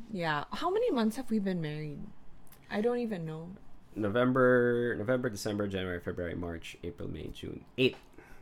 Yeah. 0.09 0.45
How 0.53 0.69
many 0.69 0.89
months 0.89 1.17
have 1.17 1.29
we 1.29 1.39
been 1.39 1.59
married? 1.59 1.99
I 2.71 2.79
don't 2.79 2.99
even 2.99 3.25
know. 3.25 3.49
November, 3.93 4.95
November, 4.97 5.29
December, 5.29 5.67
January, 5.67 5.99
February, 5.99 6.35
March, 6.35 6.77
April, 6.81 7.09
May, 7.11 7.27
June. 7.27 7.65
Eight. 7.77 7.97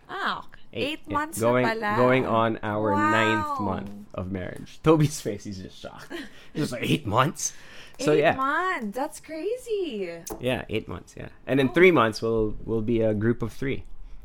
Ah, 0.07 0.45
okay. 0.73 0.82
eight, 0.86 0.99
Yeah. 1.08 1.13
months 1.13 1.39
Going 1.39 1.65
na 1.65 1.73
pala. 1.73 1.95
going 1.97 2.25
on 2.25 2.60
our 2.63 2.95
ninth 2.95 3.60
month 3.60 3.91
of 4.13 4.32
marriage. 4.32 4.79
Toby's 4.84 5.19
face, 5.21 5.43
he's 5.43 5.60
just 5.60 5.77
shocked. 5.79 6.12
He's 6.53 6.63
just 6.63 6.71
like 6.73 6.84
eight 6.89 7.05
months. 7.05 7.53
So 7.99 8.13
eight 8.13 8.19
yeah, 8.19 8.36
months. 8.36 8.95
That's 8.95 9.19
crazy. 9.19 10.23
yeah, 10.39 10.63
eight 10.69 10.88
months. 10.88 11.13
Yeah, 11.17 11.29
and 11.45 11.60
in 11.60 11.69
three 11.69 11.91
months 11.91 12.21
we'll 12.21 12.55
we'll 12.65 12.82
be 12.82 13.01
a 13.01 13.13
group 13.13 13.41
of 13.41 13.51
three. 13.53 13.84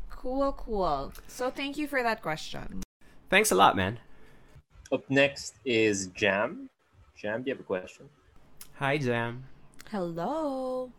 Cool, 0.09 0.53
cool. 0.53 1.13
So 1.27 1.51
thank 1.51 1.77
you 1.77 1.87
for 1.87 2.01
that 2.01 2.21
question. 2.23 2.81
Thanks 3.29 3.51
a 3.51 3.55
lot, 3.55 3.75
man. 3.75 3.99
Up 4.91 5.03
next 5.09 5.55
is 5.65 6.07
Jam. 6.15 6.69
Jam, 7.17 7.43
do 7.43 7.49
you 7.49 7.53
have 7.55 7.59
a 7.61 7.63
question? 7.67 8.09
Hi, 8.79 8.97
Jam. 8.97 9.43
Hello. 9.91 10.91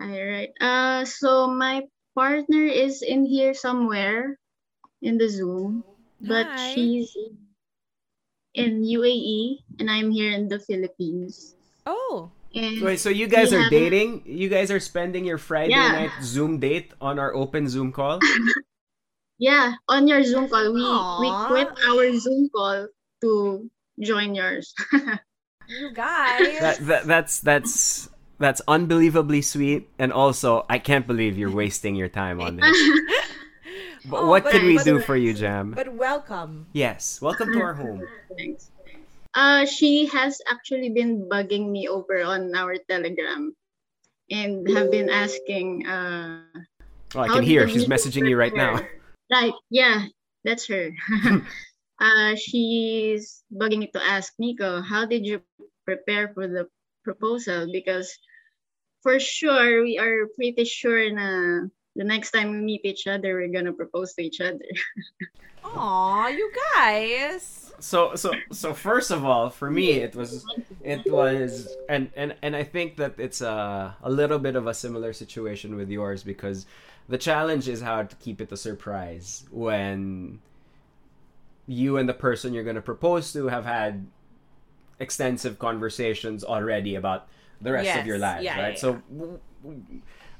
All 0.00 0.08
right. 0.08 0.50
Uh, 0.60 1.04
so 1.04 1.46
my 1.46 1.82
partner 2.14 2.64
is 2.64 3.02
in 3.02 3.26
here 3.26 3.54
somewhere 3.54 4.38
in 5.02 5.18
the 5.18 5.28
Zoom, 5.28 5.84
but 6.20 6.46
Hi. 6.46 6.72
she's 6.74 7.14
in 8.54 8.82
UAE 8.82 9.60
and 9.80 9.90
I'm 9.90 10.10
here 10.10 10.32
in 10.32 10.48
the 10.48 10.58
Philippines. 10.60 11.56
Oh. 11.86 12.30
And 12.54 12.80
Wait, 12.82 13.00
so 13.02 13.10
you 13.10 13.26
guys 13.26 13.52
are 13.52 13.66
have- 13.66 13.70
dating? 13.70 14.22
You 14.26 14.48
guys 14.48 14.70
are 14.70 14.78
spending 14.78 15.24
your 15.26 15.38
Friday 15.38 15.74
Yeah. 15.74 16.06
night 16.06 16.14
Zoom 16.22 16.60
date 16.62 16.94
on 17.00 17.18
our 17.18 17.34
open 17.34 17.68
Zoom 17.68 17.90
call? 17.92 18.20
Yeah, 19.36 19.74
on 19.90 20.06
your 20.06 20.22
Zoom 20.22 20.46
call, 20.48 20.70
we 20.70 20.78
we 20.78 21.28
quit 21.50 21.66
our 21.90 22.06
Zoom 22.22 22.48
call 22.54 22.86
to 23.26 23.68
join 24.00 24.34
yours. 24.34 24.72
You 25.66 25.90
guys. 25.92 26.60
that, 26.60 26.78
that 26.86 27.02
that's 27.10 27.40
that's 27.40 28.08
that's 28.38 28.60
unbelievably 28.68 29.42
sweet, 29.42 29.88
and 29.98 30.12
also 30.12 30.64
I 30.68 30.78
can't 30.78 31.06
believe 31.06 31.38
you're 31.38 31.50
wasting 31.54 31.94
your 31.94 32.08
time 32.08 32.40
on 32.40 32.56
this. 32.56 32.76
But 34.06 34.20
Oh, 34.20 34.28
what 34.28 34.44
but- 34.44 34.52
can 34.52 34.66
we 34.66 34.76
but- 34.76 34.84
do 34.84 35.00
for 35.00 35.16
you, 35.16 35.32
Jam? 35.32 35.72
but 35.72 35.88
welcome. 35.94 36.66
Yes, 36.76 37.22
welcome 37.24 37.50
to 37.54 37.60
our 37.62 37.72
home. 37.72 38.04
Thanks. 38.36 38.68
Uh, 39.32 39.64
she 39.64 40.04
has 40.12 40.38
actually 40.46 40.90
been 40.90 41.24
bugging 41.26 41.70
me 41.72 41.88
over 41.88 42.22
on 42.22 42.54
our 42.54 42.76
Telegram, 42.86 43.56
and 44.30 44.68
have 44.76 44.90
been 44.90 45.08
asking. 45.08 45.86
Uh, 45.88 46.42
Oh, 47.16 47.20
I 47.20 47.28
can 47.28 47.44
hear 47.44 47.68
she's 47.68 47.86
messaging 47.86 48.28
you 48.28 48.36
right 48.36 48.52
now. 48.52 48.74
prepare? 48.76 49.00
Right, 49.32 49.54
yeah, 49.70 50.04
that's 50.44 50.66
her. 50.66 50.90
uh, 52.02 52.34
she's 52.34 53.42
bugging 53.54 53.78
me 53.78 53.90
to 53.94 54.02
ask 54.04 54.34
Nikko, 54.38 54.82
how 54.82 55.06
did 55.06 55.24
you 55.24 55.40
prepare 55.86 56.34
for 56.34 56.48
the 56.48 56.66
proposal? 57.04 57.68
Because 57.70 58.10
for 59.02 59.20
sure, 59.20 59.82
we 59.84 59.98
are 59.98 60.26
pretty 60.34 60.64
sure 60.64 61.12
na 61.12 61.68
the 61.94 62.02
next 62.04 62.32
time 62.32 62.50
we 62.50 62.58
meet 62.58 62.84
each 62.84 63.06
other, 63.06 63.34
we're 63.34 63.52
gonna 63.52 63.72
propose 63.72 64.14
to 64.14 64.22
each 64.22 64.40
other. 64.40 64.66
Aw, 65.64 66.28
you 66.28 66.50
guys. 66.74 67.72
so 67.80 68.14
so 68.14 68.32
so 68.52 68.72
first 68.72 69.10
of 69.10 69.24
all 69.24 69.50
for 69.50 69.68
me 69.70 69.92
it 69.92 70.14
was 70.14 70.44
it 70.82 71.04
was 71.10 71.68
and 71.88 72.08
and 72.14 72.34
and 72.40 72.54
i 72.54 72.62
think 72.62 72.96
that 72.96 73.18
it's 73.18 73.40
a 73.40 73.96
a 74.02 74.10
little 74.10 74.38
bit 74.38 74.54
of 74.56 74.66
a 74.66 74.72
similar 74.72 75.12
situation 75.12 75.74
with 75.76 75.90
yours 75.90 76.22
because 76.22 76.66
the 77.08 77.18
challenge 77.18 77.68
is 77.68 77.82
how 77.82 78.02
to 78.02 78.14
keep 78.16 78.40
it 78.40 78.50
a 78.52 78.56
surprise 78.56 79.44
when 79.50 80.38
you 81.66 81.96
and 81.96 82.08
the 82.08 82.14
person 82.14 82.52
you're 82.54 82.64
going 82.64 82.76
to 82.76 82.82
propose 82.82 83.32
to 83.32 83.48
have 83.48 83.64
had 83.64 84.06
extensive 84.98 85.58
conversations 85.58 86.44
already 86.44 86.94
about 86.94 87.28
the 87.60 87.72
rest 87.72 87.96
of 87.98 88.06
your 88.06 88.18
lives 88.18 88.44
Yeah, 88.44 88.60
right? 88.60 88.74
yeah, 88.74 88.80
so 88.80 89.02
w- 89.10 89.38
w- 89.62 89.82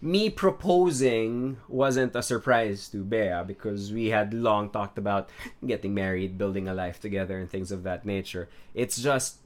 me 0.00 0.28
proposing 0.28 1.56
wasn't 1.66 2.14
a 2.14 2.22
surprise 2.22 2.88
to 2.88 2.98
Bea 2.98 3.42
because 3.46 3.92
we 3.92 4.08
had 4.08 4.34
long 4.34 4.68
talked 4.70 4.98
about 4.98 5.30
getting 5.66 5.94
married, 5.94 6.36
building 6.36 6.68
a 6.68 6.74
life 6.74 7.00
together, 7.00 7.38
and 7.38 7.48
things 7.50 7.72
of 7.72 7.84
that 7.84 8.04
nature. 8.04 8.48
It's 8.74 9.00
just 9.00 9.38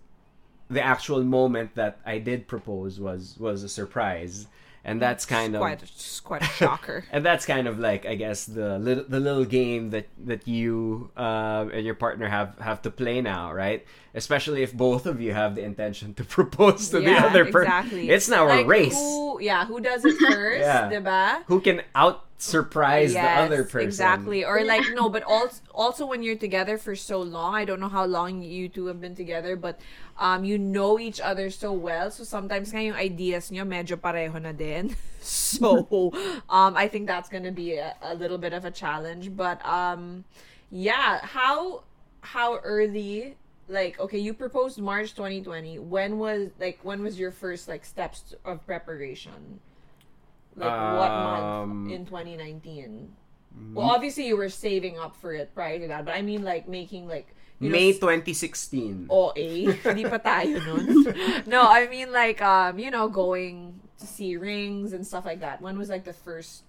the 0.69 0.83
actual 0.83 1.23
moment 1.23 1.75
that 1.77 2.01
I 2.05 2.19
did 2.19 2.49
propose 2.49 2.99
was 2.99 3.37
was 3.39 3.63
a 3.63 3.69
surprise, 3.69 4.49
and 4.85 5.01
that's 5.03 5.27
kind 5.27 5.55
of 5.55 5.61
quite, 5.61 5.83
it's 5.83 6.21
quite 6.21 6.43
a 6.43 6.47
shocker. 6.47 7.05
and 7.13 7.25
that's 7.25 7.45
kind 7.47 7.67
of 7.69 7.79
like 7.79 8.07
I 8.07 8.15
guess 8.15 8.45
the 8.47 8.79
little 8.79 9.05
the 9.09 9.21
little 9.21 9.45
game 9.45 9.91
that 9.91 10.09
that 10.25 10.47
you 10.49 11.11
uh, 11.17 11.67
and 11.73 11.85
your 11.85 11.95
partner 11.95 12.29
have 12.29 12.59
have 12.61 12.83
to 12.83 12.91
play 12.91 13.21
now, 13.21 13.53
right? 13.53 13.85
Especially 14.15 14.63
if 14.63 14.73
both 14.73 15.07
of 15.07 15.21
you 15.21 15.33
have 15.35 15.55
the 15.55 15.63
intention 15.63 16.15
to 16.15 16.25
propose 16.37 16.89
to 16.91 17.01
the 17.01 17.13
other 17.15 17.45
person. 17.45 17.63
exactly. 17.73 18.11
It's 18.11 18.29
now 18.29 18.47
Like, 18.49 18.65
a 18.65 18.69
race. 18.69 18.95
Who, 18.95 19.41
yeah, 19.41 19.67
who 19.67 19.81
does 19.81 20.05
it 20.05 20.17
first, 20.19 20.61
Yeah. 20.61 20.91
diba? 20.91 21.43
Who 21.47 21.61
can 21.61 21.83
out 21.95 22.25
surprise 22.39 23.13
the 23.13 23.21
other 23.21 23.65
person? 23.65 23.81
Exactly. 23.83 24.45
Or 24.45 24.65
like 24.65 24.83
no, 24.95 25.09
but 25.09 25.23
also 25.25 25.61
also 25.75 26.07
when 26.07 26.23
you're 26.23 26.37
together 26.39 26.79
for 26.79 26.95
so 26.97 27.21
long, 27.21 27.55
I 27.55 27.65
don't 27.65 27.81
know 27.81 27.89
how 27.89 28.07
long 28.07 28.43
you 28.43 28.69
two 28.69 28.87
have 28.87 29.01
been 29.01 29.15
together, 29.15 29.57
but 29.57 29.79
um 30.19 30.45
you 30.45 30.59
know 30.59 30.99
each 30.99 31.21
other 31.21 31.51
so 31.51 31.73
well. 31.73 32.11
So 32.11 32.25
sometimes 32.25 32.73
nga 32.73 32.83
yung 32.83 32.97
ideas 32.97 33.51
nyo 33.51 33.65
medyo 33.65 33.99
pareho 33.99 34.41
na 34.41 34.53
din. 34.53 34.97
So 35.21 36.15
um 36.49 36.73
I 36.79 36.87
think 36.89 37.07
that's 37.11 37.29
gonna 37.29 37.53
be 37.53 37.75
a, 37.75 37.93
a 38.01 38.15
little 38.15 38.39
bit 38.39 38.55
of 38.55 38.65
a 38.65 38.71
challenge. 38.71 39.35
But 39.37 39.61
um 39.67 40.25
yeah, 40.71 41.21
how 41.27 41.83
how 42.23 42.57
early 42.63 43.37
like 43.69 44.01
okay 44.01 44.19
you 44.19 44.33
proposed 44.33 44.81
march 44.81 45.15
2020 45.15 45.79
when 45.79 46.19
was 46.19 46.49
like 46.59 46.79
when 46.83 47.03
was 47.03 47.19
your 47.19 47.31
first 47.31 47.69
like 47.69 47.85
steps 47.85 48.35
of 48.45 48.65
preparation 48.65 49.61
like 50.59 50.79
what 50.99 51.11
Um, 51.11 51.23
month 51.23 51.93
in 51.95 52.03
2019 52.07 53.09
well 53.75 53.91
obviously 53.91 54.27
you 54.27 54.37
were 54.37 54.51
saving 54.51 54.99
up 54.99 55.15
for 55.19 55.35
it 55.35 55.51
prior 55.55 55.79
to 55.79 55.87
that 55.89 56.05
but 56.05 56.15
i 56.15 56.23
mean 56.23 56.43
like 56.43 56.69
making 56.69 57.07
like 57.09 57.35
you 57.59 57.71
May 57.75 57.91
know, 57.91 58.23
2016. 58.23 59.11
oh 59.11 59.35
eh 59.37 59.75
hindi 59.83 60.07
pa 60.07 60.23
tayo 60.23 60.63
nun. 60.63 61.11
No 61.51 61.67
i 61.67 61.91
mean 61.91 62.15
like 62.15 62.39
um 62.39 62.79
you 62.79 62.87
know 62.87 63.11
going 63.11 63.75
to 63.99 64.07
see 64.07 64.39
rings 64.39 64.95
and 64.95 65.03
stuff 65.03 65.27
like 65.27 65.43
that. 65.43 65.59
When 65.59 65.75
was 65.75 65.91
like 65.91 66.07
the 66.07 66.15
first 66.15 66.63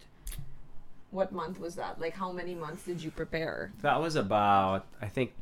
what 1.14 1.30
month 1.30 1.62
was 1.62 1.78
that? 1.78 2.02
Like 2.02 2.18
how 2.18 2.34
many 2.34 2.58
months 2.58 2.90
did 2.90 3.06
you 3.06 3.14
prepare? 3.14 3.70
That 3.86 4.02
was 4.02 4.18
about, 4.18 4.90
I 4.98 5.06
think. 5.06 5.38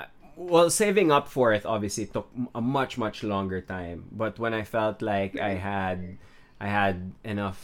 uh, 0.00 0.08
Well, 0.36 0.70
saving 0.70 1.12
up 1.12 1.28
for 1.28 1.52
it 1.52 1.66
obviously 1.66 2.06
took 2.06 2.28
a 2.54 2.60
much 2.60 2.98
much 2.98 3.22
longer 3.22 3.60
time. 3.60 4.08
But 4.12 4.38
when 4.38 4.54
I 4.54 4.64
felt 4.64 5.02
like 5.02 5.38
I 5.38 5.54
had, 5.54 6.18
I 6.60 6.68
had 6.68 7.12
enough 7.24 7.60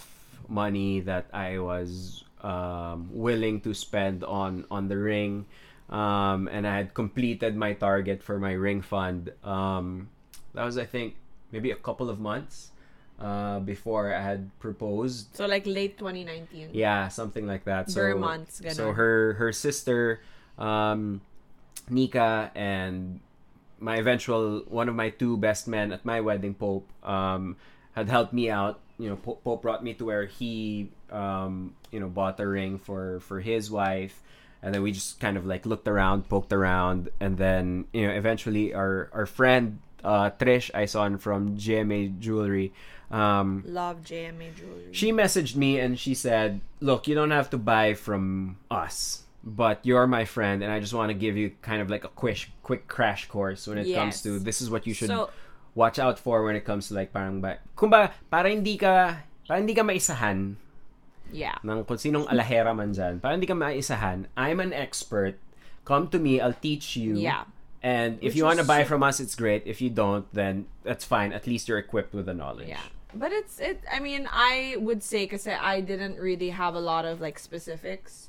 money 0.48 1.00
that 1.00 1.26
I 1.32 1.58
was 1.58 2.24
um, 2.42 3.08
willing 3.12 3.60
to 3.62 3.74
spend 3.74 4.24
on 4.24 4.64
on 4.70 4.88
the 4.88 4.96
ring, 4.98 5.46
um, 5.88 6.48
and 6.48 6.66
I 6.66 6.76
had 6.76 6.94
completed 6.94 7.56
my 7.56 7.72
target 7.72 8.22
for 8.22 8.38
my 8.38 8.52
ring 8.52 8.82
fund. 8.82 9.32
Um, 9.44 10.08
that 10.54 10.64
was 10.64 10.78
I 10.78 10.84
think 10.84 11.16
maybe 11.52 11.70
a 11.70 11.76
couple 11.80 12.10
of 12.10 12.20
months 12.20 12.70
uh, 13.20 13.58
before 13.60 14.14
I 14.14 14.20
had 14.20 14.50
proposed. 14.60 15.34
so 15.34 15.46
like 15.46 15.66
late 15.66 15.98
2019 15.98 16.70
Yeah, 16.72 17.08
something 17.08 17.46
like 17.46 17.64
that. 17.64 17.90
So, 17.90 18.16
months, 18.16 18.60
ganun. 18.60 18.74
so 18.74 18.92
her 18.92 19.34
her 19.34 19.52
sister, 19.52 20.20
um, 20.58 21.20
Nika, 21.88 22.50
and 22.54 23.20
my 23.78 23.96
eventual 23.96 24.62
one 24.68 24.88
of 24.88 24.94
my 24.94 25.10
two 25.10 25.36
best 25.36 25.68
men 25.68 25.92
at 25.92 26.04
my 26.04 26.20
wedding, 26.20 26.54
Pope, 26.54 26.88
um, 27.02 27.56
had 27.92 28.08
helped 28.08 28.32
me 28.32 28.50
out. 28.50 28.80
You 28.98 29.10
know, 29.10 29.16
Pope, 29.16 29.44
Pope 29.44 29.62
brought 29.62 29.84
me 29.84 29.94
to 29.94 30.04
where 30.04 30.26
he, 30.26 30.90
um, 31.10 31.74
you 31.90 32.00
know, 32.00 32.08
bought 32.08 32.40
a 32.40 32.46
ring 32.46 32.78
for 32.78 33.20
for 33.20 33.40
his 33.40 33.70
wife, 33.70 34.22
and 34.62 34.74
then 34.74 34.82
we 34.82 34.92
just 34.92 35.20
kind 35.20 35.36
of 35.36 35.46
like 35.46 35.66
looked 35.66 35.88
around, 35.88 36.28
poked 36.28 36.52
around, 36.52 37.10
and 37.20 37.38
then 37.38 37.86
you 37.92 38.06
know, 38.06 38.12
eventually 38.12 38.74
our 38.74 39.08
our 39.12 39.26
friend 39.26 39.78
uh, 40.04 40.30
Trish 40.30 40.70
I 40.74 40.86
saw 40.86 41.08
from 41.16 41.56
GMA 41.56 42.18
Jewelry. 42.18 42.72
Um, 43.10 43.64
love 43.66 44.02
GMA 44.04 44.54
Jewelry 44.54 44.92
she 44.92 45.12
messaged 45.12 45.56
me 45.56 45.80
and 45.80 45.98
she 45.98 46.14
said, 46.14 46.60
"Look, 46.80 47.08
you 47.08 47.14
don't 47.14 47.30
have 47.30 47.50
to 47.50 47.58
buy 47.58 47.94
from 47.94 48.58
us, 48.70 49.24
but 49.44 49.80
you're 49.86 50.06
my 50.06 50.24
friend, 50.24 50.62
and 50.62 50.72
I 50.72 50.80
just 50.80 50.92
want 50.92 51.10
to 51.10 51.14
give 51.14 51.36
you 51.36 51.52
kind 51.62 51.80
of 51.80 51.88
like 51.90 52.04
a 52.04 52.12
quick, 52.12 52.50
quick 52.62 52.88
crash 52.88 53.26
course 53.28 53.66
when 53.66 53.78
it 53.78 53.92
comes 53.94 54.22
to 54.22 54.38
this 54.38 54.60
is 54.60 54.70
what 54.70 54.86
you 54.86 54.94
should 54.94 55.08
So- 55.08 55.30
watch 55.74 55.98
out 55.98 56.18
for 56.18 56.42
when 56.42 56.56
it 56.56 56.64
comes 56.66 56.88
to 56.88 56.94
like 56.94 57.12
parang 57.12 57.40
ba, 57.40 57.58
kumba, 57.76 58.10
para 58.30 58.50
hindi 58.50 58.76
ka, 58.76 59.16
para 59.46 59.58
hindi 59.60 59.74
ka 59.74 59.82
maisahan 59.82 60.56
yeah 61.30 61.54
ng 61.62 61.84
kung 61.84 62.00
sinong 62.00 62.26
alahera 62.26 62.74
man 62.74 62.90
dyan, 62.90 63.20
para 63.20 63.36
hindi 63.36 63.46
ka 63.46 63.54
maisahan. 63.54 64.26
I'm 64.36 64.60
an 64.60 64.72
expert. 64.72 65.38
Come 65.84 66.08
to 66.08 66.18
me, 66.18 66.40
I'll 66.40 66.56
teach 66.56 66.96
you. 66.96 67.16
Yeah. 67.16 67.44
And 67.80 68.18
if 68.18 68.32
Which 68.32 68.36
you 68.36 68.44
want 68.44 68.58
to 68.58 68.66
buy 68.66 68.82
so- 68.82 68.88
from 68.90 69.02
us, 69.06 69.20
it's 69.20 69.36
great. 69.38 69.62
If 69.64 69.80
you 69.80 69.88
don't, 69.88 70.26
then 70.34 70.66
that's 70.82 71.04
fine. 71.04 71.32
At 71.32 71.46
least 71.46 71.68
you're 71.68 71.78
equipped 71.78 72.12
with 72.12 72.26
the 72.26 72.34
knowledge. 72.34 72.68
Yeah. 72.68 72.82
But 73.14 73.32
it's 73.32 73.60
it 73.60 73.80
I 73.86 74.00
mean, 74.00 74.28
I 74.28 74.76
would 74.80 75.00
say 75.02 75.24
cuz 75.28 75.46
I 75.46 75.80
didn't 75.80 76.18
really 76.18 76.50
have 76.50 76.74
a 76.74 76.82
lot 76.82 77.04
of 77.06 77.20
like 77.22 77.38
specifics. 77.38 78.27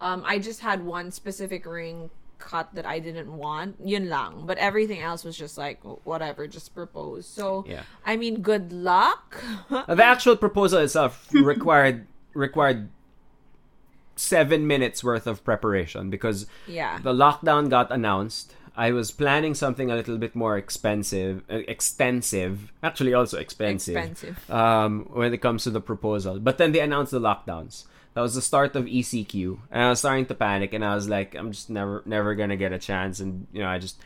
Um 0.00 0.22
I 0.26 0.38
just 0.38 0.60
had 0.60 0.84
one 0.84 1.10
specific 1.10 1.66
ring 1.66 2.10
cut 2.38 2.68
that 2.74 2.86
I 2.86 3.00
didn't 3.00 3.32
want. 3.36 3.76
Yun 3.84 4.08
lang. 4.08 4.46
But 4.46 4.58
everything 4.58 5.00
else 5.02 5.24
was 5.24 5.36
just 5.36 5.58
like 5.58 5.80
whatever, 6.04 6.46
just 6.46 6.74
propose. 6.74 7.26
So 7.26 7.64
Yeah. 7.68 7.82
I 8.06 8.16
mean, 8.16 8.42
good 8.42 8.72
luck. 8.72 9.42
The 9.88 10.04
actual 10.04 10.36
proposal 10.36 10.78
itself 10.80 11.26
required 11.32 12.06
required 12.34 12.88
seven 14.16 14.66
minutes 14.66 15.02
worth 15.04 15.26
of 15.26 15.44
preparation 15.44 16.10
because 16.10 16.46
Yeah. 16.66 16.98
the 17.02 17.12
lockdown 17.12 17.68
got 17.70 17.90
announced. 17.90 18.54
I 18.76 18.92
was 18.92 19.10
planning 19.10 19.54
something 19.54 19.90
a 19.90 19.96
little 19.96 20.18
bit 20.18 20.36
more 20.36 20.56
expensive, 20.56 21.42
uh, 21.50 21.62
extensive, 21.66 22.72
actually 22.82 23.12
also 23.12 23.38
expensive, 23.38 23.96
Expensive. 23.96 24.48
Um, 24.50 25.08
when 25.12 25.34
it 25.34 25.38
comes 25.38 25.64
to 25.64 25.70
the 25.70 25.80
proposal. 25.80 26.38
But 26.38 26.58
then 26.58 26.70
they 26.70 26.78
announced 26.80 27.10
the 27.10 27.18
lockdowns. 27.20 27.86
That 28.14 28.22
was 28.22 28.34
the 28.34 28.42
start 28.42 28.74
of 28.74 28.84
ECQ, 28.86 29.58
and 29.70 29.82
I 29.82 29.90
was 29.90 30.00
starting 30.00 30.26
to 30.26 30.34
panic. 30.34 30.72
And 30.74 30.84
I 30.84 30.94
was 30.94 31.08
like, 31.08 31.34
I'm 31.34 31.52
just 31.52 31.70
never, 31.70 32.02
never 32.04 32.34
gonna 32.34 32.56
get 32.56 32.72
a 32.72 32.78
chance. 32.78 33.20
And 33.20 33.46
you 33.52 33.62
know, 33.62 33.68
I 33.68 33.78
just, 33.78 34.00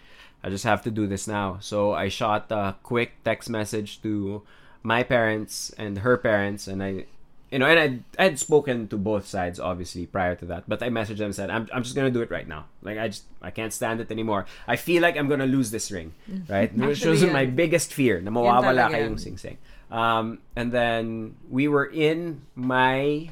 I 0.45 0.51
just 0.51 0.65
have 0.65 0.83
to 0.83 0.91
do 0.91 1.07
this 1.07 1.27
now. 1.27 1.59
So 1.61 1.93
I 1.93 2.09
shot 2.09 2.51
a 2.51 2.77
quick 2.83 3.13
text 3.25 3.49
message 3.49 4.03
to 4.03 4.43
my 4.83 5.03
parents 5.03 5.73
and 5.79 5.99
her 6.01 6.19
parents, 6.19 6.67
and 6.67 6.83
I, 6.83 7.07
you 7.51 7.59
know, 7.59 7.67
and 7.67 8.05
I, 8.19 8.21
I 8.21 8.25
had 8.25 8.39
spoken 8.39 8.89
to 8.89 8.97
both 8.97 9.27
sides 9.29 9.61
obviously 9.61 10.07
prior 10.07 10.35
to 10.37 10.47
that, 10.47 10.65
but 10.67 10.83
I 10.83 10.89
messaged 10.89 11.19
them 11.19 11.27
and 11.27 11.35
said, 11.35 11.51
I'm, 11.51 11.69
I'm 11.73 11.83
just 11.83 11.95
gonna 11.95 12.11
do 12.11 12.21
it 12.21 12.31
right 12.31 12.49
now. 12.49 12.67
Like 12.83 12.99
I 12.99 13.09
just, 13.09 13.25
I 13.41 13.51
can't 13.51 13.73
stand 13.73 14.01
it 14.01 14.11
anymore. 14.11 14.47
I 14.67 14.77
feel 14.77 15.01
like 15.01 15.17
I'm 15.17 15.29
gonna 15.29 15.47
lose 15.47 15.71
this 15.71 15.91
ring, 15.93 16.13
right? 16.49 16.73
Which 16.75 16.99
Actually, 17.05 17.11
was 17.11 17.23
yan. 17.23 17.33
my 17.33 17.47
biggest 17.47 17.93
fear. 17.95 18.21
Na 18.21 18.31
mawawala 18.31 18.91
kayong 18.91 19.21
sing-sing. 19.21 19.59
Um, 19.93 20.39
and 20.57 20.73
then 20.73 21.37
we 21.51 21.69
were 21.69 21.85
in 21.85 22.41
my 22.57 23.29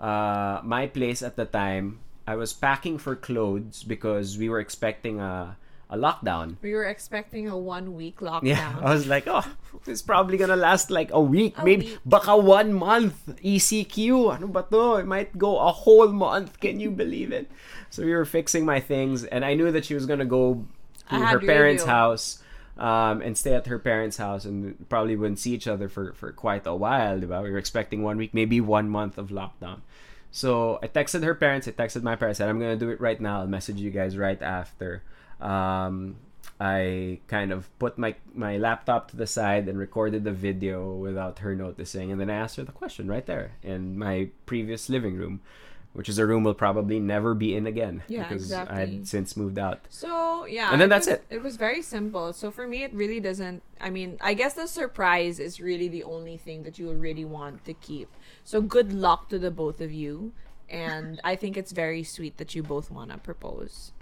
uh, 0.00 0.60
my 0.64 0.86
place 0.86 1.22
at 1.22 1.36
the 1.36 1.44
time. 1.46 2.00
I 2.26 2.34
was 2.34 2.52
packing 2.52 2.98
for 2.98 3.14
clothes 3.14 3.84
because 3.84 4.36
we 4.36 4.48
were 4.48 4.58
expecting 4.60 5.20
a 5.20 5.56
a 5.88 5.94
lockdown. 5.96 6.56
we 6.62 6.74
were 6.74 6.82
expecting 6.90 7.46
a 7.46 7.54
one 7.56 7.94
week 7.94 8.18
lockdown. 8.18 8.50
Yeah, 8.58 8.74
I 8.82 8.90
was 8.90 9.06
like, 9.06 9.30
oh, 9.30 9.46
it's 9.86 10.02
probably 10.02 10.34
gonna 10.36 10.58
last 10.58 10.90
like 10.90 11.14
a 11.14 11.20
week, 11.22 11.54
A 11.58 11.64
maybe 11.64 11.86
week. 11.94 11.98
baka 12.04 12.34
one 12.36 12.74
month. 12.74 13.14
ECQ, 13.38 14.34
ano 14.34 14.50
ba 14.50 14.66
to? 14.66 14.98
It 14.98 15.06
might 15.06 15.38
go 15.38 15.54
a 15.62 15.70
whole 15.70 16.10
month. 16.10 16.58
Can 16.58 16.80
you 16.82 16.90
believe 16.90 17.30
it? 17.30 17.46
So 17.94 18.02
we 18.02 18.10
were 18.10 18.26
fixing 18.26 18.66
my 18.66 18.80
things, 18.82 19.22
and 19.22 19.44
I 19.46 19.54
knew 19.54 19.70
that 19.70 19.84
she 19.86 19.94
was 19.94 20.06
gonna 20.10 20.26
go 20.26 20.66
to 21.08 21.14
I 21.14 21.30
her 21.30 21.38
parents' 21.38 21.86
house. 21.86 22.42
Um, 22.78 23.22
and 23.22 23.38
stay 23.38 23.54
at 23.54 23.66
her 23.68 23.78
parents' 23.78 24.18
house 24.18 24.44
and 24.44 24.86
probably 24.90 25.16
wouldn't 25.16 25.38
see 25.38 25.54
each 25.54 25.66
other 25.66 25.88
for, 25.88 26.12
for 26.12 26.30
quite 26.32 26.66
a 26.66 26.74
while. 26.74 27.18
Diba? 27.18 27.42
We 27.42 27.50
were 27.50 27.56
expecting 27.56 28.02
one 28.02 28.18
week, 28.18 28.34
maybe 28.34 28.60
one 28.60 28.90
month 28.90 29.16
of 29.16 29.28
lockdown. 29.28 29.80
So 30.30 30.78
I 30.82 30.88
texted 30.88 31.22
her 31.24 31.34
parents, 31.34 31.66
I 31.66 31.70
texted 31.70 32.02
my 32.02 32.16
parents, 32.16 32.36
said 32.36 32.50
I'm 32.50 32.60
gonna 32.60 32.76
do 32.76 32.90
it 32.90 33.00
right 33.00 33.18
now. 33.18 33.40
I'll 33.40 33.46
message 33.46 33.78
you 33.78 33.90
guys 33.90 34.18
right 34.18 34.40
after. 34.42 35.02
Um, 35.40 36.16
I 36.60 37.20
kind 37.28 37.52
of 37.52 37.66
put 37.78 37.96
my 37.96 38.14
my 38.34 38.58
laptop 38.58 39.10
to 39.10 39.16
the 39.16 39.26
side 39.26 39.68
and 39.68 39.78
recorded 39.78 40.24
the 40.24 40.32
video 40.32 40.94
without 40.94 41.38
her 41.40 41.54
noticing, 41.54 42.12
and 42.12 42.20
then 42.20 42.30
I 42.30 42.34
asked 42.34 42.56
her 42.56 42.64
the 42.64 42.72
question 42.72 43.08
right 43.08 43.24
there 43.24 43.52
in 43.62 43.98
my 43.98 44.28
previous 44.46 44.88
living 44.88 45.16
room, 45.16 45.40
which 45.96 46.08
is 46.08 46.18
a 46.18 46.26
room 46.26 46.44
we'll 46.44 46.54
probably 46.54 47.00
never 47.00 47.34
be 47.34 47.56
in 47.56 47.66
again 47.66 48.02
Yeah, 48.06 48.22
because 48.28 48.52
I 48.52 48.62
exactly. 48.62 48.96
had 48.96 49.08
since 49.08 49.36
moved 49.36 49.58
out. 49.58 49.80
So 49.88 50.44
yeah, 50.46 50.70
And 50.70 50.80
then 50.80 50.86
it 50.88 50.90
that's 50.90 51.06
was- 51.06 51.16
it. 51.16 51.24
It 51.30 51.42
was 51.42 51.56
very 51.56 51.82
simple. 51.82 52.32
So 52.32 52.50
for 52.50 52.68
me, 52.68 52.84
it 52.84 52.92
really 52.94 53.18
doesn't. 53.18 53.62
I 53.80 53.90
mean, 53.90 54.18
I 54.20 54.34
guess 54.34 54.54
the 54.54 54.66
surprise 54.68 55.40
is 55.40 55.60
really 55.60 55.88
the 55.88 56.04
only 56.04 56.36
thing 56.36 56.62
that 56.64 56.78
you 56.78 56.92
really 56.92 57.24
want 57.24 57.64
to 57.64 57.72
keep. 57.74 58.08
So 58.44 58.60
good 58.60 58.92
luck 58.92 59.28
to 59.30 59.38
the 59.38 59.50
both 59.50 59.80
of 59.80 59.90
you, 59.90 60.32
and 60.68 61.20
I 61.24 61.34
think 61.36 61.56
it's 61.56 61.72
very 61.72 62.02
sweet 62.04 62.36
that 62.36 62.54
you 62.54 62.62
both 62.62 62.90
want 62.90 63.10
to 63.10 63.18
propose. 63.18 63.92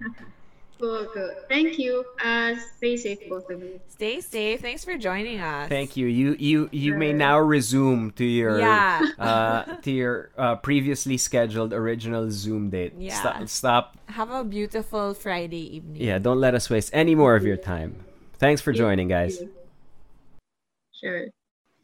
Cool, 0.78 1.06
cool. 1.12 1.30
Thank 1.48 1.76
you. 1.78 2.04
Uh, 2.22 2.54
stay 2.76 2.96
safe, 2.96 3.28
both 3.28 3.50
of 3.50 3.60
you. 3.60 3.80
Stay 3.88 4.20
safe. 4.20 4.60
Thanks 4.60 4.84
for 4.84 4.96
joining 4.96 5.40
us. 5.40 5.68
Thank 5.68 5.96
you. 5.96 6.06
You 6.06 6.36
you 6.38 6.68
you 6.70 6.94
may 6.94 7.12
now 7.12 7.40
resume 7.40 8.12
to 8.12 8.24
your 8.24 8.60
Yeah. 8.60 9.02
uh, 9.18 9.74
to 9.82 9.90
your 9.90 10.30
uh, 10.38 10.54
previously 10.56 11.16
scheduled 11.18 11.72
original 11.72 12.30
Zoom 12.30 12.70
date. 12.70 12.94
Yeah. 12.96 13.18
Stop, 13.18 13.48
stop. 13.48 13.98
Have 14.06 14.30
a 14.30 14.44
beautiful 14.44 15.14
Friday 15.14 15.76
evening. 15.76 16.00
Yeah, 16.00 16.18
don't 16.18 16.38
let 16.38 16.54
us 16.54 16.70
waste 16.70 16.90
any 16.94 17.16
more 17.16 17.34
of 17.34 17.42
your 17.44 17.56
time. 17.58 17.96
Thanks 18.38 18.62
for 18.62 18.72
joining, 18.72 19.08
guys. 19.08 19.42
Sure. 20.94 21.26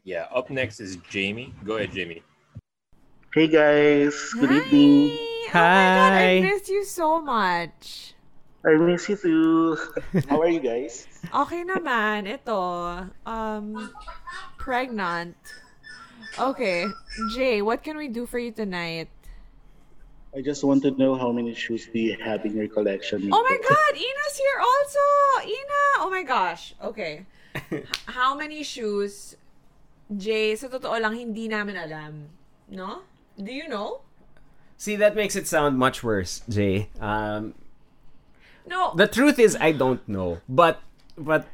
Yeah. 0.05 0.27
Up 0.33 0.49
next 0.49 0.79
is 0.79 0.95
Jamie. 1.09 1.53
Go 1.65 1.75
ahead, 1.75 1.91
Jamie. 1.91 2.23
Hey 3.33 3.47
guys, 3.51 4.31
good 4.39 4.51
evening. 4.51 5.11
Oh 5.11 5.47
my 5.47 5.59
god, 5.59 6.13
I 6.13 6.39
missed 6.39 6.69
you 6.69 6.85
so 6.85 7.19
much. 7.21 8.14
I 8.65 8.75
miss 8.81 9.07
you 9.09 9.15
too. 9.15 9.77
How 10.29 10.41
are 10.41 10.49
you 10.49 10.59
guys? 10.59 11.05
Okay 11.29 11.61
naman, 11.61 12.25
ito. 12.25 12.57
Um, 13.25 13.93
pregnant. 14.57 15.37
Okay, 16.35 16.89
Jay, 17.31 17.61
what 17.61 17.85
can 17.85 17.95
we 17.95 18.09
do 18.09 18.25
for 18.25 18.39
you 18.39 18.51
tonight? 18.51 19.07
I 20.35 20.41
just 20.41 20.65
want 20.65 20.83
to 20.83 20.91
know 20.91 21.15
how 21.15 21.31
many 21.31 21.55
shoes 21.55 21.87
do 21.87 21.95
you 21.95 22.17
have 22.19 22.43
in 22.43 22.57
your 22.57 22.67
collection? 22.67 23.29
Oh 23.31 23.39
my 23.39 23.55
god, 23.55 23.93
Ina's 23.95 24.35
here 24.35 24.59
also! 24.59 25.05
Ina! 25.47 25.83
Oh 26.03 26.09
my 26.11 26.23
gosh. 26.23 26.75
Okay. 26.83 27.23
How 28.11 28.35
many 28.35 28.59
shoes? 28.63 29.37
Jay, 30.11 30.59
sa 30.59 30.67
totoo 30.67 30.99
lang, 30.99 31.15
hindi 31.15 31.47
namin 31.47 31.79
alam. 31.79 32.27
No? 32.67 33.07
Do 33.39 33.47
you 33.47 33.71
know? 33.71 34.03
See, 34.75 34.99
that 34.99 35.15
makes 35.15 35.39
it 35.39 35.47
sound 35.47 35.79
much 35.79 36.03
worse, 36.03 36.43
Jay. 36.51 36.91
Um, 36.99 37.55
No. 38.67 38.93
the 38.95 39.07
truth 39.07 39.37
is, 39.37 39.55
I 39.61 39.71
don't 39.71 40.01
know, 40.09 40.41
but 40.49 40.81
but 41.17 41.45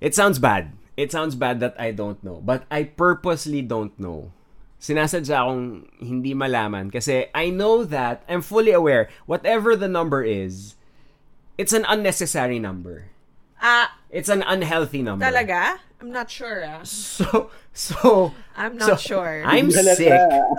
it 0.00 0.14
sounds 0.14 0.38
bad. 0.38 0.72
It 0.96 1.12
sounds 1.12 1.34
bad 1.34 1.60
that 1.60 1.76
I 1.78 1.90
don't 1.92 2.22
know, 2.24 2.40
but 2.44 2.64
I 2.70 2.84
purposely 2.84 3.60
don't 3.62 3.92
know. 4.00 4.32
Sinasadya 4.80 5.40
akong 5.40 5.88
hindi 6.00 6.32
malaman 6.36 6.92
kasi 6.92 7.26
I 7.34 7.48
know 7.48 7.84
that 7.84 8.22
I'm 8.28 8.40
fully 8.44 8.72
aware 8.72 9.08
whatever 9.24 9.74
the 9.74 9.88
number 9.88 10.22
is, 10.22 10.76
it's 11.56 11.72
an 11.72 11.84
unnecessary 11.88 12.58
number. 12.60 13.08
Ah, 13.60 13.96
It's 14.12 14.28
an 14.28 14.44
unhealthy 14.44 15.00
number. 15.02 15.24
talaga? 15.24 15.80
I'm 16.00 16.12
not 16.12 16.28
sure 16.28 16.60
ah. 16.64 16.84
So 16.84 17.48
so 17.72 18.32
I'm 18.56 18.76
not 18.76 19.00
so, 19.00 19.16
sure. 19.16 19.40
I'm 19.44 19.72
sick. 19.72 20.12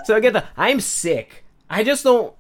So 0.06 0.18
get 0.22 0.34
I'm 0.58 0.82
sick. 0.82 1.46
I 1.70 1.82
just 1.86 2.02
don't. 2.06 2.34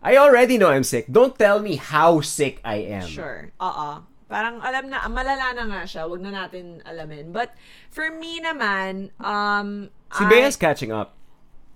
I 0.00 0.16
already 0.16 0.56
know 0.56 0.72
I'm 0.72 0.84
sick. 0.84 1.04
Don't 1.12 1.36
tell 1.36 1.60
me 1.60 1.76
how 1.76 2.20
sick 2.20 2.60
I 2.64 2.76
am. 2.88 3.04
Sure. 3.04 3.52
Oo. 3.60 4.00
Parang 4.30 4.62
alam 4.62 4.88
na, 4.88 5.04
malala 5.10 5.52
na 5.52 5.64
nga 5.68 5.82
siya. 5.84 6.08
Wag 6.08 6.22
na 6.22 6.32
natin 6.32 6.80
alamin. 6.86 7.34
But, 7.34 7.52
for 7.90 8.08
me 8.08 8.40
naman, 8.40 9.10
um, 9.20 9.90
Si 10.08 10.24
I- 10.24 10.30
Bea's 10.30 10.56
catching 10.56 10.88
up. 10.90 11.18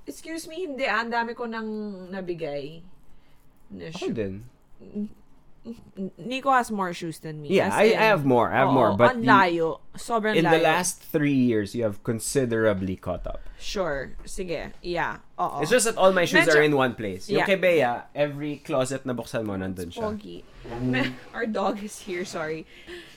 Excuse 0.07 0.49
me, 0.49 0.65
hindi. 0.65 0.85
ah. 0.85 1.01
Ang 1.01 1.11
dami 1.13 1.33
ko 1.33 1.45
nang 1.45 1.69
nabigay. 2.09 2.81
Na 3.73 3.89
Ako 3.91 4.13
din. 4.13 4.45
Nikko 6.19 6.51
has 6.53 6.71
more 6.71 6.93
shoes 6.93 7.19
than 7.21 7.41
me. 7.41 7.49
Yeah, 7.49 7.71
I, 7.73 7.85
in- 7.85 7.99
I 7.99 8.05
have 8.13 8.25
more. 8.25 8.53
I 8.53 8.59
have 8.59 8.69
Oo, 8.69 8.73
more. 8.77 8.97
But 8.97 9.17
you- 9.17 9.25
layo. 9.25 9.81
Sobrang 9.97 10.37
in 10.37 10.45
layo. 10.45 10.51
the 10.51 10.59
last 10.59 11.01
three 11.01 11.33
years, 11.33 11.75
you 11.75 11.85
have 11.85 12.03
considerably 12.05 12.97
caught 12.97 13.27
up. 13.27 13.41
Sure. 13.59 14.13
Sige. 14.27 14.73
Yeah. 14.83 15.19
Oo. 15.41 15.63
It's 15.63 15.71
just 15.71 15.87
that 15.87 15.97
all 15.97 16.13
my 16.13 16.27
shoes 16.27 16.45
Medyo- 16.47 16.57
are 16.57 16.63
in 16.63 16.77
one 16.77 16.95
place. 16.95 17.31
Yung 17.31 17.39
Yeah. 17.41 17.47
kay 17.47 17.57
Bea, 17.57 18.03
every 18.15 18.57
closet 18.61 19.07
na 19.07 19.15
buksan 19.15 19.47
mo, 19.49 19.57
nandun 19.57 19.89
siya. 19.89 20.05
Pogi. 20.05 20.45
Our 21.35 21.47
dog 21.47 21.83
is 21.83 22.01
here, 22.05 22.25
sorry. 22.25 22.67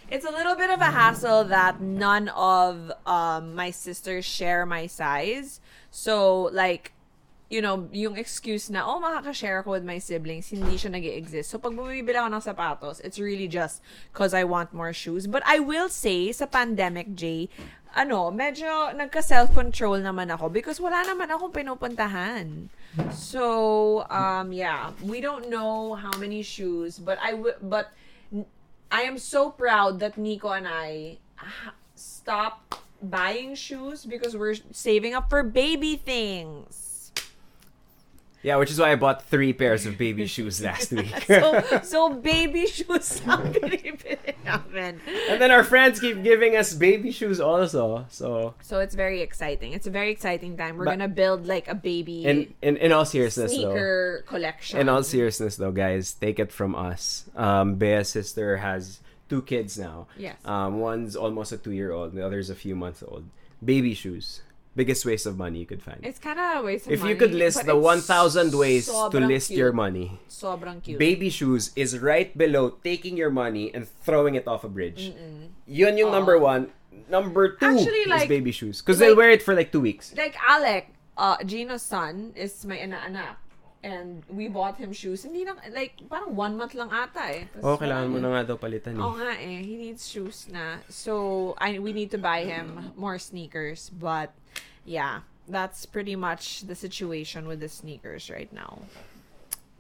It's 0.08 0.24
a 0.24 0.32
little 0.32 0.56
bit 0.56 0.70
of 0.72 0.80
a 0.80 0.88
hassle 0.88 1.44
that 1.52 1.82
none 1.84 2.30
of 2.32 2.94
um, 3.06 3.56
my 3.56 3.72
sisters 3.72 4.24
share 4.24 4.66
my 4.66 4.88
size. 4.88 5.60
So, 5.92 6.48
like, 6.56 6.94
you 7.50 7.62
know, 7.62 7.88
yung 7.96 8.18
excuse 8.20 8.70
na, 8.70 8.84
oh, 8.84 9.00
makaka-share 9.00 9.64
ako 9.64 9.80
with 9.80 9.86
my 9.88 10.00
siblings, 10.00 10.52
hindi 10.52 10.76
siya 10.76 10.92
nag 10.92 11.06
exist 11.08 11.50
So, 11.50 11.58
pag 11.58 11.72
bumibili 11.72 12.20
ako 12.20 12.28
ng 12.28 12.44
sapatos, 12.44 13.00
it's 13.02 13.20
really 13.20 13.48
just 13.48 13.80
because 14.12 14.36
I 14.36 14.44
want 14.44 14.76
more 14.76 14.92
shoes. 14.92 15.28
But 15.28 15.44
I 15.48 15.60
will 15.60 15.88
say, 15.88 16.32
sa 16.36 16.46
pandemic, 16.46 17.16
Jay, 17.16 17.48
ano, 17.96 18.30
medyo 18.36 18.92
nagka-self-control 18.92 20.04
naman 20.04 20.28
ako 20.28 20.52
because 20.52 20.84
wala 20.84 21.08
naman 21.08 21.32
akong 21.32 21.56
pinupuntahan. 21.56 22.68
So, 23.16 24.04
um, 24.12 24.52
yeah, 24.52 24.92
we 25.00 25.24
don't 25.24 25.48
know 25.50 25.96
how 25.96 26.12
many 26.20 26.44
shoes, 26.44 27.00
but 27.00 27.18
I 27.24 27.32
w- 27.38 27.58
but 27.64 27.96
I 28.92 29.04
am 29.08 29.18
so 29.18 29.50
proud 29.50 30.00
that 30.00 30.18
Nico 30.18 30.52
and 30.52 30.68
I 30.68 31.18
stopped 31.96 32.76
buying 33.02 33.56
shoes 33.56 34.06
because 34.06 34.36
we're 34.36 34.58
saving 34.72 35.14
up 35.14 35.30
for 35.30 35.44
baby 35.44 35.96
things. 35.96 36.87
Yeah, 38.44 38.56
which 38.58 38.70
is 38.72 38.80
why 38.80 38.92
I 38.92 38.96
bought 38.96 39.26
three 39.28 39.52
pairs 39.52 39.86
of 39.86 39.98
baby 39.98 40.26
shoes 40.30 40.62
last 40.62 40.92
week. 40.94 41.12
So, 41.28 41.62
so 41.84 42.00
baby 42.14 42.66
shoes 42.68 43.20
ang 43.26 43.52
binibili 43.52 44.38
namin. 44.46 45.02
and 45.30 45.42
then 45.42 45.52
our 45.52 45.64
friends 45.66 46.00
keep 46.00 46.22
giving 46.24 46.56
us 46.56 46.74
baby 46.74 47.12
shoes 47.12 47.42
also. 47.42 48.06
So, 48.10 48.54
So 48.62 48.80
it's 48.80 48.96
very 48.96 49.22
exciting. 49.22 49.74
It's 49.74 49.88
a 49.88 49.92
very 49.92 50.12
exciting 50.12 50.56
time. 50.56 50.78
We're 50.78 50.86
But- 50.86 51.02
gonna 51.02 51.12
build 51.12 51.46
like 51.48 51.68
a 51.68 51.76
baby 51.76 52.24
in 52.26 52.54
in, 52.62 52.78
in 52.78 52.92
all 52.94 53.06
seriousness, 53.06 53.52
though. 53.52 53.58
sneaker 53.74 54.24
collection. 54.28 54.80
In 54.80 54.88
all 54.88 55.04
seriousness, 55.04 55.58
though, 55.58 55.74
guys, 55.74 56.14
take 56.14 56.40
it 56.40 56.52
from 56.54 56.76
us. 56.78 57.26
Um, 57.36 57.76
Bea's 57.76 58.08
sister 58.10 58.58
has 58.64 59.02
two 59.28 59.42
kids 59.44 59.78
now. 59.78 60.08
Yes. 60.16 60.38
Um, 60.46 60.80
one's 60.80 61.18
almost 61.18 61.52
a 61.52 61.58
two-year-old. 61.58 62.14
The 62.14 62.24
other's 62.24 62.50
a 62.50 62.56
few 62.56 62.76
months 62.78 63.04
old. 63.04 63.26
Baby 63.60 63.94
shoes, 63.98 64.40
biggest 64.78 65.02
waste 65.10 65.26
of 65.26 65.36
money 65.42 65.58
you 65.58 65.66
could 65.66 65.82
find. 65.82 66.00
It's 66.06 66.22
kind 66.22 66.38
of 66.38 66.62
a 66.62 66.64
waste 66.64 66.86
of 66.86 66.94
if 66.94 67.02
money. 67.02 67.12
If 67.12 67.18
you 67.18 67.18
could 67.18 67.34
list 67.34 67.66
the 67.66 67.74
1,000 67.76 68.54
ways 68.54 68.86
to 68.86 69.18
list 69.18 69.50
cute. 69.50 69.58
your 69.58 69.74
money, 69.74 70.22
Sobrang 70.30 70.78
cute. 70.86 71.02
baby 71.02 71.34
shoes 71.34 71.74
is 71.76 71.98
right 71.98 72.30
below 72.38 72.78
taking 72.86 73.18
your 73.18 73.34
money 73.34 73.74
and 73.74 73.90
throwing 74.06 74.38
it 74.38 74.46
off 74.48 74.62
a 74.64 74.70
bridge. 74.70 75.12
Yun 75.66 75.98
yung 75.98 76.14
number 76.14 76.38
one. 76.38 76.70
Number 77.10 77.58
two 77.58 77.74
Actually, 77.78 78.06
is 78.06 78.14
like- 78.14 78.30
baby 78.30 78.54
shoes. 78.54 78.86
Because 78.86 79.02
they'll 79.02 79.18
wear 79.18 79.34
it 79.34 79.42
for 79.42 79.58
like 79.58 79.74
two 79.74 79.82
weeks. 79.82 80.14
like 80.16 80.38
Alec, 80.46 80.94
uh, 81.18 81.42
Gino's 81.44 81.82
son 81.82 82.32
is 82.38 82.62
my 82.66 82.78
anak 82.78 83.38
and 83.84 84.24
we 84.30 84.48
bought 84.48 84.78
him 84.78 84.92
shoes. 84.92 85.24
Hindi 85.24 85.46
na, 85.46 85.54
like, 85.72 85.94
parang 86.10 86.36
one 86.36 86.58
month 86.58 86.74
lang 86.74 86.90
ata 86.92 87.24
eh. 87.30 87.44
Oh, 87.62 87.78
kailangan 87.78 88.10
mo 88.10 88.18
na 88.20 88.30
nga 88.34 88.54
daw 88.54 88.58
palitan 88.58 88.98
eh. 88.98 89.02
Oo 89.02 89.14
nga 89.16 89.38
eh. 89.38 89.62
He 89.62 89.78
needs 89.78 90.10
shoes 90.10 90.50
na. 90.52 90.82
So, 90.90 91.54
I 91.62 91.78
we 91.80 91.94
need 91.94 92.10
to 92.12 92.18
buy 92.20 92.44
him 92.44 92.92
more 92.98 93.22
sneakers. 93.22 93.94
But, 93.94 94.34
yeah. 94.88 95.28
That's 95.48 95.86
pretty 95.86 96.16
much 96.16 96.68
the 96.68 96.76
situation 96.76 97.48
with 97.48 97.60
the 97.62 97.70
sneakers 97.70 98.28
right 98.32 98.52
now. 98.52 98.80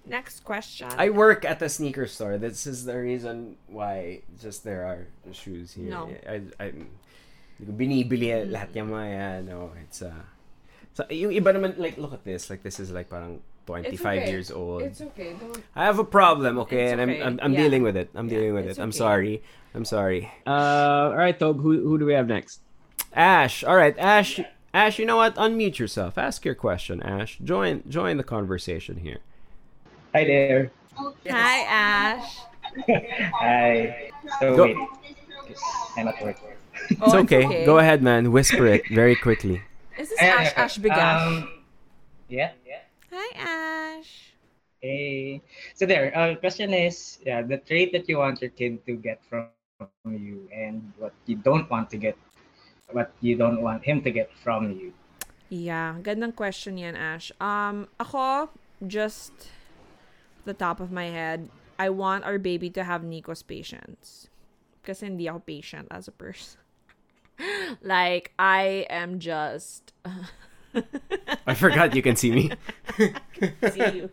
Next 0.07 0.45
question. 0.47 0.87
I 0.95 1.09
work 1.09 1.43
at 1.43 1.59
the 1.59 1.67
sneaker 1.67 2.07
store. 2.07 2.37
This 2.37 2.63
is 2.65 2.85
the 2.87 2.95
reason 2.95 3.57
why 3.67 4.23
just 4.39 4.63
there 4.63 4.87
are 4.87 5.07
shoes 5.35 5.73
here. 5.75 5.91
No. 5.91 6.07
I, 6.23 6.41
I, 6.63 6.71
hindi 7.59 7.63
ko 7.67 7.73
binibili 7.75 8.31
lahat 8.47 8.71
yung 8.79 8.95
mga 8.95 9.07
yan. 9.11 9.39
No, 9.51 9.75
it's 9.83 9.99
uh, 9.99 10.23
so, 10.93 11.03
yung 11.11 11.35
iba 11.35 11.51
naman, 11.51 11.75
like, 11.75 11.97
look 11.97 12.13
at 12.13 12.23
this. 12.23 12.49
Like, 12.49 12.63
this 12.63 12.79
is 12.79 12.91
like 12.95 13.09
parang 13.09 13.41
25 13.67 13.91
It's 13.91 14.01
okay. 14.01 14.31
years 14.31 14.49
old. 14.51 14.81
It's 14.83 15.01
okay. 15.01 15.35
Don't... 15.35 15.59
I 15.75 15.83
have 15.83 15.99
a 15.99 16.07
problem, 16.07 16.57
okay? 16.63 16.87
It's 16.87 16.93
and 16.95 17.01
I'm. 17.01 17.11
I'm, 17.21 17.35
I'm 17.43 17.53
Yeah. 17.53 17.67
dealing 17.67 17.83
with 17.83 17.97
it. 17.97 18.07
I'm 18.15 18.31
dealing 18.31 18.53
with 18.55 18.65
it's 18.65 18.79
it. 18.79 18.81
I'm 18.81 18.95
sorry. 18.95 19.43
I'm 19.75 19.83
sorry. 19.83 20.31
Uh, 20.47 21.11
all 21.11 21.19
right, 21.19 21.37
Tob, 21.37 21.59
who, 21.59 21.83
who 21.83 21.99
do 21.99 22.05
we 22.07 22.13
have 22.13 22.27
next? 22.31 22.61
Ash. 23.11 23.65
All 23.67 23.75
right, 23.75 23.97
Ash. 23.99 24.39
Ash, 24.77 24.99
you 24.99 25.07
know 25.07 25.17
what? 25.17 25.33
Unmute 25.37 25.79
yourself. 25.79 26.19
Ask 26.19 26.45
your 26.45 26.53
question, 26.53 27.01
Ash. 27.01 27.39
Join 27.43 27.81
join 27.89 28.17
the 28.17 28.23
conversation 28.23 28.97
here. 28.97 29.17
Hi 30.13 30.21
there. 30.23 30.69
Hi, 31.25 31.57
Ash. 31.65 32.37
Hi. 33.41 34.11
So 34.39 34.55
Go- 34.55 34.63
wait, 34.69 34.77
'cause 35.47 35.61
I'm 35.97 36.07
at 36.07 36.21
work. 36.21 36.37
it's, 36.93 37.13
okay. 37.25 37.65
Go 37.65 37.79
ahead, 37.79 38.03
man. 38.03 38.31
Whisper 38.31 38.67
it 38.67 38.83
very 38.93 39.15
quickly. 39.15 39.63
Is 39.97 40.09
this 40.13 40.21
Ash 40.21 40.53
Ash 40.55 40.77
Bigash? 40.77 41.25
Um, 41.25 41.49
yeah, 42.29 42.51
yeah. 42.61 42.85
Hi, 43.09 43.97
Ash. 43.97 44.29
Hey. 44.79 45.41
So 45.73 45.87
there. 45.89 46.13
Uh, 46.13 46.35
question 46.35 46.69
is, 46.71 47.17
yeah, 47.25 47.41
the 47.41 47.57
trait 47.57 47.89
that 47.97 48.05
you 48.07 48.19
want 48.21 48.45
your 48.45 48.53
kid 48.53 48.85
to 48.85 48.93
get 48.93 49.25
from 49.25 49.49
you, 50.05 50.45
and 50.53 50.93
what 51.01 51.17
you 51.25 51.35
don't 51.41 51.65
want 51.65 51.89
to 51.89 51.97
get, 51.97 52.13
what 52.91 53.11
you 53.21 53.35
don't 53.35 53.61
want 53.61 53.83
him 53.83 54.01
to 54.01 54.11
get 54.11 54.31
from 54.43 54.71
you. 54.71 54.93
Yeah, 55.49 55.95
gandang 56.01 56.35
question 56.35 56.77
yan, 56.77 56.95
Ash. 56.95 57.31
Um, 57.39 57.87
ako, 57.99 58.49
just 58.85 59.31
the 60.45 60.53
top 60.53 60.79
of 60.79 60.91
my 60.91 61.07
head, 61.07 61.49
I 61.79 61.89
want 61.89 62.23
our 62.23 62.37
baby 62.37 62.69
to 62.71 62.83
have 62.83 63.03
Nikko's 63.03 63.43
patience. 63.43 64.27
Kasi 64.83 65.07
hindi 65.07 65.27
ako 65.27 65.39
patient 65.43 65.87
as 65.91 66.07
a 66.07 66.15
person. 66.15 66.59
like, 67.81 68.31
I 68.39 68.87
am 68.89 69.19
just... 69.19 69.93
I 71.47 71.55
forgot 71.55 71.95
you 71.95 72.01
can 72.01 72.15
see 72.15 72.31
me. 72.31 72.51
see 73.71 73.91
you. 73.95 74.09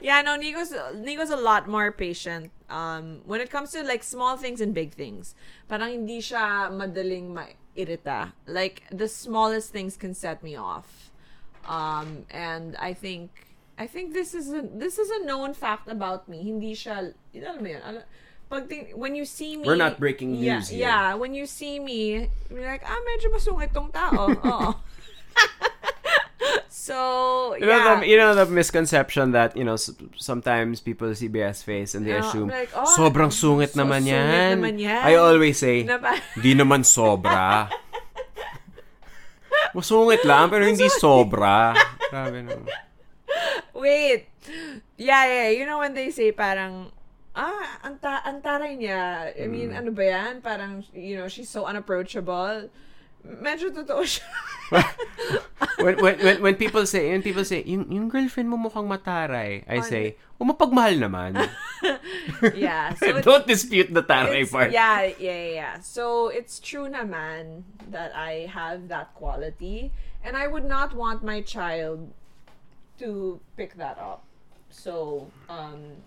Yeah, 0.00 0.22
no, 0.22 0.36
Nikko's 0.36 0.74
Nikko's 0.94 1.30
a 1.30 1.36
lot 1.36 1.68
more 1.68 1.90
patient. 1.90 2.50
Um, 2.68 3.22
when 3.24 3.40
it 3.40 3.50
comes 3.50 3.70
to 3.72 3.82
like 3.82 4.02
small 4.02 4.36
things 4.36 4.60
and 4.60 4.74
big 4.74 4.94
things, 4.94 5.34
parang 5.70 5.90
hindi 5.90 6.18
siya 6.18 6.70
madaling 6.70 7.32
ma-irita. 7.76 8.32
Like 8.46 8.82
the 8.90 9.08
smallest 9.08 9.72
things 9.72 9.96
can 9.96 10.14
set 10.14 10.42
me 10.42 10.56
off. 10.56 11.10
Um, 11.68 12.24
and 12.30 12.76
I 12.76 12.94
think 12.94 13.30
I 13.78 13.86
think 13.86 14.14
this 14.14 14.32
is 14.34 14.52
a 14.52 14.62
this 14.62 14.98
is 14.98 15.10
a 15.10 15.24
known 15.24 15.52
fact 15.52 15.88
about 15.88 16.28
me. 16.28 16.42
Hindi 16.42 16.72
siya, 16.72 17.12
alam 17.36 17.60
mo 17.60 17.68
yun, 17.68 17.82
alam- 17.84 18.08
pag 18.48 18.68
ting- 18.70 18.94
when 18.96 19.12
you 19.14 19.26
see 19.26 19.56
me, 19.56 19.66
We're 19.66 19.76
not 19.76 19.98
breaking 20.00 20.34
yeah, 20.36 20.62
news 20.62 20.68
here. 20.70 20.86
Yeah, 20.88 21.14
when 21.14 21.34
you 21.34 21.44
see 21.44 21.76
me, 21.82 22.30
you're 22.48 22.64
like, 22.64 22.86
ah, 22.86 22.96
medyo 23.04 23.34
masungit 23.34 23.74
tong 23.74 23.90
tao. 23.92 24.32
Oo. 24.32 24.56
so, 26.86 27.56
You 27.58 27.66
know, 27.66 27.74
yeah. 27.74 27.98
the, 27.98 28.06
you 28.06 28.14
know 28.16 28.30
the 28.32 28.46
misconception 28.46 29.32
that 29.34 29.56
you 29.58 29.64
know 29.66 29.74
s- 29.74 29.90
sometimes 30.14 30.78
people 30.78 31.10
see 31.14 31.26
Bea's 31.26 31.58
face 31.60 31.92
and 31.94 32.06
they 32.06 32.14
Yeah, 32.14 32.22
assume 32.22 32.46
like, 32.46 32.70
oh, 32.78 32.86
sobrang 32.86 33.34
sungit 33.34 33.74
so 33.74 33.82
naman 33.82 34.06
sungit 34.06 34.14
yan. 34.14 34.62
naman 34.62 34.74
yan. 34.78 35.02
I 35.02 35.18
always 35.18 35.58
say, 35.58 35.82
Na 35.82 35.98
ba- 35.98 36.22
di 36.38 36.54
naman 36.54 36.86
sobra. 36.86 37.66
Masungit 39.76 40.24
lang 40.24 40.48
pero 40.48 40.64
hindi 40.64 40.88
sobra. 40.88 41.76
Grabe 42.12 42.40
naman. 42.44 42.64
Wait. 43.76 44.28
Yeah, 44.96 45.24
yeah. 45.26 45.48
You 45.52 45.66
know 45.66 45.78
when 45.78 45.92
they 45.92 46.08
say 46.08 46.32
parang, 46.32 46.88
ah, 47.36 47.66
ang, 47.84 47.98
ta- 48.00 48.24
ang 48.24 48.40
taray 48.40 48.78
niya. 48.78 49.34
I 49.36 49.46
mean, 49.50 49.74
Mm. 49.74 49.78
ano 49.84 49.90
ba 49.92 50.04
yan? 50.06 50.34
Parang, 50.40 50.80
you 50.96 51.18
know, 51.20 51.28
she's 51.28 51.50
so 51.50 51.66
unapproachable. 51.68 52.70
Medyo 53.42 53.74
totoo 53.74 54.02
siya. 54.06 54.24
when, 55.78 55.94
when, 56.02 56.16
when, 56.18 56.36
when 56.42 56.54
people 56.54 56.86
say, 56.86 57.10
when 57.10 57.22
people 57.22 57.44
say, 57.44 57.62
yung, 57.66 57.90
yung 57.90 58.08
girlfriend 58.08 58.48
mo 58.50 58.56
mukhang 58.56 58.86
mataray, 58.86 59.62
I 59.68 59.78
Ano? 59.78 59.86
say, 59.86 60.16
o 60.38 60.44
mapagmahal 60.44 60.98
naman. 60.98 61.38
yeah. 62.54 62.94
So 62.94 63.20
Don't 63.26 63.46
dispute 63.46 63.92
the 63.92 64.02
taray 64.02 64.48
part. 64.50 64.70
Yeah, 64.72 65.02
yeah, 65.04 65.14
yeah, 65.18 65.52
yeah. 65.54 65.74
So 65.80 66.28
it's 66.28 66.58
true 66.58 66.88
naman 66.88 67.62
that 67.90 68.14
I 68.14 68.50
have 68.50 68.88
that 68.88 69.14
quality. 69.14 69.92
And 70.24 70.36
I 70.36 70.46
would 70.46 70.64
not 70.66 70.94
want 70.94 71.22
my 71.22 71.40
child 71.40 72.10
to 72.98 73.38
pick 73.56 73.76
that 73.78 73.98
up. 73.98 74.24
So, 74.70 75.28
um, 75.48 76.02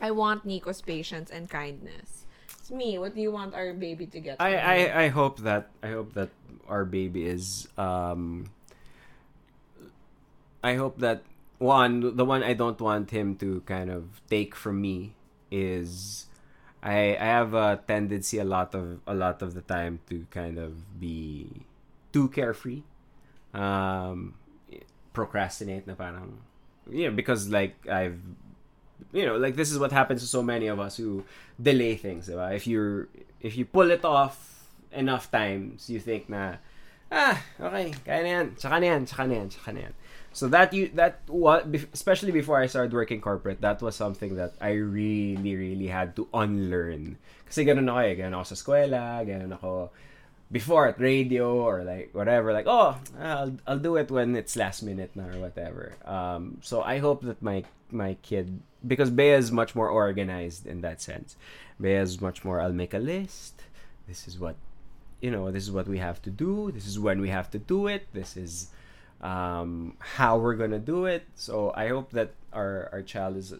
I 0.00 0.10
want 0.10 0.46
Nikko's 0.48 0.80
patience 0.80 1.30
and 1.30 1.48
kindness. 1.50 2.24
It's 2.58 2.70
me. 2.70 2.96
What 2.98 3.14
do 3.14 3.20
you 3.20 3.30
want 3.30 3.54
our 3.54 3.74
baby 3.74 4.06
to 4.06 4.18
get? 4.18 4.40
I. 4.40 4.56
I, 4.56 5.02
I 5.04 5.08
hope 5.08 5.44
that 5.44 5.68
I 5.82 5.88
hope 5.92 6.14
that 6.14 6.30
our 6.70 6.86
baby 6.86 7.26
is 7.26 7.68
um 7.76 8.46
I 10.62 10.74
hope 10.76 10.98
that 10.98 11.22
one 11.58 12.16
the 12.16 12.24
one 12.24 12.42
I 12.42 12.54
don't 12.54 12.80
want 12.80 13.10
him 13.10 13.36
to 13.36 13.60
kind 13.66 13.90
of 13.90 14.20
take 14.30 14.54
from 14.54 14.80
me 14.80 15.12
is 15.50 16.26
I 16.82 17.16
I 17.18 17.28
have 17.42 17.52
a 17.52 17.82
tendency 17.86 18.38
a 18.38 18.44
lot 18.44 18.74
of 18.74 19.00
a 19.06 19.14
lot 19.14 19.42
of 19.42 19.54
the 19.54 19.60
time 19.60 20.00
to 20.08 20.26
kind 20.30 20.58
of 20.58 21.00
be 21.00 21.66
too 22.12 22.28
carefree. 22.28 22.82
Um 23.52 24.34
procrastinate 25.12 25.86
na 25.86 25.98
parang 25.98 26.38
you 26.88 27.10
know 27.10 27.14
because 27.14 27.50
like 27.50 27.74
I've 27.90 28.22
you 29.12 29.26
know 29.26 29.36
like 29.36 29.56
this 29.56 29.70
is 29.72 29.78
what 29.78 29.90
happens 29.92 30.22
to 30.22 30.28
so 30.28 30.42
many 30.42 30.68
of 30.68 30.78
us 30.78 30.96
who 30.96 31.24
delay 31.60 31.96
things 31.96 32.30
if 32.30 32.66
you're 32.66 33.08
if 33.40 33.56
you 33.56 33.64
pull 33.64 33.90
it 33.90 34.04
off 34.04 34.59
enough 34.92 35.30
times 35.30 35.88
you 35.88 36.00
think 36.00 36.28
na 36.28 36.56
ah 37.10 37.38
okay 37.58 37.90
kaya 38.06 38.22
na 38.22 38.30
yan 38.30 38.46
tsaka 38.54 38.76
na 38.78 38.86
yan 38.86 39.02
tsaka 39.06 39.24
na 39.26 39.34
yan 39.34 39.48
tsaka 39.50 39.70
na 39.74 39.80
yan. 39.90 39.94
So 40.32 40.46
that 40.54 40.70
you 40.70 40.94
that 40.94 41.26
what 41.26 41.66
especially 41.92 42.30
before 42.30 42.62
I 42.62 42.70
started 42.70 42.94
working 42.94 43.20
corporate 43.20 43.60
that 43.66 43.82
was 43.82 43.98
something 43.98 44.38
that 44.38 44.54
I 44.62 44.78
really 44.78 45.58
really 45.58 45.90
had 45.90 46.14
to 46.16 46.30
unlearn. 46.30 47.18
Kasi 47.50 47.66
ganun 47.66 47.90
ako 47.90 48.00
eh 48.06 48.14
ganun 48.14 48.38
ako 48.38 48.46
sa 48.46 48.54
eskwela 48.54 49.04
ganun 49.26 49.50
ako 49.58 49.90
before 50.54 50.86
at 50.86 51.02
radio 51.02 51.58
or 51.58 51.82
like 51.82 52.14
whatever 52.14 52.54
like 52.54 52.70
oh 52.70 52.94
I'll 53.18 53.58
I'll 53.66 53.82
do 53.82 53.98
it 53.98 54.10
when 54.10 54.38
it's 54.38 54.54
last 54.54 54.86
minute 54.86 55.10
or 55.18 55.34
whatever. 55.42 55.98
Um 56.06 56.62
so 56.62 56.82
I 56.86 57.02
hope 57.02 57.26
that 57.26 57.42
my 57.42 57.66
my 57.90 58.14
kid 58.22 58.62
because 58.86 59.10
Bea 59.10 59.34
is 59.34 59.50
much 59.50 59.74
more 59.74 59.90
organized 59.90 60.62
in 60.62 60.80
that 60.86 61.02
sense. 61.02 61.34
Bea 61.82 61.98
is 62.06 62.22
much 62.22 62.46
more 62.46 62.62
I'll 62.62 62.70
make 62.70 62.94
a 62.94 63.02
list. 63.02 63.66
This 64.06 64.30
is 64.30 64.38
what 64.38 64.54
you 65.20 65.30
know 65.30 65.50
this 65.50 65.64
is 65.64 65.70
what 65.70 65.86
we 65.86 65.98
have 65.98 66.20
to 66.22 66.30
do 66.30 66.70
this 66.72 66.86
is 66.86 66.98
when 66.98 67.20
we 67.20 67.28
have 67.28 67.50
to 67.50 67.58
do 67.58 67.86
it 67.86 68.06
this 68.12 68.36
is 68.36 68.68
um 69.20 69.94
how 70.16 70.38
we're 70.38 70.54
gonna 70.54 70.78
do 70.78 71.04
it 71.04 71.24
so 71.34 71.72
I 71.76 71.88
hope 71.88 72.12
that 72.12 72.32
our 72.52 72.88
our 72.92 73.02
child 73.02 73.36
is 73.36 73.54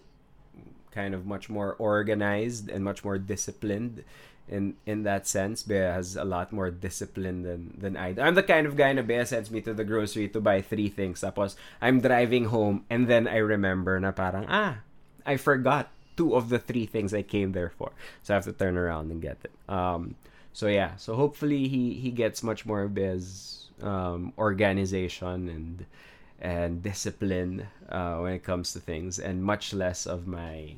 kind 0.91 1.15
of 1.15 1.27
much 1.27 1.49
more 1.49 1.75
organized 1.79 2.69
and 2.69 2.85
much 2.85 3.05
more 3.05 3.19
disciplined 3.19 4.05
in 4.51 4.75
in 4.85 5.05
that 5.05 5.27
sense. 5.27 5.63
Bea 5.63 5.95
has 5.95 6.17
a 6.17 6.25
lot 6.25 6.53
more 6.53 6.71
discipline 6.71 7.43
than 7.47 7.79
than 7.79 7.97
I 7.97 8.13
do. 8.13 8.21
I'm 8.21 8.35
the 8.35 8.43
kind 8.43 8.67
of 8.67 8.77
guy 8.77 8.93
na 8.93 9.03
Bea 9.03 9.25
sends 9.25 9.51
me 9.51 9.63
to 9.63 9.73
the 9.73 9.87
grocery 9.87 10.29
to 10.29 10.41
buy 10.43 10.61
three 10.61 10.91
things. 10.91 11.23
Tapos 11.23 11.55
I'm 11.81 12.03
driving 12.03 12.51
home 12.51 12.85
and 12.91 13.07
then 13.07 13.31
I 13.31 13.39
remember 13.39 13.99
na 14.03 14.11
parang 14.11 14.51
ah, 14.51 14.83
I 15.25 15.39
forgot 15.39 15.95
two 16.19 16.35
of 16.35 16.51
the 16.51 16.59
three 16.59 16.85
things 16.85 17.15
I 17.15 17.23
came 17.23 17.55
there 17.55 17.71
for. 17.71 17.95
So 18.27 18.35
I 18.35 18.43
have 18.43 18.49
to 18.51 18.53
turn 18.53 18.77
around 18.77 19.15
and 19.15 19.23
get 19.23 19.39
it. 19.47 19.55
Um 19.71 20.19
so 20.53 20.67
yeah, 20.67 20.97
so 20.97 21.15
hopefully 21.15 21.69
he 21.69 21.95
he 21.95 22.11
gets 22.11 22.43
much 22.43 22.67
more 22.67 22.83
of 22.83 22.97
his 22.97 23.69
um 23.83 24.33
organization 24.39 25.49
and 25.49 25.87
and 26.41 26.83
discipline 26.83 27.69
uh, 27.89 28.17
when 28.19 28.33
it 28.33 28.43
comes 28.45 28.73
to 28.73 28.81
things 28.81 29.19
and 29.19 29.45
much 29.45 29.73
less 29.75 30.07
of 30.07 30.27
my 30.27 30.75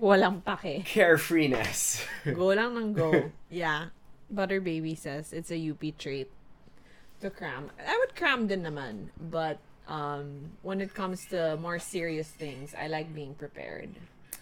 Walang 0.00 0.42
pake. 0.44 0.84
carefreeness. 0.84 2.04
Go 2.26 2.52
lang 2.52 2.76
ng 2.76 2.92
go. 2.92 3.30
Yeah. 3.50 3.86
Butter 4.30 4.60
Baby 4.60 4.94
says 4.94 5.32
it's 5.32 5.50
a 5.50 5.56
UP 5.70 5.80
trait 5.96 6.28
to 7.22 7.30
cram. 7.30 7.70
I 7.78 7.96
would 7.96 8.14
cram 8.16 8.46
din 8.50 8.62
naman, 8.66 9.08
but 9.30 9.58
um, 9.88 10.50
when 10.62 10.80
it 10.82 10.92
comes 10.92 11.24
to 11.30 11.56
more 11.56 11.78
serious 11.78 12.28
things, 12.28 12.74
I 12.74 12.88
like 12.88 13.14
being 13.14 13.34
prepared. 13.38 13.94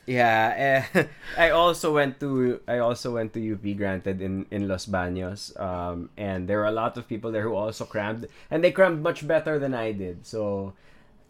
Yeah, 0.06 0.84
eh, 0.94 1.04
I 1.38 1.50
also 1.50 1.94
went 1.94 2.20
to 2.20 2.60
I 2.68 2.78
also 2.78 3.14
went 3.14 3.32
to 3.34 3.40
UP 3.40 3.64
granted 3.76 4.20
in 4.20 4.46
in 4.50 4.68
Los 4.68 4.86
Baños, 4.86 5.58
um, 5.60 6.10
and 6.16 6.48
there 6.48 6.58
were 6.58 6.68
a 6.68 6.76
lot 6.76 6.96
of 6.96 7.08
people 7.08 7.32
there 7.32 7.42
who 7.42 7.54
also 7.54 7.84
crammed, 7.84 8.28
and 8.50 8.62
they 8.62 8.70
crammed 8.70 9.02
much 9.02 9.26
better 9.26 9.58
than 9.58 9.72
I 9.72 9.92
did. 9.92 10.26
So, 10.26 10.74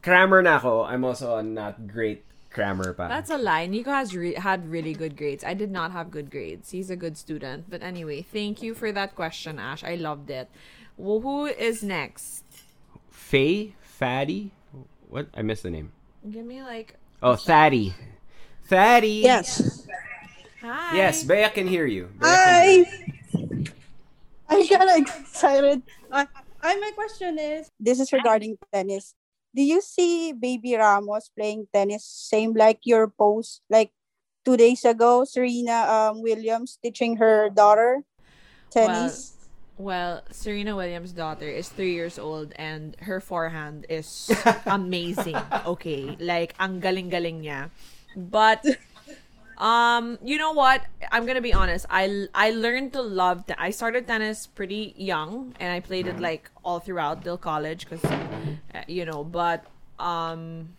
crammer 0.03 0.43
na 0.43 0.59
ako. 0.59 0.83
I'm 0.85 1.05
also 1.05 1.39
a 1.39 1.43
not 1.43 1.87
great 1.87 2.27
crammer 2.51 2.95
pa. 2.95 3.07
That's 3.07 3.31
a 3.31 3.39
lie. 3.39 3.67
Nikko 3.67 3.91
has 3.91 4.15
re- 4.15 4.35
had 4.35 4.67
really 4.71 4.95
good 4.95 5.17
grades. 5.17 5.45
I 5.45 5.55
did 5.55 5.71
not 5.71 5.93
have 5.93 6.11
good 6.11 6.31
grades. 6.31 6.71
He's 6.71 6.91
a 6.91 6.97
good 6.97 7.19
student. 7.19 7.71
But 7.71 7.83
anyway, 7.83 8.23
thank 8.23 8.63
you 8.63 8.75
for 8.75 8.91
that 8.91 9.15
question, 9.15 9.59
Ash. 9.59 9.83
I 9.83 9.95
loved 9.95 10.31
it. 10.31 10.51
Well, 10.97 11.21
who 11.21 11.47
is 11.47 11.83
next? 11.83 12.43
Faye 13.11 13.75
Fatty. 13.83 14.51
What 15.11 15.31
I 15.35 15.43
missed 15.43 15.63
the 15.63 15.71
name. 15.71 15.93
Give 16.27 16.47
me 16.47 16.63
like. 16.63 16.99
Oh, 17.23 17.35
Thaddy. 17.35 17.95
Thaddy. 18.69 19.23
Yes. 19.23 19.87
Hi. 20.63 20.97
Yes, 20.97 21.23
Bea 21.23 21.49
can 21.53 21.67
hear 21.69 21.85
you. 21.87 22.09
Bea 22.17 22.27
Hi. 22.27 22.63
hear 22.63 22.87
you. 22.89 23.65
I'm 24.49 24.67
kind 24.69 24.91
of 24.91 24.97
excited. 24.97 25.83
Uh, 26.11 26.25
I, 26.63 26.81
my 26.81 26.93
question 26.95 27.39
is 27.39 27.69
this 27.79 28.01
is 28.01 28.13
regarding 28.13 28.57
tennis. 28.73 29.15
Do 29.55 29.63
you 29.63 29.81
see 29.81 30.33
Baby 30.33 30.75
Ramos 30.75 31.31
playing 31.37 31.69
tennis 31.73 32.05
same 32.05 32.55
like 32.55 32.81
your 32.85 33.09
post 33.09 33.61
like 33.69 33.93
two 34.45 34.57
days 34.57 34.85
ago? 34.85 35.25
Serena 35.25 35.85
um, 35.85 36.23
Williams 36.23 36.79
teaching 36.83 37.17
her 37.17 37.51
daughter 37.51 38.03
tennis. 38.71 39.33
Well, 39.77 40.23
Serena 40.31 40.77
Williams' 40.77 41.11
daughter 41.11 41.51
is 41.51 41.69
three 41.69 41.95
years 41.95 42.17
old 42.19 42.55
and 42.55 42.95
her 43.03 43.19
forehand 43.19 43.87
is 43.89 44.31
amazing. 44.67 45.39
Okay, 45.67 46.15
like 46.21 46.55
ang 46.63 46.79
galing-galing 46.79 47.43
niya. 47.43 47.75
But 48.17 48.65
um, 49.59 50.19
you 50.25 50.39
know 50.39 50.53
what? 50.53 50.83
I'm 51.13 51.27
gonna 51.27 51.41
be 51.41 51.53
honest. 51.55 51.87
I 51.91 52.27
I 52.35 52.51
learned 52.51 52.93
to 52.95 53.03
love. 53.03 53.47
Te- 53.47 53.55
I 53.59 53.71
started 53.71 54.07
tennis 54.07 54.47
pretty 54.47 54.95
young, 54.97 55.55
and 55.61 55.73
I 55.73 55.81
played 55.81 56.07
it 56.07 56.19
like 56.21 56.51
all 56.65 56.81
throughout 56.81 57.23
till 57.23 57.39
college, 57.39 57.89
because 57.89 58.05
uh, 58.05 58.83
you 58.89 59.05
know. 59.05 59.23
But 59.25 59.67
um, 59.99 60.71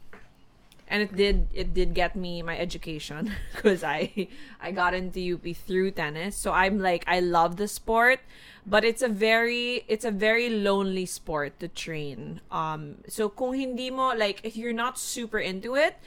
and 0.87 1.01
it 1.01 1.15
did 1.15 1.47
it 1.53 1.73
did 1.73 1.93
get 1.93 2.15
me 2.15 2.41
my 2.41 2.57
education 2.57 3.31
because 3.55 3.83
I 3.83 4.27
I 4.61 4.71
got 4.71 4.93
into 4.93 5.19
UP 5.19 5.55
through 5.55 5.91
tennis. 5.91 6.35
So 6.35 6.51
I'm 6.51 6.79
like 6.79 7.03
I 7.07 7.19
love 7.19 7.57
the 7.57 7.67
sport, 7.67 8.19
but 8.65 8.85
it's 8.85 9.01
a 9.01 9.09
very 9.09 9.83
it's 9.87 10.05
a 10.05 10.11
very 10.11 10.49
lonely 10.49 11.05
sport 11.05 11.59
to 11.59 11.67
train. 11.67 12.41
Um 12.51 13.01
so 13.07 13.29
kung 13.29 13.53
hindi 13.55 13.89
mo 13.89 14.13
like 14.13 14.41
if 14.43 14.55
you're 14.55 14.77
not 14.77 14.99
super 14.99 15.39
into 15.39 15.75
it, 15.75 15.97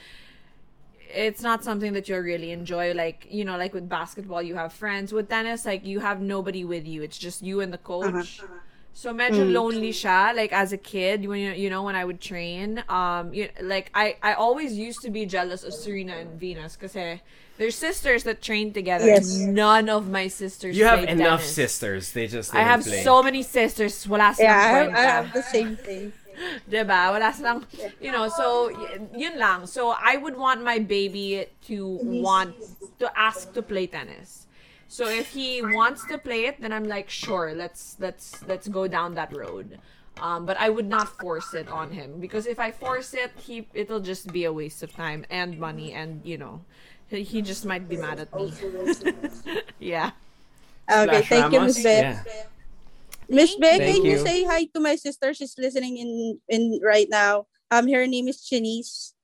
it's 1.14 1.42
not 1.42 1.64
something 1.64 1.92
that 1.94 2.08
you'll 2.08 2.20
really 2.20 2.50
enjoy 2.52 2.92
like 2.94 3.26
you 3.30 3.44
know 3.44 3.56
like 3.56 3.72
with 3.74 3.88
basketball 3.88 4.42
you 4.42 4.54
have 4.54 4.72
friends 4.72 5.12
with 5.12 5.28
tennis 5.28 5.64
like 5.64 5.84
you 5.86 6.00
have 6.00 6.20
nobody 6.20 6.64
with 6.64 6.86
you 6.86 7.02
it's 7.02 7.18
just 7.18 7.42
you 7.42 7.60
and 7.60 7.72
the 7.72 7.78
coach 7.78 8.44
so 8.92 9.12
medyo 9.14 9.44
Mm. 9.46 9.52
lonely 9.52 9.92
siya 9.92 10.34
like 10.34 10.52
as 10.52 10.72
a 10.72 10.76
kid 10.78 11.26
when 11.26 11.40
you, 11.40 11.52
you 11.52 11.70
know 11.70 11.82
when 11.82 11.94
I 11.94 12.04
would 12.04 12.20
train 12.20 12.82
um 12.88 13.32
you, 13.32 13.48
like 13.62 13.90
I 13.94 14.16
I 14.22 14.32
always 14.34 14.74
used 14.74 15.02
to 15.02 15.10
be 15.10 15.24
jealous 15.26 15.62
of 15.64 15.72
Serena 15.74 16.14
and 16.14 16.38
Venus 16.40 16.76
because 16.76 16.92
they're 17.58 17.70
sisters 17.70 18.22
that 18.24 18.42
train 18.42 18.72
together 18.72 19.06
Yes. 19.06 19.38
none 19.46 19.88
of 19.88 20.08
my 20.08 20.28
sisters 20.28 20.76
You 20.76 20.84
have 20.84 21.04
enough 21.04 21.40
tennis. 21.40 21.54
sisters. 21.54 22.12
They 22.12 22.26
just 22.26 22.54
I 22.54 22.62
have 22.62 22.82
play. 22.82 23.02
so 23.02 23.22
many 23.22 23.42
sisters 23.42 24.06
wala 24.08 24.34
silang 24.34 24.50
Yeah, 24.50 24.58
I 24.58 24.68
have, 24.78 24.90
I 24.94 25.00
have 25.02 25.32
the 25.32 25.42
same 25.42 25.76
thing. 25.76 26.12
Diba? 26.70 27.12
Wala 27.12 27.32
silang, 27.32 27.66
you 28.00 28.12
know, 28.12 28.28
so, 28.28 28.70
yun 29.16 29.38
lang. 29.38 29.66
So, 29.66 29.94
I 29.98 30.16
would 30.16 30.36
want 30.36 30.62
my 30.62 30.78
baby 30.78 31.46
to 31.66 31.98
want, 32.02 32.54
to 32.98 33.10
ask 33.18 33.52
to 33.54 33.62
play 33.62 33.86
tennis. 33.86 34.46
So, 34.88 35.08
if 35.08 35.30
he 35.32 35.62
wants 35.62 36.04
to 36.06 36.18
play 36.18 36.46
it, 36.46 36.60
then 36.60 36.72
I'm 36.72 36.84
like, 36.84 37.10
sure, 37.10 37.54
let's, 37.54 37.96
let's, 37.98 38.44
let's 38.46 38.68
go 38.68 38.86
down 38.86 39.14
that 39.14 39.34
road. 39.34 39.78
Um, 40.20 40.46
but 40.46 40.58
I 40.58 40.68
would 40.68 40.88
not 40.88 41.08
force 41.20 41.54
it 41.54 41.68
on 41.68 41.92
him 41.92 42.18
because 42.18 42.46
if 42.46 42.58
I 42.58 42.72
force 42.72 43.14
it, 43.14 43.30
he, 43.38 43.68
it'll 43.72 44.00
just 44.00 44.32
be 44.32 44.44
a 44.44 44.52
waste 44.52 44.82
of 44.82 44.92
time 44.92 45.24
and 45.30 45.58
money 45.58 45.92
and, 45.92 46.20
you 46.24 46.38
know, 46.38 46.60
he, 47.08 47.22
he 47.22 47.42
just 47.42 47.64
might 47.64 47.88
be 47.88 47.96
mad 47.96 48.18
at 48.20 48.34
me. 48.34 48.52
yeah. 49.78 50.10
Okay, 50.90 51.22
Splash 51.22 51.28
thank 51.28 51.52
you, 51.52 51.58
Ramos? 51.58 51.76
Miss 51.76 51.84
Beth. 51.84 52.26
Yeah. 52.26 52.42
Miss 53.28 53.54
Beth, 53.56 53.78
can 53.78 54.04
you. 54.04 54.12
you. 54.12 54.18
say 54.18 54.44
hi 54.44 54.64
to 54.72 54.80
my 54.80 54.96
sister? 54.96 55.34
She's 55.34 55.54
listening 55.58 55.98
in 55.98 56.40
in 56.48 56.80
right 56.82 57.08
now. 57.10 57.46
Um, 57.70 57.88
her 57.92 58.06
name 58.06 58.28
is 58.28 58.40
Chinese. 58.40 59.14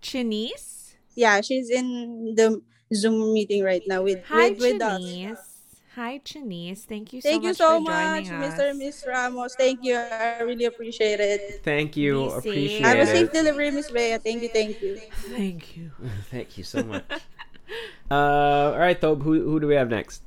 Chinese? 0.00 0.96
Yeah, 1.14 1.40
she's 1.42 1.68
in 1.68 2.34
the 2.34 2.62
Zoom 2.94 3.34
meeting 3.34 3.62
right 3.62 3.82
now 3.86 4.02
with 4.02 4.24
Hi, 4.26 4.50
with, 4.50 4.60
with 4.60 4.82
us. 4.82 5.00
Chinese. 5.00 5.38
Hi, 5.94 6.24
Chinese. 6.24 6.84
Thank 6.88 7.12
you 7.12 7.20
so 7.20 7.28
Thank 7.28 7.42
you 7.42 7.50
much 7.50 7.58
so 7.58 7.76
for 7.76 7.80
much, 7.80 8.24
joining 8.24 8.40
Mr. 8.40 8.70
and 8.70 8.78
Miss 8.78 9.04
Ramos. 9.06 9.54
Thank 9.56 9.84
you. 9.84 9.96
I 9.96 10.40
really 10.40 10.64
appreciate 10.64 11.20
it. 11.20 11.60
Thank 11.62 11.98
you. 11.98 12.24
Be 12.24 12.28
safe. 12.30 12.38
Appreciate 12.38 12.80
Have 12.80 12.96
a 12.96 13.02
it. 13.02 13.06
safe 13.08 13.32
delivery, 13.32 13.70
Miss 13.70 13.90
Bea. 13.90 14.16
Thank 14.16 14.42
you, 14.42 14.48
thank 14.48 14.80
you. 14.80 14.96
Thank 15.28 15.76
you. 15.76 15.90
Thank 16.30 16.56
you 16.56 16.64
so 16.64 16.82
much. 16.82 17.04
uh, 18.10 18.72
all 18.72 18.78
right, 18.78 18.98
Tob. 18.98 19.22
Who 19.22 19.44
who 19.44 19.60
do 19.60 19.66
we 19.66 19.74
have 19.74 19.90
next? 19.90 20.22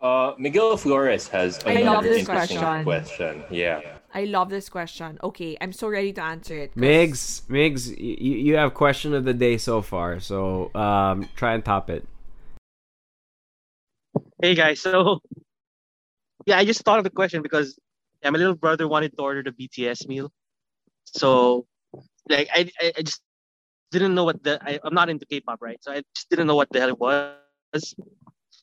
Uh, 0.00 0.32
Miguel 0.38 0.76
Flores 0.76 1.28
has 1.28 1.58
I 1.66 1.74
love 1.74 1.82
another 1.82 2.08
this 2.08 2.18
interesting 2.20 2.58
question. 2.58 2.84
question. 2.84 3.44
Yeah. 3.50 3.98
I 4.14 4.24
love 4.24 4.48
this 4.48 4.68
question. 4.68 5.18
Okay, 5.22 5.56
I'm 5.60 5.72
so 5.72 5.88
ready 5.88 6.12
to 6.14 6.22
answer 6.22 6.56
it. 6.56 6.72
'cause- 6.74 6.82
Migs, 6.82 7.42
Migs, 7.48 7.88
you, 7.98 8.34
you 8.36 8.56
have 8.56 8.72
question 8.74 9.12
of 9.14 9.24
the 9.24 9.34
day 9.34 9.58
so 9.58 9.82
far, 9.82 10.18
so 10.18 10.74
um, 10.74 11.28
try 11.36 11.52
and 11.54 11.64
top 11.64 11.90
it. 11.90 12.06
Hey 14.42 14.54
guys, 14.54 14.80
so 14.80 15.20
yeah, 16.46 16.56
I 16.56 16.64
just 16.64 16.80
thought 16.82 16.98
of 16.98 17.04
the 17.04 17.10
question 17.10 17.42
because 17.42 17.78
yeah, 18.22 18.30
my 18.30 18.38
little 18.38 18.54
brother 18.56 18.88
wanted 18.88 19.14
to 19.16 19.22
order 19.22 19.42
the 19.42 19.52
BTS 19.52 20.08
meal. 20.08 20.32
So 21.04 21.66
like 22.28 22.48
I 22.54 22.70
I, 22.80 22.92
I 22.98 23.02
just 23.02 23.20
didn't 23.90 24.14
know 24.14 24.24
what 24.24 24.42
the 24.42 24.58
I, 24.64 24.80
I'm 24.82 24.94
not 24.94 25.10
into 25.10 25.26
K-pop, 25.26 25.60
right? 25.60 25.76
So 25.84 25.92
I 25.92 26.02
just 26.16 26.30
didn't 26.30 26.46
know 26.46 26.56
what 26.56 26.70
the 26.72 26.80
hell 26.80 26.88
it 26.88 26.98
was. 26.98 27.94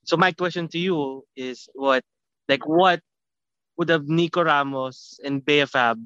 So 0.07 0.15
my 0.15 0.31
question 0.31 0.69
to 0.69 0.79
you 0.79 1.23
is 1.35 1.67
what 1.73 2.03
like 2.47 2.65
what 2.65 3.01
would 3.75 3.89
have 3.89 4.07
Nikko 4.07 4.43
Ramos 4.43 5.19
and 5.23 5.43
Bea 5.43 5.65
Fab 5.65 5.99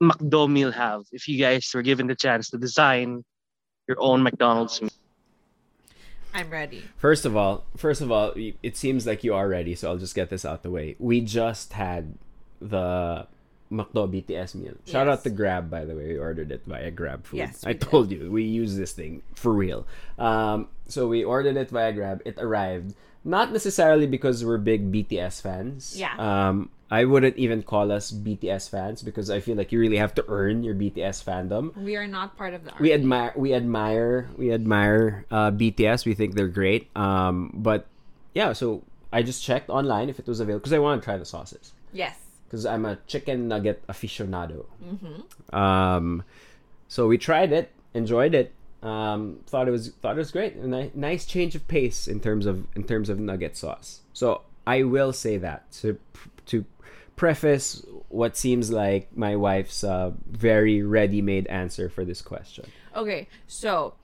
McDo 0.00 0.48
meal 0.48 0.70
have 0.70 1.02
if 1.10 1.26
you 1.28 1.36
guys 1.38 1.68
were 1.74 1.82
given 1.82 2.06
the 2.06 2.14
chance 2.14 2.50
to 2.50 2.58
design 2.58 3.24
your 3.88 4.00
own 4.00 4.22
McDonald's 4.22 4.80
meal? 4.80 4.90
I'm 6.32 6.48
ready. 6.48 6.84
First 6.96 7.26
of 7.26 7.36
all, 7.36 7.64
first 7.76 8.00
of 8.00 8.10
all, 8.10 8.32
it 8.36 8.76
seems 8.76 9.06
like 9.06 9.22
you 9.22 9.34
are 9.34 9.48
ready, 9.48 9.74
so 9.74 9.90
I'll 9.90 9.98
just 9.98 10.14
get 10.14 10.30
this 10.30 10.44
out 10.44 10.62
the 10.62 10.70
way. 10.70 10.96
We 10.98 11.20
just 11.20 11.74
had 11.74 12.14
the 12.60 13.26
McDo 13.72 14.06
BTS 14.06 14.54
meal. 14.54 14.74
Shout 14.86 15.08
out 15.08 15.24
to 15.24 15.30
Grab, 15.30 15.70
by 15.70 15.84
the 15.84 15.94
way. 15.94 16.08
We 16.08 16.18
ordered 16.18 16.52
it 16.52 16.62
via 16.66 16.90
Grab 16.90 17.24
Food. 17.24 17.38
Yes, 17.38 17.64
I 17.66 17.72
did. 17.72 17.80
told 17.80 18.12
you 18.12 18.30
we 18.30 18.44
use 18.44 18.76
this 18.76 18.92
thing 18.92 19.22
for 19.34 19.52
real. 19.52 19.86
Um, 20.18 20.68
so 20.86 21.08
we 21.08 21.24
ordered 21.24 21.56
it 21.56 21.70
via 21.70 21.92
Grab. 21.92 22.22
It 22.24 22.36
arrived 22.38 22.94
not 23.24 23.52
necessarily 23.52 24.06
because 24.06 24.44
we're 24.44 24.58
big 24.58 24.92
BTS 24.92 25.42
fans. 25.42 25.94
Yeah. 25.96 26.14
Um, 26.18 26.70
I 26.90 27.06
wouldn't 27.06 27.36
even 27.38 27.62
call 27.62 27.90
us 27.90 28.12
BTS 28.12 28.68
fans 28.68 29.02
because 29.02 29.30
I 29.30 29.40
feel 29.40 29.56
like 29.56 29.72
you 29.72 29.80
really 29.80 29.96
have 29.96 30.14
to 30.16 30.24
earn 30.28 30.62
your 30.62 30.74
BTS 30.74 31.24
fandom 31.24 31.74
We 31.74 31.96
are 31.96 32.06
not 32.06 32.36
part 32.36 32.52
of 32.52 32.64
the 32.64 32.72
we 32.80 32.92
admire 32.92 33.32
we 33.34 33.54
admire 33.54 34.28
we 34.36 34.52
admire 34.52 35.24
uh, 35.30 35.50
BTS. 35.50 36.04
We 36.04 36.14
think 36.14 36.34
they're 36.34 36.48
great. 36.48 36.94
Um, 36.94 37.50
but 37.54 37.86
yeah, 38.34 38.52
so 38.52 38.82
I 39.10 39.22
just 39.22 39.42
checked 39.42 39.70
online 39.70 40.10
if 40.10 40.18
it 40.18 40.26
was 40.26 40.40
available 40.40 40.60
because 40.60 40.74
I 40.74 40.80
want 40.80 41.00
to 41.00 41.04
try 41.04 41.16
the 41.16 41.24
sauces 41.24 41.72
Yes. 41.94 42.16
Because 42.52 42.66
I'm 42.66 42.84
a 42.84 42.98
chicken 43.06 43.48
nugget 43.48 43.82
aficionado. 43.86 44.66
Mm-hmm. 44.84 45.56
Um, 45.56 46.22
so 46.86 47.08
we 47.08 47.16
tried 47.16 47.50
it, 47.50 47.70
enjoyed 47.94 48.34
it. 48.34 48.52
Um, 48.82 49.38
thought 49.46 49.68
it 49.68 49.70
was 49.70 49.88
thought 50.02 50.16
it 50.16 50.18
was 50.18 50.30
great. 50.30 50.56
A 50.56 50.66
ni- 50.66 50.90
nice 50.94 51.24
change 51.24 51.54
of 51.54 51.66
pace 51.66 52.06
in 52.06 52.20
terms 52.20 52.44
of 52.44 52.66
in 52.76 52.84
terms 52.84 53.08
of 53.08 53.18
nugget 53.18 53.56
sauce. 53.56 54.00
So 54.12 54.42
I 54.66 54.82
will 54.82 55.14
say 55.14 55.38
that 55.38 55.72
to 55.80 55.98
to 56.46 56.66
preface 57.16 57.86
what 58.10 58.36
seems 58.36 58.70
like 58.70 59.16
my 59.16 59.34
wife's 59.36 59.82
uh, 59.82 60.10
very 60.30 60.82
ready-made 60.82 61.46
answer 61.46 61.88
for 61.88 62.04
this 62.04 62.20
question. 62.20 62.66
Okay, 62.94 63.28
so 63.46 63.94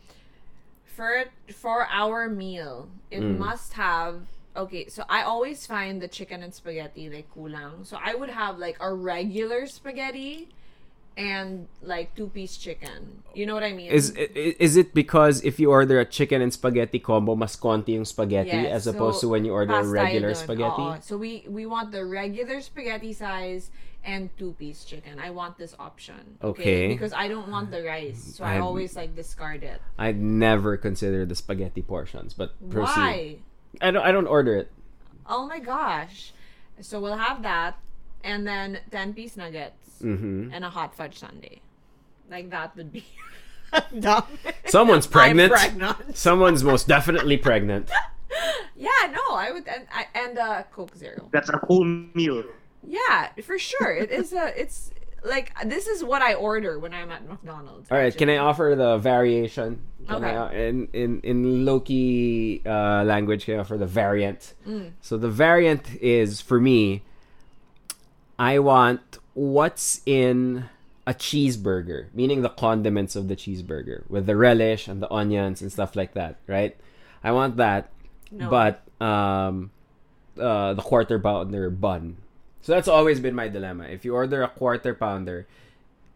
for 0.86 1.24
for 1.53 1.86
our 1.90 2.28
meal, 2.30 2.88
it 3.11 3.20
Mm. 3.20 3.36
must 3.38 3.74
have 3.74 4.22
okay, 4.59 4.89
so 4.89 5.05
I 5.09 5.23
always 5.23 5.67
find 5.67 6.03
the 6.03 6.09
chicken 6.09 6.43
and 6.43 6.53
spaghetti 6.53 7.09
like 7.09 7.31
kulang. 7.35 7.87
So 7.87 7.99
I 8.03 8.15
would 8.15 8.31
have 8.31 8.59
like 8.59 8.77
a 8.81 8.93
regular 8.93 9.67
spaghetti 9.67 10.49
and 11.17 11.67
like 11.83 12.15
two 12.15 12.29
piece 12.29 12.57
chicken. 12.57 13.23
You 13.35 13.47
know 13.47 13.55
what 13.55 13.65
I 13.65 13.73
mean? 13.73 13.91
Is 13.91 14.11
is 14.15 14.77
it 14.77 14.95
because 14.95 15.43
if 15.43 15.59
you 15.59 15.71
order 15.71 15.99
a 15.99 16.07
chicken 16.07 16.43
and 16.43 16.53
spaghetti 16.53 16.99
combo, 16.99 17.35
mas 17.35 17.57
konti 17.57 17.95
yung 17.99 18.05
spaghetti 18.05 18.55
Yes, 18.67 18.87
as 18.87 18.87
opposed 18.87 19.21
to 19.23 19.29
when 19.29 19.45
you 19.45 19.53
order 19.53 19.75
a 19.75 19.87
regular 19.87 20.35
dun. 20.35 20.43
spaghetti? 20.43 20.83
Oo. 20.83 20.99
So 21.03 21.19
we 21.19 21.43
we 21.51 21.67
want 21.67 21.91
the 21.91 22.05
regular 22.07 22.61
spaghetti 22.63 23.11
size 23.13 23.71
and 24.07 24.31
two 24.39 24.55
piece 24.63 24.87
chicken. 24.87 25.19
I 25.19 25.31
want 25.35 25.59
this 25.59 25.75
option. 25.79 26.39
Okay. 26.39 26.87
Because 26.87 27.11
I 27.13 27.27
don't 27.27 27.51
want 27.51 27.75
the 27.75 27.83
rice, 27.83 28.39
so 28.39 28.47
I 28.47 28.55
I'm- 28.55 28.63
always 28.63 28.95
like 28.95 29.19
discard 29.19 29.67
it. 29.67 29.83
I'd 29.99 30.23
never 30.23 30.79
consider 30.79 31.27
the 31.27 31.35
spaghetti 31.35 31.83
portions, 31.83 32.31
but 32.31 32.55
proceed. 32.71 32.95
Why? 32.95 33.37
I 33.81 33.91
don't. 33.91 34.03
I 34.03 34.12
don't 34.12 34.27
order 34.27 34.55
it. 34.57 34.71
Oh 35.27 35.47
my 35.47 35.59
gosh. 35.59 36.33
So 36.81 37.01
we'll 37.01 37.16
have 37.19 37.43
that 37.43 37.77
and 38.25 38.47
then 38.47 38.79
10 38.91 39.14
piece 39.14 39.37
nuggets 39.37 40.01
Mhm. 40.03 40.51
and 40.53 40.64
a 40.64 40.71
hot 40.71 40.95
fudge 40.95 41.19
sundae. 41.19 41.59
Like 42.31 42.51
that 42.51 42.77
would 42.77 42.93
be 42.93 43.05
dumb. 43.99 44.25
Someone's 44.66 45.07
pregnant. 45.07 45.53
I'm 45.53 45.59
pregnant. 45.79 46.16
Someone's 46.16 46.62
most 46.64 46.89
definitely 46.89 47.37
pregnant. 47.37 47.91
Yeah, 48.77 49.11
no, 49.11 49.35
I 49.35 49.51
would 49.51 49.66
and 49.66 49.87
I 49.93 50.07
and 50.14 50.39
uh 50.39 50.62
Coke 50.71 50.95
Zero. 50.97 51.29
That's 51.33 51.49
a 51.49 51.57
whole 51.66 51.85
meal. 51.85 52.45
Yeah, 52.87 53.31
for 53.43 53.59
sure. 53.59 53.91
It 53.93 54.12
is 54.12 54.33
a 54.33 54.53
it's 54.61 54.93
like 55.25 55.53
this 55.66 55.87
is 55.87 56.03
what 56.05 56.23
I 56.23 56.35
order 56.35 56.79
when 56.79 56.93
I'm 56.95 57.11
at 57.11 57.29
McDonald's. 57.29 57.91
All 57.91 57.99
right, 57.99 58.16
can 58.16 58.29
I 58.31 58.37
offer 58.39 58.75
the 58.77 58.99
variation? 58.99 59.81
Can 60.07 60.25
Okay. 60.25 60.35
I, 60.37 60.53
in 60.55 60.89
in 60.93 61.21
in 61.23 61.64
Loki 61.66 62.62
uh, 62.64 63.05
language, 63.05 63.45
can 63.45 63.55
I 63.57 63.59
offer 63.59 63.77
the 63.77 63.87
variant? 63.87 64.55
Mm. 64.66 64.93
So 65.01 65.16
the 65.16 65.29
variant 65.29 65.95
is 66.01 66.41
for 66.41 66.61
me. 66.61 67.03
I 68.39 68.59
want 68.61 69.19
what's 69.35 70.01
in 70.07 70.64
a 71.07 71.14
cheeseburger, 71.14 72.07
meaning 72.14 72.43
the 72.43 72.49
condiments 72.51 73.16
of 73.16 73.29
the 73.29 73.37
cheeseburger 73.37 74.09
with 74.09 74.27
the 74.27 74.37
relish 74.37 74.87
and 74.89 75.03
the 75.03 75.11
onions 75.12 75.62
and 75.62 75.73
stuff 75.73 75.97
like 75.97 76.14
that, 76.14 76.37
right? 76.47 76.77
I 77.25 77.33
want 77.33 77.57
that, 77.57 77.91
No. 78.31 78.49
but 78.51 78.83
um, 79.05 79.71
uh, 80.39 80.75
the 80.75 80.83
quarter 80.83 81.19
pounder 81.19 81.71
bun. 81.71 82.19
So 82.63 82.73
that's 82.73 82.89
always 82.89 83.21
been 83.21 83.35
my 83.35 83.49
dilemma. 83.49 83.85
If 83.85 84.05
you 84.05 84.15
order 84.15 84.43
a 84.43 84.49
quarter 84.49 84.95
pounder, 84.95 85.47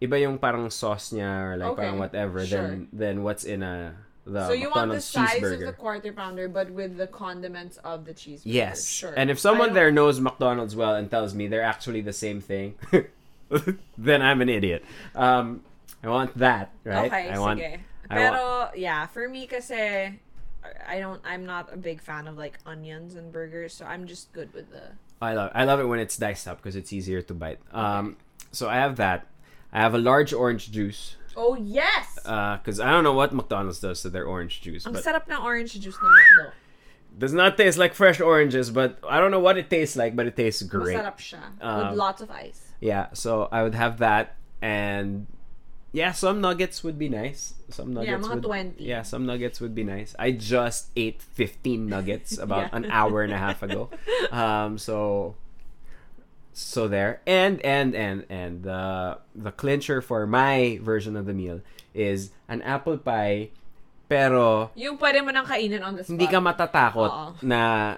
iba 0.03 0.21
yung 0.21 0.39
parang 0.39 0.71
sauce 0.71 1.13
niya 1.13 1.53
or 1.53 1.57
like 1.57 1.71
Okay, 1.73 1.83
parang 1.83 1.99
whatever, 1.99 2.45
sure. 2.45 2.59
then 2.59 2.89
then 2.93 3.23
what's 3.23 3.45
in 3.45 3.63
a 3.63 3.95
the 4.27 4.47
so 4.47 4.53
you 4.53 4.71
want 4.71 4.91
the 4.93 5.01
size 5.01 5.43
of 5.43 5.59
the 5.59 5.73
quarter 5.73 6.13
pounder 6.13 6.47
but 6.47 6.71
with 6.71 6.97
the 6.97 7.07
condiments 7.07 7.77
of 7.83 8.05
the 8.05 8.15
cheeseburger. 8.15 8.43
Yes. 8.47 8.87
Sure. 8.87 9.15
And 9.17 9.31
if 9.31 9.39
someone 9.39 9.75
there 9.75 9.91
knows 9.91 10.21
McDonald's 10.21 10.77
well 10.77 10.95
and 10.95 11.11
tells 11.11 11.35
me 11.35 11.49
they're 11.49 11.63
actually 11.67 12.03
the 12.03 12.13
same 12.13 12.41
thing, 12.41 12.75
then 13.99 14.23
I'm 14.23 14.41
an 14.41 14.49
idiot. 14.49 14.85
Um, 15.15 15.63
I 16.03 16.09
want 16.09 16.37
that, 16.39 16.71
right? 16.85 17.07
Okay, 17.07 17.31
I 17.31 17.39
want, 17.39 17.61
sige. 17.61 17.81
I 18.11 18.15
Pero, 18.15 18.43
want- 18.43 18.77
yeah, 18.79 19.07
for 19.07 19.29
me 19.29 19.47
kasi, 19.47 20.19
I 20.87 20.99
don't, 20.99 21.21
I'm 21.25 21.47
not 21.47 21.73
a 21.73 21.77
big 21.77 22.01
fan 22.03 22.27
of 22.27 22.37
like 22.37 22.59
onions 22.67 23.15
and 23.15 23.33
burgers, 23.33 23.75
so 23.75 23.87
I'm 23.87 24.07
just 24.07 24.33
good 24.33 24.53
with 24.53 24.71
the. 24.71 24.83
I 25.23 25.33
love 25.39 25.51
I 25.55 25.63
love 25.65 25.79
it 25.79 25.87
when 25.87 26.01
it's 26.03 26.19
diced 26.19 26.49
up 26.51 26.59
because 26.59 26.75
it's 26.75 26.93
easier 26.93 27.23
to 27.23 27.35
bite. 27.35 27.61
Um, 27.71 28.17
so 28.51 28.69
I 28.69 28.77
have 28.83 28.97
that. 28.99 29.31
I 29.73 29.81
have 29.81 29.95
a 29.95 29.99
large 30.03 30.33
orange 30.35 30.71
juice. 30.75 31.17
Oh, 31.35 31.55
yes! 31.55 32.19
Because 32.21 32.79
I 32.81 32.91
don't 32.91 33.05
know 33.05 33.15
what 33.15 33.33
McDonald's 33.33 33.81
does 33.81 34.03
to 34.03 34.11
their 34.11 34.27
orange 34.27 34.61
juice, 34.61 34.85
Ang 34.85 34.93
but 34.93 35.01
sarap 35.07 35.31
ng 35.31 35.39
orange 35.41 35.79
juice 35.81 35.97
ng 35.97 36.11
McDo. 36.11 36.53
does 37.17 37.33
not 37.33 37.57
taste 37.57 37.79
like 37.79 37.95
fresh 37.95 38.21
oranges. 38.21 38.69
But 38.71 38.99
I 39.09 39.21
don't 39.21 39.31
know 39.31 39.41
what 39.41 39.57
it 39.57 39.71
tastes 39.71 39.97
like, 39.97 40.17
but 40.17 40.27
it 40.27 40.37
tastes 40.37 40.61
great. 40.63 40.97
Masarap 40.99 41.17
siya. 41.17 41.41
Um, 41.63 41.89
with 41.89 41.99
lots 41.99 42.21
of 42.21 42.31
ice. 42.31 42.73
Yeah, 42.81 43.15
so 43.15 43.49
I 43.53 43.63
would 43.63 43.75
have 43.79 43.99
that, 44.05 44.37
and 44.61 45.27
yeah, 45.93 46.13
some 46.13 46.41
nuggets 46.41 46.81
would 46.83 46.99
be 46.99 47.09
nice. 47.09 47.55
Some 47.69 47.93
Yeah, 47.93 48.17
nuggets 48.17 48.27
mga 48.27 48.35
would 48.35 48.43
20. 48.45 48.85
yeah, 48.85 49.03
some 49.05 49.25
nuggets 49.29 49.61
would 49.61 49.75
be 49.77 49.85
nice. 49.85 50.17
I 50.19 50.33
just 50.33 50.89
ate 50.97 51.21
fifteen 51.21 51.87
nuggets 51.87 52.37
about 52.43 52.73
Yeah. 52.73 52.77
an 52.81 52.85
hour 52.91 53.21
and 53.23 53.33
a 53.33 53.39
half 53.39 53.63
ago. 53.63 53.89
Um, 54.33 54.77
so 54.81 55.37
so 56.53 56.89
there, 56.89 57.21
and 57.27 57.61
and 57.65 57.95
and 57.97 58.25
and 58.29 58.63
the 58.63 59.19
the 59.35 59.53
clincher 59.53 60.01
for 60.01 60.27
my 60.27 60.79
version 60.83 61.17
of 61.17 61.25
the 61.25 61.33
meal 61.33 61.61
is 61.97 62.31
an 62.49 62.61
apple 62.63 62.97
pie, 63.01 63.49
pero 64.09 64.71
Yung 64.77 64.97
pwede 65.01 65.25
mo 65.25 65.33
nang 65.33 65.45
kainin 65.49 65.81
on 65.85 65.97
the 65.97 66.05
spot. 66.05 66.13
hindi 66.17 66.27
ka 66.29 66.41
matatakot 66.41 67.09
Oo. 67.13 67.27
na 67.45 67.97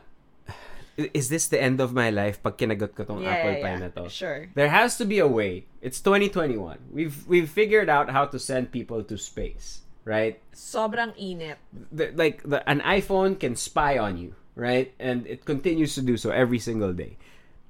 is 0.97 1.29
this 1.29 1.49
the 1.49 1.61
end 1.61 1.81
of 1.81 1.93
my 1.93 2.11
life 2.11 2.43
pag 2.43 2.57
kinagot 2.57 2.95
ko 2.95 3.05
tong 3.05 3.23
Yeah, 3.23 3.35
apple 3.35 3.55
pie 3.63 3.75
yeah. 3.79 3.83
na 3.83 3.89
to? 3.99 4.05
Sure. 4.09 4.47
There 4.55 4.71
has 4.71 4.97
to 4.99 5.05
be 5.05 5.19
a 5.19 5.27
way. 5.27 5.67
It's 5.83 6.01
2021. 6.01 6.95
We've 6.95 7.17
we've 7.27 7.51
figured 7.51 7.89
out 7.91 8.11
how 8.11 8.27
to 8.31 8.39
send 8.39 8.71
people 8.71 9.03
to 9.05 9.19
space, 9.19 9.83
right? 10.07 10.39
Sobrang 10.55 11.13
init. 11.19 11.59
The, 11.91 12.13
like 12.15 12.43
the, 12.47 12.63
an 12.69 12.81
iPhone 12.83 13.39
can 13.39 13.57
spy 13.59 13.99
on 13.99 14.17
you, 14.17 14.35
right? 14.55 14.95
And 14.99 15.27
it 15.27 15.45
continues 15.45 15.95
to 15.99 16.03
do 16.03 16.17
so 16.17 16.31
every 16.31 16.59
single 16.63 16.93
day. 16.95 17.17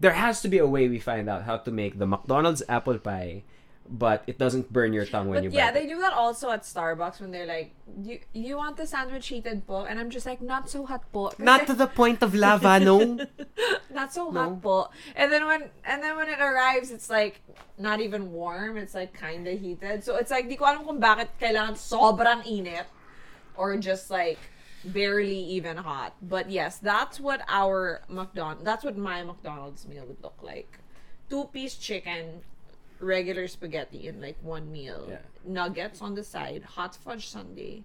There 0.01 0.13
has 0.15 0.43
to 0.43 0.49
be 0.49 0.59
a 0.59 0.67
way 0.69 0.89
we 0.89 0.99
find 1.01 1.31
out 1.31 1.45
how 1.49 1.57
to 1.65 1.71
make 1.71 1.97
the 1.99 2.07
McDonald's 2.07 2.63
apple 2.69 2.99
pie 2.99 3.43
but 3.89 4.25
it 4.27 4.39
doesn't 4.39 4.73
burn 4.73 4.93
your 4.93 5.05
tongue 5.05 5.29
when 5.29 5.39
But 5.39 5.45
you 5.45 5.51
yeah, 5.53 5.69
bite 5.69 5.75
they 5.75 5.85
it. 5.85 5.93
do 5.93 6.01
that 6.01 6.13
also 6.13 6.51
at 6.51 6.63
Starbucks 6.63 7.21
when 7.21 7.31
they're 7.31 7.47
like, 7.47 7.73
"You 8.01 8.19
you 8.33 8.57
want 8.57 8.77
the 8.81 8.87
sandwich 8.89 9.29
heated 9.29 9.67
po?" 9.67 9.85
And 9.85 10.01
I'm 10.01 10.09
just 10.09 10.25
like, 10.25 10.41
"Not 10.41 10.71
so 10.73 10.87
hot 10.89 11.05
po." 11.13 11.33
Not 11.39 11.67
to 11.69 11.75
the 11.75 11.87
point 11.87 12.23
of 12.25 12.35
lava, 12.35 12.81
no. 12.81 13.21
Not 13.93 14.13
so 14.13 14.31
No. 14.31 14.41
hot 14.41 14.63
po. 14.63 14.77
And 15.15 15.29
then 15.31 15.45
when 15.45 15.69
and 15.85 16.03
then 16.03 16.17
when 16.17 16.29
it 16.33 16.41
arrives, 16.41 16.91
it's 16.91 17.11
like 17.13 17.41
not 17.77 18.01
even 18.01 18.33
warm. 18.33 18.77
It's 18.81 18.95
like 18.95 19.13
kind 19.13 19.47
of 19.47 19.61
heated. 19.61 20.03
So 20.05 20.17
it's 20.17 20.31
like 20.33 20.49
di 20.49 20.57
ko 20.57 20.65
alam 20.65 20.85
kung 20.89 21.01
bakit 21.01 21.29
kailangan 21.37 21.77
sobrang 21.77 22.41
init 22.49 22.89
or 23.57 23.77
just 23.77 24.09
like 24.11 24.39
barely 24.85 25.39
even 25.61 25.77
hot. 25.77 26.17
But 26.25 26.51
yes, 26.51 26.79
that's 26.81 27.21
what 27.21 27.45
our 27.49 28.01
McDonald 28.09 28.65
that's 28.65 28.85
what 28.85 28.97
my 28.97 29.23
McDonald's 29.23 29.85
meal 29.87 30.05
would 30.09 30.23
look 30.25 30.41
like. 30.41 30.81
Two 31.29 31.49
piece 31.53 31.77
chicken, 31.77 32.45
regular 33.01 33.49
spaghetti 33.49 34.09
in 34.09 34.21
like 34.21 34.37
one 34.43 34.71
meal. 34.71 35.07
Yeah. 35.09 35.19
Nuggets 35.45 36.01
on 36.01 36.15
the 36.15 36.25
side, 36.25 36.63
hot 36.63 36.95
fudge 36.95 37.29
sundae. 37.29 37.83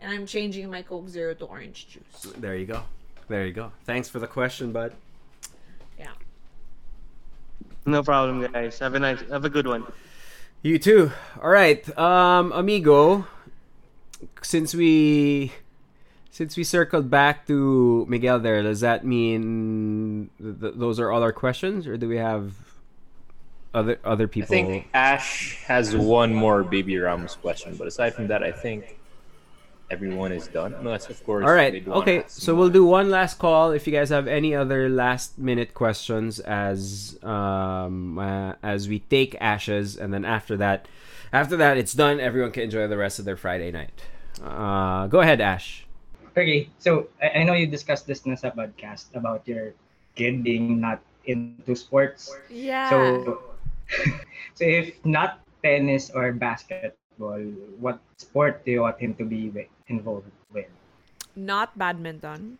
And 0.00 0.12
I'm 0.12 0.26
changing 0.26 0.70
my 0.70 0.82
Coke 0.82 1.08
Zero 1.08 1.34
to 1.34 1.44
orange 1.46 1.88
juice. 1.88 2.32
There 2.36 2.56
you 2.56 2.66
go. 2.66 2.82
There 3.28 3.46
you 3.46 3.52
go. 3.52 3.72
Thanks 3.84 4.08
for 4.08 4.18
the 4.18 4.26
question, 4.26 4.72
bud. 4.72 4.92
Yeah. 5.98 6.12
No 7.86 8.02
problem, 8.02 8.46
guys. 8.52 8.78
Have 8.78 8.94
a 8.94 8.98
nice, 8.98 9.20
have 9.30 9.44
a 9.44 9.50
good 9.50 9.66
one. 9.66 9.84
You 10.62 10.78
too. 10.78 11.12
All 11.42 11.50
right, 11.50 11.86
um, 11.98 12.52
amigo. 12.52 13.26
Since 14.42 14.74
we 14.74 15.52
since 16.30 16.56
we 16.56 16.64
circled 16.64 17.10
back 17.10 17.46
to 17.46 18.04
Miguel 18.08 18.40
there, 18.40 18.62
does 18.62 18.80
that 18.80 19.04
mean 19.04 20.30
th- 20.42 20.60
th- 20.60 20.74
those 20.76 21.00
are 21.00 21.10
all 21.10 21.22
our 21.22 21.32
questions, 21.32 21.86
or 21.86 21.96
do 21.96 22.08
we 22.08 22.16
have 22.16 22.52
other 23.76 24.00
other 24.04 24.26
people. 24.26 24.54
I 24.54 24.58
people? 24.58 24.72
think 24.72 24.88
Ash 24.94 25.56
has 25.66 25.94
one 25.94 26.34
more 26.34 26.64
Baby 26.64 26.96
Ramos 26.98 27.36
question, 27.36 27.76
but 27.76 27.86
aside 27.86 28.14
from 28.14 28.26
that, 28.28 28.42
I 28.42 28.52
think 28.52 28.98
everyone 29.90 30.32
is 30.32 30.48
done. 30.48 30.74
Unless, 30.74 31.10
of 31.10 31.22
course, 31.24 31.44
All 31.46 31.52
right. 31.52 31.86
Okay. 31.86 32.18
ask 32.24 32.40
So 32.40 32.54
we'll 32.54 32.70
do 32.70 32.84
one 32.84 33.10
last 33.10 33.38
call. 33.38 33.70
If 33.70 33.86
you 33.86 33.92
guys 33.92 34.08
have 34.10 34.26
any 34.26 34.54
other 34.54 34.88
last 34.88 35.38
minute 35.38 35.74
questions, 35.74 36.40
as 36.40 37.18
um 37.22 38.18
uh, 38.18 38.54
as 38.62 38.88
we 38.88 39.00
take 39.00 39.36
ashes, 39.40 39.96
and 39.96 40.12
then 40.12 40.24
after 40.24 40.56
that, 40.56 40.88
after 41.32 41.56
that 41.56 41.76
it's 41.76 41.92
done. 41.94 42.18
Everyone 42.18 42.50
can 42.50 42.64
enjoy 42.64 42.88
the 42.88 42.98
rest 42.98 43.18
of 43.18 43.24
their 43.24 43.36
Friday 43.36 43.70
night. 43.70 43.92
Uh, 44.42 45.06
go 45.06 45.20
ahead, 45.20 45.40
Ash. 45.40 45.86
Okay, 46.36 46.68
so 46.78 47.08
I, 47.22 47.40
I 47.40 47.42
know 47.44 47.54
you 47.54 47.66
discussed 47.66 48.06
this 48.06 48.20
in 48.28 48.36
sa 48.36 48.50
podcast 48.50 49.14
about 49.16 49.48
your 49.48 49.72
kid 50.16 50.44
being 50.44 50.80
not 50.80 51.00
into 51.24 51.74
sports. 51.74 52.28
Yeah. 52.50 52.90
So, 52.90 53.55
so 54.54 54.64
if 54.64 54.94
not 55.04 55.40
tennis 55.62 56.10
or 56.10 56.32
basketball, 56.32 57.40
what 57.78 58.00
sport 58.18 58.64
do 58.64 58.70
you 58.72 58.82
want 58.82 58.98
him 59.00 59.14
to 59.14 59.24
be 59.24 59.48
wi- 59.48 59.68
involved 59.88 60.30
with? 60.52 60.66
Not 61.34 61.76
badminton. 61.78 62.58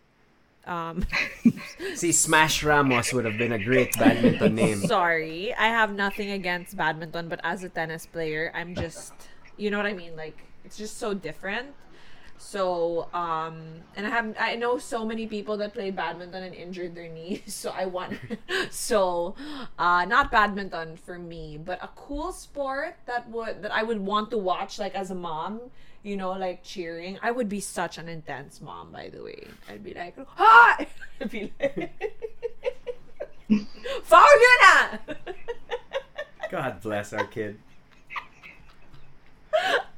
Um, 0.67 1.07
See, 1.95 2.11
Smash 2.11 2.65
Ramos 2.65 3.13
would 3.13 3.25
have 3.25 3.39
been 3.39 3.53
a 3.53 3.63
great 3.63 3.97
badminton 3.97 4.55
name. 4.61 4.79
sorry, 4.79 5.55
I 5.55 5.69
have 5.69 5.95
nothing 5.95 6.31
against 6.33 6.77
badminton, 6.77 7.29
but 7.29 7.41
as 7.45 7.63
a 7.63 7.69
tennis 7.69 8.05
player, 8.07 8.51
I'm 8.55 8.75
just, 8.75 9.15
you 9.57 9.71
know 9.71 9.77
what 9.77 9.87
I 9.87 9.93
mean? 9.95 10.17
Like, 10.17 10.37
it's 10.65 10.77
just 10.77 10.99
so 10.99 11.15
different. 11.15 11.69
So, 12.39 13.09
um, 13.13 13.61
and 13.97 14.07
I 14.07 14.11
have, 14.11 14.35
I 14.39 14.57
know 14.57 14.79
so 14.79 15.05
many 15.05 15.27
people 15.27 15.57
that 15.59 15.73
played 15.73 15.97
badminton 15.97 16.43
and 16.43 16.55
injured 16.55 16.95
their 16.95 17.09
knees. 17.09 17.43
So 17.67 17.71
I 17.71 17.87
want, 17.87 18.19
so, 18.71 19.35
uh, 19.79 20.05
not 20.05 20.31
badminton 20.31 20.97
for 20.97 21.19
me, 21.19 21.59
but 21.63 21.83
a 21.83 21.89
cool 21.97 22.33
sport 22.33 22.97
that 23.07 23.29
would, 23.31 23.63
that 23.63 23.73
I 23.73 23.83
would 23.83 24.01
want 24.01 24.31
to 24.31 24.39
watch, 24.39 24.79
like 24.79 24.95
as 24.95 25.11
a 25.11 25.15
mom, 25.15 25.61
you 26.03 26.17
know, 26.17 26.33
like 26.33 26.63
cheering. 26.63 27.19
I 27.23 27.31
would 27.31 27.49
be 27.49 27.61
such 27.61 27.99
an 27.99 28.09
intense 28.09 28.61
mom, 28.61 28.93
by 28.93 29.09
the 29.09 29.23
way. 29.23 29.49
I'd 29.69 29.83
be 29.83 29.95
like, 29.95 30.15
ah! 30.39 30.77
I'd 31.21 31.31
be 31.31 31.53
like, 31.59 31.93
foul! 34.05 34.27
God 36.51 36.81
bless 36.81 37.13
our 37.13 37.27
kid. 37.27 37.59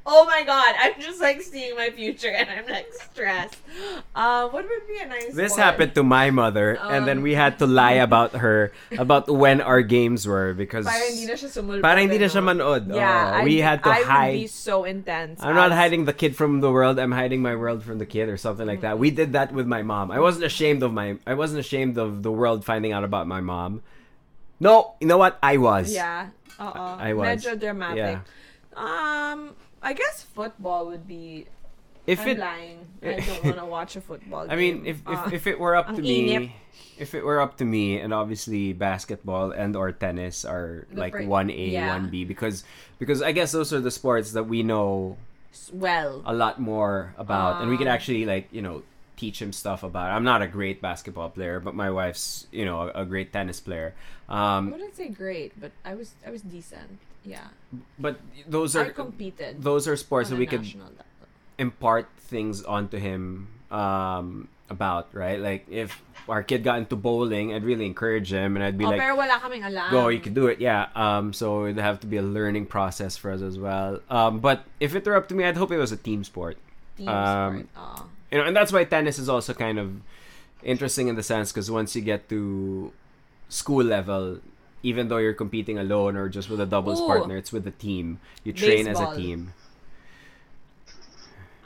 Oh 0.08 0.24
my 0.24 0.40
god, 0.40 0.72
I'm 0.80 0.96
just 0.96 1.20
like 1.20 1.44
seeing 1.44 1.76
my 1.76 1.92
future 1.92 2.32
and 2.32 2.48
I'm 2.48 2.64
like 2.64 2.88
stressed. 2.96 3.60
Uh, 4.16 4.48
what 4.48 4.64
would 4.64 4.88
be 4.88 4.96
a 4.96 5.06
nice 5.06 5.36
This 5.36 5.52
sport? 5.52 5.60
happened 5.68 5.92
to 6.00 6.02
my 6.02 6.32
mother, 6.32 6.80
and 6.80 7.04
then 7.04 7.20
Um, 7.20 7.22
we 7.28 7.36
had 7.36 7.60
to 7.60 7.68
lie 7.68 8.00
about 8.00 8.32
her 8.40 8.72
about 8.96 9.28
when 9.28 9.60
our 9.60 9.84
games 9.84 10.24
were 10.24 10.56
because 10.56 10.88
Para 10.88 10.96
hindi 11.12 11.28
na 11.28 11.36
siya 11.36 11.52
sumulpot. 11.52 11.84
Para 11.84 12.00
hindi 12.00 12.16
na 12.16 12.24
eh, 12.24 12.32
siya 12.32 12.40
manood. 12.40 12.88
Yeah, 12.88 13.36
Oh, 13.36 13.44
we 13.44 13.60
had 13.60 13.84
to 13.84 13.92
I 13.92 14.00
hide. 14.00 14.32
would 14.32 14.48
be 14.48 14.50
so 14.50 14.88
intense. 14.88 15.44
I'm 15.44 15.52
not 15.52 15.76
hiding 15.76 16.08
the 16.08 16.16
kid 16.16 16.32
from 16.32 16.64
the 16.64 16.72
world. 16.72 16.96
I'm 16.96 17.12
hiding 17.12 17.44
my 17.44 17.52
world 17.52 17.84
from 17.84 18.00
the 18.00 18.08
kid, 18.08 18.32
or 18.32 18.40
something 18.40 18.64
like 18.64 18.80
that. 18.80 18.96
We 18.96 19.12
did 19.12 19.36
that 19.36 19.52
with 19.52 19.68
my 19.68 19.84
mom. 19.84 20.08
I 20.08 20.24
wasn't 20.24 20.48
ashamed 20.48 20.80
of 20.80 20.88
my. 20.96 21.20
I 21.28 21.36
wasn't 21.36 21.60
ashamed 21.60 22.00
of 22.00 22.24
the 22.24 22.32
world 22.32 22.64
finding 22.64 22.96
out 22.96 23.04
about 23.04 23.28
my 23.28 23.44
mom. 23.44 23.84
No, 24.56 24.96
you 25.04 25.06
know 25.06 25.20
what? 25.20 25.36
I 25.44 25.60
was. 25.60 25.92
Yeah. 25.92 26.32
Uh-uh. 26.56 26.96
I 26.96 27.12
was. 27.12 27.44
Medyo 27.44 27.60
dramatic. 27.60 28.24
Yeah. 28.24 28.24
Um, 28.72 29.52
I 29.82 29.92
guess 29.92 30.22
football 30.22 30.86
would 30.86 31.06
be. 31.06 31.46
If 32.06 32.20
I'm 32.20 32.28
it- 32.28 32.38
lying. 32.38 32.78
I 33.02 33.20
don't 33.20 33.44
want 33.44 33.58
to 33.58 33.66
watch 33.66 33.92
a 33.96 34.00
football. 34.00 34.42
game. 34.48 34.52
I 34.52 34.56
mean, 34.56 34.86
if 34.86 34.96
if, 35.06 35.18
Uh, 35.18 35.30
if 35.32 35.46
it 35.46 35.60
were 35.60 35.76
up 35.76 35.88
ang 35.92 35.96
to 35.96 36.02
me, 36.02 36.28
inip. 36.32 36.52
if 36.96 37.12
it 37.14 37.22
were 37.22 37.38
up 37.40 37.58
to 37.60 37.64
me, 37.68 38.00
and 38.00 38.14
obviously 38.16 38.72
basketball 38.72 39.52
and 39.52 39.76
or 39.76 39.92
tennis 39.92 40.44
are 40.44 40.88
The 40.90 40.98
like 41.00 41.14
one 41.28 41.50
A, 41.52 41.76
one 41.86 42.08
B 42.08 42.24
because 42.24 42.64
because 42.98 43.20
I 43.20 43.32
guess 43.32 43.52
those 43.52 43.72
are 43.76 43.80
the 43.84 43.92
sports 43.92 44.32
that 44.32 44.48
we 44.48 44.62
know 44.64 45.18
well. 45.72 46.22
a 46.24 46.32
lot 46.32 46.56
more 46.60 47.12
about, 47.20 47.60
and 47.60 47.68
we 47.70 47.76
can 47.76 47.88
Um, 47.88 47.94
actually 47.94 48.24
like 48.24 48.48
you 48.56 48.62
know 48.64 48.82
teach 49.20 49.42
him 49.42 49.52
stuff 49.52 49.82
about. 49.84 50.08
I'm 50.10 50.24
not 50.24 50.40
a 50.40 50.48
great 50.48 50.80
basketball 50.80 51.28
player, 51.28 51.60
but 51.60 51.74
my 51.76 51.90
wife's 51.92 52.46
you 52.50 52.64
know 52.64 52.88
a, 52.88 53.02
a 53.02 53.04
great 53.04 53.32
tennis 53.36 53.60
player. 53.60 53.92
I 54.32 54.56
Um, 54.58 54.70
wouldn't 54.72 54.96
say 54.96 55.08
great, 55.12 55.52
but 55.60 55.72
I 55.84 55.92
was 55.94 56.16
I 56.24 56.30
was 56.32 56.40
decent. 56.40 57.04
Yeah. 57.24 57.48
but 57.98 58.20
those 58.48 58.74
are 58.76 58.86
I 58.86 58.90
competed 58.90 59.62
those 59.62 59.86
are 59.86 59.96
sports 59.96 60.30
that 60.30 60.38
we 60.38 60.46
could 60.46 60.64
level. 60.64 61.04
impart 61.58 62.08
things 62.18 62.64
onto 62.64 62.96
him 62.96 63.48
um 63.70 64.48
about 64.70 65.08
right 65.12 65.40
like 65.40 65.66
if 65.68 66.02
our 66.28 66.42
kid 66.42 66.62
got 66.62 66.78
into 66.78 66.96
bowling 66.96 67.52
i'd 67.54 67.64
really 67.64 67.86
encourage 67.86 68.32
him 68.32 68.56
and 68.56 68.64
i'd 68.64 68.76
be 68.76 68.84
oh, 68.84 68.90
like 68.90 69.00
pero 69.00 69.16
wala 69.16 69.40
kaming 69.40 69.64
alam. 69.64 69.90
go 69.90 70.08
you 70.08 70.20
can 70.20 70.34
do 70.34 70.46
it 70.46 70.60
yeah 70.60 70.88
um 70.94 71.32
so 71.32 71.64
it'd 71.64 71.78
have 71.78 72.00
to 72.00 72.06
be 72.06 72.16
a 72.16 72.22
learning 72.22 72.66
process 72.66 73.16
for 73.16 73.30
us 73.30 73.40
as 73.40 73.58
well 73.58 74.00
um 74.10 74.40
but 74.40 74.64
if 74.80 74.94
it 74.94 75.04
were 75.06 75.16
up 75.16 75.28
to 75.28 75.34
me 75.34 75.44
i'd 75.44 75.56
hope 75.56 75.72
it 75.72 75.78
was 75.78 75.92
a 75.92 75.96
team 75.96 76.22
sport 76.24 76.56
Team 76.96 77.08
um 77.08 77.60
sport. 77.60 77.68
Oh. 77.76 78.06
you 78.30 78.38
know 78.38 78.44
and 78.44 78.54
that's 78.56 78.72
why 78.72 78.84
tennis 78.84 79.18
is 79.18 79.28
also 79.28 79.52
kind 79.54 79.78
of 79.78 80.00
interesting 80.62 81.08
in 81.08 81.16
the 81.16 81.22
sense 81.22 81.52
because 81.52 81.70
once 81.70 81.96
you 81.96 82.02
get 82.02 82.28
to 82.28 82.92
school 83.48 83.84
level 83.84 84.40
even 84.82 85.08
though 85.08 85.18
you're 85.18 85.34
competing 85.34 85.78
alone 85.78 86.16
or 86.16 86.28
just 86.28 86.48
with 86.50 86.60
a 86.60 86.66
doubles 86.66 87.00
Ooh. 87.00 87.06
partner, 87.06 87.36
it's 87.36 87.52
with 87.52 87.66
a 87.66 87.72
team. 87.72 88.20
You 88.44 88.52
train 88.52 88.88
as 88.88 89.00
a 89.00 89.14
team. 89.16 89.52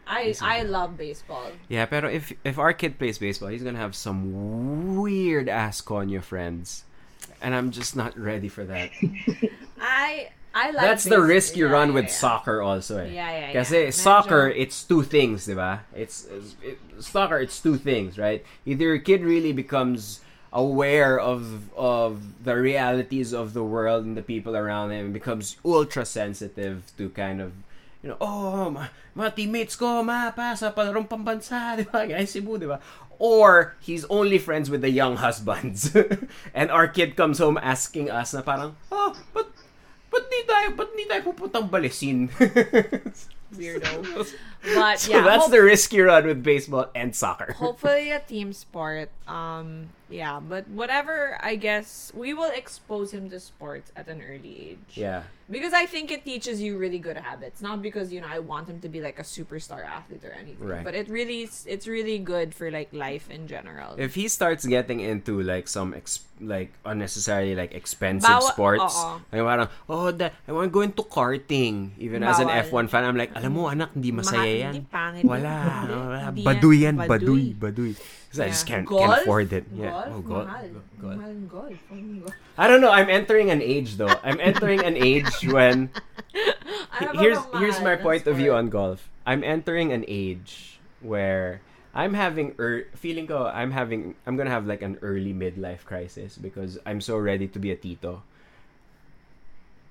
I 0.06 0.34
I 0.42 0.62
love 0.62 0.96
baseball. 0.96 1.52
Yeah, 1.68 1.86
pero 1.86 2.08
if 2.08 2.32
if 2.44 2.58
our 2.58 2.72
kid 2.72 2.98
plays 2.98 3.18
baseball, 3.18 3.48
he's 3.48 3.62
gonna 3.62 3.78
have 3.78 3.94
some 3.94 4.96
weird 5.00 5.48
ass 5.48 5.80
conyo 5.80 6.22
friends, 6.22 6.84
and 7.40 7.54
I'm 7.54 7.70
just 7.70 7.96
not 7.96 8.18
ready 8.18 8.48
for 8.48 8.64
that. 8.64 8.90
I 9.80 10.28
I 10.54 10.70
like 10.70 10.82
That's 10.84 11.04
the 11.04 11.20
risk 11.20 11.56
you 11.56 11.66
yeah, 11.66 11.72
run 11.72 11.88
yeah, 11.88 11.94
with 11.94 12.04
yeah. 12.04 12.10
soccer 12.10 12.60
also. 12.60 12.98
Eh. 12.98 13.12
Yeah, 13.16 13.30
yeah, 13.30 13.52
Kasi 13.52 13.84
yeah. 13.84 13.90
soccer, 13.90 14.48
it's 14.48 14.84
two 14.84 15.02
things, 15.02 15.46
di 15.46 15.54
ba? 15.54 15.84
It's, 15.96 16.26
it's- 16.26 16.56
it, 16.62 16.78
soccer, 17.00 17.38
it's 17.40 17.58
two 17.60 17.78
things, 17.78 18.18
right? 18.18 18.44
Either 18.66 18.84
your 18.84 18.98
kid 18.98 19.24
really 19.24 19.52
becomes 19.52 20.20
aware 20.53 21.18
of 21.18 21.72
of 21.74 22.44
the 22.44 22.55
realities 22.55 23.32
of 23.32 23.57
the 23.57 23.64
world 23.64 24.05
and 24.05 24.16
the 24.16 24.22
people 24.22 24.55
around 24.55 24.92
him 24.92 25.07
and 25.07 25.14
becomes 25.14 25.57
ultra 25.64 26.05
sensitive 26.05 26.92
to 26.96 27.09
kind 27.11 27.40
of 27.40 27.53
you 28.03 28.11
know, 28.11 28.18
oh, 28.20 28.68
ma, 28.68 28.90
mga 29.14 29.30
teammates 29.38 29.78
ko, 29.78 30.03
mapa, 30.03 30.59
sa 30.59 30.74
palarong 30.74 31.07
pambansa, 31.07 31.57
di 31.78 31.86
ba? 31.86 32.03
Guys, 32.03 32.34
Cebu, 32.34 32.59
di 32.59 32.66
ba? 32.66 32.82
Or, 33.22 33.78
he's 33.78 34.03
only 34.11 34.42
friends 34.42 34.66
with 34.66 34.82
the 34.82 34.90
young 34.90 35.22
husbands. 35.22 35.94
and 36.59 36.68
our 36.74 36.90
kid 36.90 37.14
comes 37.14 37.38
home 37.38 37.55
asking 37.62 38.11
us 38.11 38.34
na 38.34 38.42
parang, 38.42 38.74
oh, 38.90 39.14
but, 39.30 39.55
ba't 40.11 40.26
di 40.26 40.42
tayo, 40.42 40.74
ba't 40.74 40.90
di 40.98 41.07
tayo 41.07 41.22
pupuntang 41.30 41.70
balisin? 41.70 42.26
Weirdo. 43.55 44.32
But 44.62 45.00
so 45.00 45.11
yeah, 45.11 45.22
that's 45.26 45.42
hope- 45.42 45.50
the 45.50 45.61
risk 45.61 45.92
you 45.92 46.05
run 46.07 46.24
with 46.24 46.40
baseball 46.42 46.86
and 46.94 47.11
soccer. 47.16 47.50
hopefully 47.59 48.12
a 48.12 48.20
team 48.20 48.53
sport. 48.53 49.11
Um, 49.26 49.88
yeah, 50.09 50.38
but 50.38 50.68
whatever. 50.68 51.36
I 51.42 51.57
guess 51.57 52.12
we 52.14 52.32
will 52.32 52.50
expose 52.55 53.11
him 53.11 53.28
to 53.30 53.40
sports 53.40 53.90
at 53.96 54.07
an 54.07 54.22
early 54.22 54.70
age. 54.78 54.94
yeah. 54.94 55.24
Because 55.50 55.72
I 55.74 55.84
think 55.84 56.12
it 56.14 56.24
teaches 56.24 56.62
you 56.62 56.78
really 56.78 57.00
good 57.00 57.16
habits. 57.18 57.61
Not 57.61 57.82
because 57.82 58.12
you 58.12 58.20
know 58.22 58.30
I 58.30 58.38
want 58.38 58.68
him 58.70 58.78
to 58.86 58.88
be 58.88 59.00
like 59.03 59.18
a 59.18 59.26
superstar 59.26 59.84
athlete 59.84 60.24
or 60.24 60.30
anything. 60.30 60.62
Right. 60.64 60.84
But 60.86 60.94
it 60.94 61.11
really 61.11 61.42
it's 61.66 61.86
really 61.90 62.18
good 62.22 62.55
for 62.55 62.70
like 62.70 62.88
life 62.94 63.28
in 63.28 63.48
general. 63.50 63.96
If 63.98 64.14
he 64.14 64.28
starts 64.28 64.64
getting 64.64 65.00
into 65.00 65.42
like 65.42 65.66
some 65.66 65.92
ex- 65.92 66.22
like 66.40 66.70
unnecessarily 66.86 67.55
like 67.59 67.74
expensive 67.74 68.30
Bawa- 68.30 68.53
sports, 68.55 68.94
oo. 68.96 69.20
like 69.34 69.68
oh, 69.90 70.12
da- 70.12 70.30
I 70.48 70.53
want 70.53 70.70
to 70.70 70.72
go 70.72 70.80
into 70.80 71.03
karting. 71.03 71.90
Even 71.98 72.22
as 72.22 72.38
an 72.38 72.48
F1 72.48 72.88
fan, 72.88 73.05
I'm 73.05 73.16
like, 73.18 73.34
alam 73.43 73.53
mo 73.53 73.66
anak, 73.66 73.90
hindi 73.99 74.11
masaya 74.14 74.38
Maha- 74.47 74.62
yan. 74.62 74.72
hindi 74.72 74.86
pangit 74.86 75.22
Wala. 75.26 75.55
wala. 75.84 76.18
Baduy 76.30 76.76
yan, 76.86 76.95
Baduy. 76.95 77.11
baduy, 77.11 77.45
baduy. 77.59 77.93
Because 77.99 78.40
I 78.40 78.49
just 78.49 78.64
Yeah. 78.64 78.70
can't, 78.70 78.86
Golf? 78.86 79.03
can't 79.03 79.20
afford 79.20 79.49
it. 79.53 79.64
Yeah. 79.74 79.90
Golf? 79.90 80.07
Oh, 80.09 80.20
golf. 80.22 80.47
Mahal. 80.49 80.66
golf. 80.97 81.16
Mahal 81.18 81.32
ng 81.34 81.49
golf. 81.51 81.78
Ng 81.90 82.05
golf. 82.22 82.34
I 82.57 82.64
don't 82.70 82.80
know. 82.80 82.95
I'm 82.95 83.11
entering 83.11 83.51
an 83.51 83.61
age 83.61 83.99
though. 83.99 84.14
I'm 84.22 84.38
entering 84.40 84.80
an 84.80 84.95
age 84.97 85.28
when 85.45 85.90
Ano 87.03 87.18
here's 87.18 87.40
here's 87.59 87.80
my 87.82 87.97
point 87.97 88.24
of 88.24 88.36
view 88.36 88.55
on 88.55 88.68
golf. 88.70 89.09
I'm 89.26 89.43
entering 89.45 89.93
an 89.93 90.05
age 90.09 90.80
where 91.05 91.61
I'm 91.93 92.14
having 92.16 92.57
er- 92.57 92.88
feeling 92.97 93.26
ko 93.28 93.49
I'm 93.53 93.72
having 93.72 94.14
I'm 94.24 94.36
gonna 94.40 94.53
have 94.53 94.64
like 94.64 94.80
an 94.80 94.97
early 95.05 95.32
midlife 95.36 95.84
crisis 95.84 96.36
because 96.40 96.78
I'm 96.88 97.01
so 97.05 97.16
ready 97.20 97.49
to 97.53 97.59
be 97.61 97.68
a 97.72 97.76
tito. 97.76 98.24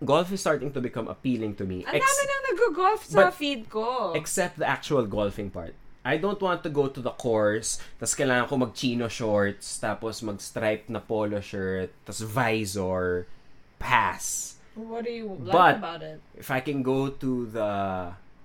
Golf 0.02 0.32
is 0.34 0.42
starting 0.42 0.74
to 0.74 0.82
become 0.82 1.08
appealing 1.08 1.54
to 1.62 1.64
me. 1.64 1.86
Ang 1.86 1.96
ex- 1.96 2.06
dami 2.06 2.24
na 2.26 2.38
nag-golf 2.50 3.02
sa 3.06 3.18
But- 3.30 3.38
feed 3.38 3.70
ko. 3.70 4.14
except 4.18 4.58
the 4.58 4.66
actual 4.66 5.06
golfing 5.06 5.54
part. 5.54 5.78
I 6.02 6.18
don't 6.18 6.42
want 6.42 6.66
to 6.66 6.74
go 6.74 6.90
to 6.90 6.98
the 6.98 7.14
course, 7.14 7.78
tas 8.02 8.18
kailangan 8.18 8.50
ko 8.50 8.58
mag-chino 8.58 9.06
shorts, 9.06 9.78
tapos 9.78 10.26
mag-striped 10.26 10.90
na 10.90 10.98
polo 10.98 11.38
shirt, 11.38 11.94
tas 12.10 12.26
visor, 12.26 13.30
pass. 13.78 14.58
What 14.74 15.06
do 15.06 15.12
you 15.14 15.28
like 15.38 15.54
But 15.54 15.76
about 15.78 16.02
it? 16.02 16.18
if 16.34 16.50
I 16.50 16.62
can 16.66 16.82
go 16.82 17.14
to 17.14 17.46
the 17.46 17.70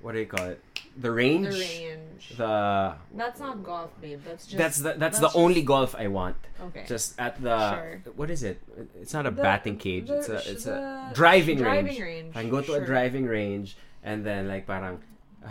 what 0.05 0.13
do 0.13 0.21
you 0.21 0.29
call 0.29 0.53
it? 0.53 0.61
The 0.97 1.11
range. 1.11 1.49
The 1.55 1.61
range. 1.61 2.33
The 2.37 2.95
That's 3.15 3.39
not 3.41 3.63
golf, 3.63 3.91
babe. 4.01 4.21
That's 4.25 4.47
just 4.47 4.57
that's 4.57 4.79
the 4.79 4.95
that's, 4.97 5.19
the 5.21 5.31
only 5.35 5.63
golf 5.63 5.95
I 5.95 6.09
want. 6.09 6.37
Okay. 6.61 6.85
Just 6.89 7.19
at 7.21 7.41
the 7.43 7.59
Sure. 7.75 8.03
what 8.17 8.31
is 8.31 8.43
it? 8.43 8.63
It's 9.01 9.13
not 9.13 9.27
a 9.27 9.31
The- 9.31 9.43
batting 9.43 9.77
cage. 9.77 10.09
the- 10.09 10.17
it's 10.19 10.29
a 10.29 10.51
it's 10.51 10.67
a 10.67 11.11
driving, 11.15 11.59
driving 11.59 11.87
range. 11.87 12.01
range, 12.01 12.37
I 12.37 12.41
can 12.43 12.51
go 12.51 12.63
to 12.63 12.73
a 12.75 12.85
driving 12.85 13.27
range 13.27 13.77
and 14.03 14.25
then 14.25 14.49
like 14.49 14.67
parang 14.67 15.01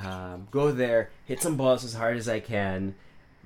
um, 0.04 0.48
go 0.52 0.72
there, 0.72 1.10
hit 1.26 1.42
some 1.42 1.56
balls 1.56 1.86
as 1.86 1.94
hard 1.94 2.18
as 2.18 2.28
I 2.28 2.40
can. 2.42 2.96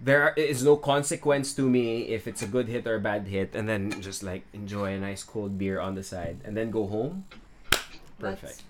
There 0.02 0.34
is 0.38 0.64
no 0.64 0.78
consequence 0.78 1.54
to 1.56 1.62
me 1.70 2.04
if 2.16 2.26
it's 2.26 2.42
a 2.42 2.48
good 2.48 2.68
hit 2.70 2.88
or 2.88 2.96
a 2.96 3.00
bad 3.00 3.28
hit, 3.28 3.54
and 3.54 3.68
then 3.68 4.02
just 4.02 4.24
like 4.24 4.44
enjoy 4.54 4.94
a 4.96 4.98
nice 5.00 5.24
cold 5.24 5.60
beer 5.60 5.80
on 5.80 5.94
the 5.94 6.04
side, 6.04 6.40
and 6.46 6.56
then 6.56 6.72
go 6.72 6.88
home. 6.88 7.26
Perfect. 8.18 8.64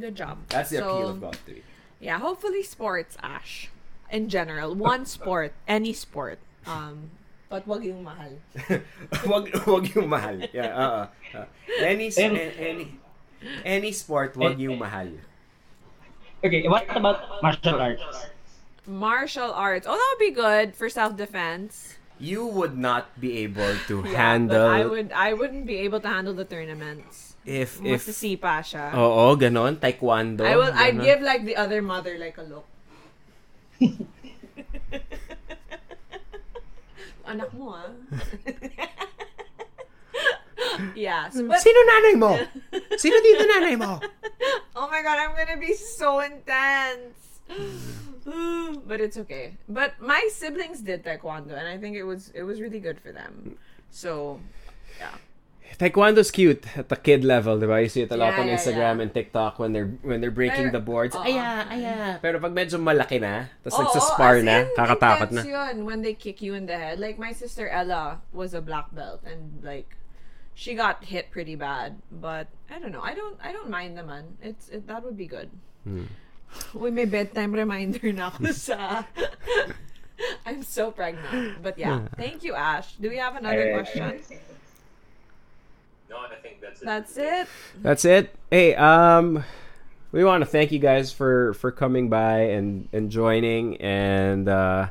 Good 0.00 0.16
job. 0.16 0.38
That's 0.48 0.70
the 0.70 0.78
appeal 0.78 1.10
of 1.10 1.20
golf 1.20 1.38
to 1.46 1.52
me. 1.52 1.62
Yeah, 2.00 2.18
hopefully 2.18 2.62
sports, 2.62 3.16
Ash. 3.22 3.68
In 4.10 4.28
general, 4.28 4.74
one 4.74 5.04
sport, 5.16 5.52
any 5.66 5.92
sport. 5.92 6.38
Um, 6.66 7.10
but 7.48 7.66
wag 7.66 7.84
yung 7.84 8.04
mahal. 8.04 8.32
wag 9.26 9.50
wag 9.66 9.84
yung 9.94 10.08
mahal. 10.08 10.38
Yeah, 10.52 10.72
uh, 10.72 11.06
uh, 11.34 11.44
any 11.80 12.08
s- 12.08 12.18
And- 12.18 12.36
a- 12.36 12.56
any 12.60 12.86
any 13.64 13.92
sport 13.92 14.36
wag 14.36 14.58
yung 14.58 14.78
mahal. 14.78 15.08
Okay, 16.44 16.66
what 16.70 16.86
about 16.94 17.42
martial 17.42 17.80
arts? 17.82 18.30
Martial 18.86 19.50
arts. 19.52 19.86
Oh, 19.90 19.92
that 19.92 20.08
would 20.14 20.22
be 20.22 20.30
good 20.32 20.74
for 20.74 20.88
self-defense. 20.88 21.97
You 22.18 22.46
would 22.46 22.76
not 22.76 23.14
be 23.20 23.38
able 23.46 23.78
to 23.86 24.02
Yeah, 24.06 24.18
handle 24.18 24.66
but 24.66 24.74
I 24.74 24.84
would. 24.84 25.08
I 25.14 25.30
wouldn't 25.32 25.66
be 25.66 25.78
able 25.86 26.00
to 26.02 26.08
handle 26.10 26.34
the 26.34 26.44
tournaments. 26.44 27.28
if 27.48 27.80
if 27.80 28.04
Masisipa 28.04 28.60
siya. 28.60 28.92
Oo, 28.92 29.32
ganon, 29.40 29.80
taekwondo. 29.80 30.44
I 30.44 30.54
will. 30.60 30.68
I'd 30.68 31.00
give 31.00 31.24
like 31.24 31.48
the 31.48 31.56
other 31.56 31.80
mother 31.80 32.20
like 32.20 32.36
a 32.36 32.44
look. 32.44 32.66
Anak 37.28 37.52
mo 37.56 37.76
ah. 37.76 37.92
yes. 40.96 41.36
But, 41.36 41.60
Sino 41.60 41.80
nanay 41.84 42.14
mo? 42.16 42.32
Sino 42.96 43.16
dito 43.20 43.44
nanay 43.44 43.76
mo? 43.76 44.00
oh 44.76 44.88
my 44.88 45.04
god, 45.04 45.20
I'm 45.20 45.36
gonna 45.36 45.60
be 45.60 45.76
so 45.76 46.20
intense. 46.24 47.27
but 48.86 49.00
it's 49.00 49.16
okay. 49.16 49.56
But 49.68 50.00
my 50.00 50.28
siblings 50.32 50.80
did 50.80 51.04
taekwondo, 51.04 51.56
and 51.56 51.66
I 51.68 51.78
think 51.78 51.96
it 51.96 52.04
was 52.04 52.30
it 52.34 52.42
was 52.42 52.60
really 52.60 52.80
good 52.80 53.00
for 53.00 53.12
them. 53.12 53.56
So, 53.90 54.40
yeah. 55.00 55.16
Taekwondo's 55.78 56.30
cute 56.30 56.64
at 56.76 56.88
the 56.88 56.96
kid 56.96 57.24
level, 57.24 57.60
di 57.60 57.66
ba? 57.68 57.80
You 57.80 57.88
see 57.92 58.02
it 58.02 58.10
a 58.10 58.16
lot 58.16 58.32
Yeah, 58.34 58.40
on 58.40 58.46
yeah, 58.48 58.56
Instagram 58.56 58.96
yeah. 58.96 59.02
and 59.04 59.10
TikTok 59.14 59.58
when 59.60 59.72
they're 59.76 59.92
when 60.02 60.20
they're 60.20 60.32
breaking 60.32 60.72
Pero- 60.72 60.76
the 60.76 60.80
boards. 60.80 61.14
oo. 61.14 61.20
Aya, 61.20 61.68
aya. 61.68 62.18
Pero 62.24 62.40
pag 62.40 62.52
medyo 62.56 62.80
malaki 62.80 63.20
na, 63.20 63.52
tapos 63.64 63.76
Oo, 63.76 63.82
nagsaspar 63.84 64.40
as 64.40 64.44
na, 64.48 64.56
in, 64.64 64.66
kakatakot 64.76 65.30
na. 65.32 65.42
yun 65.44 65.84
when 65.84 66.00
they 66.00 66.14
kick 66.16 66.40
you 66.40 66.56
in 66.56 66.64
the 66.64 66.76
head. 66.76 66.96
Like 66.98 67.20
my 67.20 67.32
sister 67.36 67.68
Ella 67.68 68.20
was 68.32 68.54
a 68.56 68.60
black 68.64 68.92
belt 68.96 69.20
and 69.28 69.60
like 69.60 69.92
she 70.56 70.72
got 70.74 71.04
hit 71.04 71.30
pretty 71.30 71.54
bad, 71.54 72.00
but 72.10 72.48
I 72.72 72.80
don't 72.80 72.90
know. 72.90 73.04
I 73.04 73.12
don't 73.12 73.36
I 73.44 73.52
don't 73.52 73.68
mind 73.68 73.96
naman. 74.00 74.40
It's 74.40 74.72
it, 74.72 74.88
that 74.88 75.04
would 75.04 75.16
be 75.20 75.28
good. 75.28 75.52
Hmm. 75.84 76.08
Uy, 76.74 76.92
may 76.92 77.04
bedtime 77.04 77.52
reminder 77.52 78.12
na 78.12 78.28
ako 78.28 78.52
sa 78.52 79.04
I'm 80.46 80.62
so 80.62 80.90
pregnant. 80.90 81.62
But 81.62 81.78
yeah, 81.78 82.08
thank 82.16 82.42
you 82.42 82.54
Ash. 82.54 82.94
Do 82.98 83.08
we 83.08 83.16
have 83.22 83.36
another 83.36 83.70
Uh, 83.72 83.76
question? 83.78 84.18
No, 86.10 86.18
I 86.24 86.34
think 86.40 86.60
that's 86.60 86.80
it. 86.82 86.86
That's 86.86 87.14
it. 87.16 87.46
That's 87.82 88.04
it. 88.04 88.34
Hey, 88.50 88.74
um, 88.74 89.44
we 90.10 90.24
want 90.24 90.40
to 90.42 90.48
thank 90.48 90.72
you 90.72 90.78
guys 90.80 91.12
for 91.12 91.52
for 91.54 91.70
coming 91.70 92.08
by 92.08 92.50
and 92.56 92.88
and 92.92 93.10
joining 93.12 93.76
and 93.78 94.48
uh, 94.48 94.88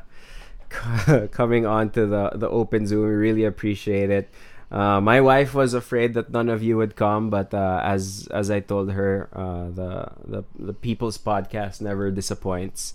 coming 1.30 1.66
on 1.66 1.90
to 1.90 2.06
the 2.06 2.30
the 2.38 2.48
open 2.48 2.86
Zoom. 2.86 3.02
We 3.04 3.14
really 3.14 3.44
appreciate 3.44 4.10
it. 4.10 4.30
Uh, 4.70 5.00
my 5.00 5.20
wife 5.20 5.54
was 5.54 5.72
afraid 5.72 6.12
that 6.14 6.30
none 6.30 6.48
of 6.48 6.62
you 6.62 6.76
would 6.76 6.94
come, 6.94 7.30
but 7.30 7.54
uh, 7.54 7.80
as 7.82 8.28
as 8.30 8.50
I 8.50 8.60
told 8.60 8.92
her, 8.92 9.28
uh, 9.32 9.70
the 9.72 10.12
the 10.24 10.44
the 10.58 10.74
People's 10.74 11.16
Podcast 11.16 11.80
never 11.80 12.10
disappoints, 12.10 12.92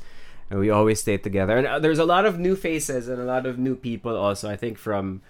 and 0.52 0.60
we 0.60 0.70
always 0.70 1.02
stay 1.02 1.18
together. 1.18 1.58
And 1.58 1.66
uh, 1.66 1.80
there's 1.80 1.98
a 1.98 2.06
lot 2.06 2.26
of 2.26 2.38
new 2.38 2.56
faces 2.56 3.08
and 3.08 3.20
a 3.20 3.26
lot 3.26 3.48
of 3.48 3.58
new 3.58 3.76
people 3.76 4.16
also. 4.16 4.50
I 4.50 4.56
think 4.56 4.78
from 4.78 5.22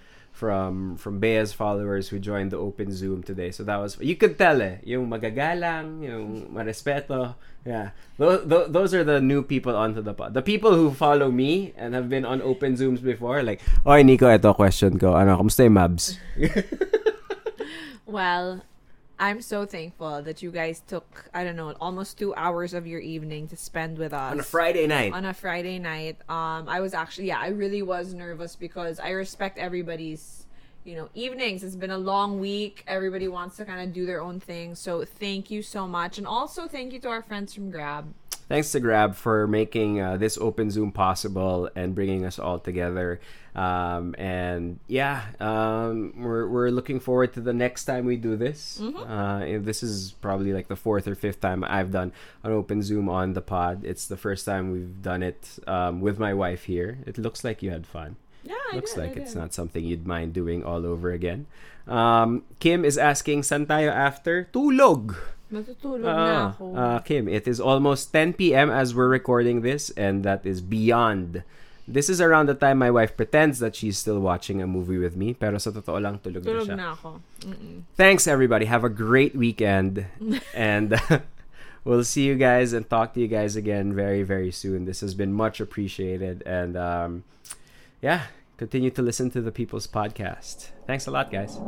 from 0.44 1.00
from 1.00 1.24
Bea's 1.24 1.56
followers 1.56 2.12
who 2.12 2.20
joined 2.20 2.52
the 2.52 2.60
open 2.60 2.92
Zoom 2.92 3.24
today. 3.24 3.48
So 3.56 3.64
that 3.64 3.80
was 3.80 3.96
you 4.04 4.20
could 4.20 4.36
tell 4.36 4.60
eh, 4.60 4.84
yung 4.84 5.08
magagalang, 5.08 6.04
yung 6.04 6.52
marespeto. 6.52 7.40
Yeah, 7.64 7.96
those, 8.20 8.44
those 8.44 8.92
are 8.92 9.08
the 9.08 9.24
new 9.24 9.40
people 9.40 9.72
onto 9.72 10.04
the 10.04 10.12
pod. 10.12 10.36
The 10.36 10.44
people 10.44 10.76
who 10.76 10.92
follow 10.92 11.32
me 11.32 11.72
and 11.80 11.96
have 11.96 12.12
been 12.12 12.28
on 12.28 12.44
open 12.44 12.76
Zooms 12.76 13.00
before, 13.00 13.40
like, 13.40 13.64
oh 13.88 13.96
Nikko, 13.96 14.28
ito 14.36 14.52
question 14.52 15.00
ko. 15.00 15.16
Ano, 15.16 15.40
kamusta 15.40 15.64
yung 15.64 15.80
Mabs? 15.80 16.20
Well, 18.14 18.62
I'm 19.24 19.42
so 19.42 19.66
thankful 19.66 20.22
that 20.22 20.42
you 20.42 20.52
guys 20.52 20.82
took, 20.86 21.30
I 21.34 21.46
don't 21.46 21.56
know, 21.56 21.74
almost 21.80 22.18
two 22.18 22.36
hours 22.36 22.74
of 22.74 22.86
your 22.86 23.00
evening 23.00 23.48
to 23.48 23.56
spend 23.56 23.98
with 23.98 24.12
us. 24.12 24.34
On 24.34 24.38
a 24.42 24.44
Friday 24.44 24.86
night. 24.86 25.14
On 25.14 25.24
a 25.24 25.34
Friday 25.34 25.80
night. 25.80 26.18
Um, 26.28 26.68
I 26.68 26.82
was 26.82 26.94
actually, 26.94 27.28
yeah, 27.28 27.40
I 27.40 27.48
really 27.48 27.82
was 27.82 28.14
nervous 28.14 28.58
because 28.58 29.00
I 29.00 29.12
respect 29.12 29.58
everybody's, 29.58 30.46
you 30.84 30.98
know, 30.98 31.08
evenings. 31.14 31.64
It's 31.64 31.78
been 31.78 31.92
a 31.92 31.98
long 31.98 32.42
week. 32.42 32.84
Everybody 32.86 33.30
wants 33.30 33.56
to 33.58 33.64
kind 33.64 33.88
of 33.88 33.94
do 33.94 34.06
their 34.06 34.22
own 34.22 34.42
thing. 34.42 34.76
So 34.76 35.06
thank 35.06 35.50
you 35.50 35.62
so 35.62 35.88
much. 35.88 36.18
And 36.18 36.28
also 36.28 36.68
thank 36.68 36.92
you 36.92 37.00
to 37.00 37.08
our 37.08 37.22
friends 37.24 37.54
from 37.54 37.72
Grab. 37.72 38.14
Thanks 38.50 38.72
to 38.74 38.80
Grab 38.80 39.16
for 39.16 39.48
making 39.48 40.02
uh, 40.02 40.18
this 40.18 40.38
open 40.38 40.70
Zoom 40.70 40.92
possible 40.92 41.70
and 41.76 41.96
bringing 41.96 42.26
us 42.26 42.38
all 42.38 42.60
together. 42.60 43.20
Um, 43.56 44.16
and 44.18 44.80
yeah, 44.88 45.22
um, 45.40 46.14
we're, 46.18 46.48
we're 46.48 46.70
looking 46.70 47.00
forward 47.00 47.34
to 47.36 47.42
the 47.42 47.54
next 47.54 47.86
time 47.86 48.06
we 48.06 48.18
do 48.18 48.36
this. 48.36 48.80
Mhm. 48.82 48.98
Uh, 48.98 49.64
this 49.64 49.84
is 49.84 50.14
probably 50.22 50.54
like 50.54 50.68
the 50.68 50.76
fourth 50.76 51.08
or 51.08 51.16
fifth 51.16 51.40
time 51.40 51.64
I've 51.64 51.92
done 51.92 52.12
an 52.44 52.52
open 52.52 52.82
Zoom 52.82 53.10
on 53.10 53.34
the 53.34 53.42
pod. 53.42 53.86
It's 53.86 54.08
the 54.08 54.18
first 54.18 54.46
time 54.46 54.72
we've 54.72 55.02
done 55.02 55.24
it 55.24 55.60
um, 55.68 56.02
with 56.02 56.20
my 56.20 56.34
wife 56.34 56.66
here. 56.66 56.98
It 57.06 57.18
looks 57.18 57.44
like 57.44 57.62
you 57.62 57.72
had 57.72 57.86
fun. 57.86 58.16
Yeah, 58.44 58.56
I 58.74 58.76
looks 58.76 58.94
did, 58.94 59.02
like 59.02 59.16
it's 59.18 59.36
not 59.36 59.54
something 59.54 59.86
you'd 59.86 60.06
mind 60.06 60.34
doing 60.34 60.64
all 60.66 60.86
over 60.86 61.12
again. 61.12 61.46
Um, 61.88 62.44
Kim 62.60 62.84
is 62.84 62.98
asking, 62.98 63.44
"San 63.44 63.66
tayo 63.68 63.90
after?" 63.90 64.50
Tulog. 64.52 65.16
Matutulog 65.54 66.02
na 66.02 66.12
Ah, 66.12 66.46
ako. 66.58 66.64
uh, 66.74 67.00
Kim, 67.06 67.30
it 67.30 67.46
is 67.48 67.62
almost 67.62 68.10
10 68.12 68.34
p.m. 68.34 68.74
as 68.74 68.96
we're 68.98 69.08
recording 69.08 69.62
this, 69.62 69.94
and 69.94 70.26
that 70.26 70.42
is 70.46 70.60
beyond. 70.60 71.44
This 71.86 72.08
is 72.10 72.20
around 72.24 72.48
the 72.48 72.56
time 72.56 72.80
my 72.80 72.90
wife 72.90 73.14
pretends 73.20 73.60
that 73.60 73.76
she's 73.76 73.98
still 74.00 74.18
watching 74.20 74.64
a 74.64 74.68
movie 74.68 74.98
with 74.98 75.14
me, 75.20 75.36
pero 75.36 75.60
sa 75.60 75.70
totoo 75.70 76.00
lang 76.02 76.18
tulog, 76.24 76.42
na 76.48 76.64
siya. 76.64 76.76
na 76.80 76.88
ako. 76.96 77.20
Mm-mm. 77.44 77.84
Thanks, 78.00 78.26
everybody. 78.26 78.66
Have 78.72 78.88
a 78.88 78.90
great 78.90 79.36
weekend. 79.36 80.08
and 80.56 80.96
we'll 81.84 82.08
see 82.08 82.24
you 82.24 82.40
guys 82.40 82.72
and 82.72 82.88
talk 82.90 83.12
to 83.14 83.20
you 83.20 83.28
guys 83.28 83.60
again 83.60 83.92
very, 83.92 84.24
very 84.24 84.50
soon. 84.50 84.88
This 84.88 85.04
has 85.04 85.12
been 85.14 85.36
much 85.36 85.60
appreciated. 85.60 86.40
And 86.48 86.80
um, 86.80 87.28
yeah, 88.00 88.32
continue 88.56 88.90
to 88.96 89.04
listen 89.04 89.28
to 89.36 89.44
the 89.44 89.52
People's 89.52 89.84
Podcast. 89.86 90.72
Thanks 90.88 91.04
a 91.06 91.12
lot, 91.12 91.36
guys. 91.36 91.60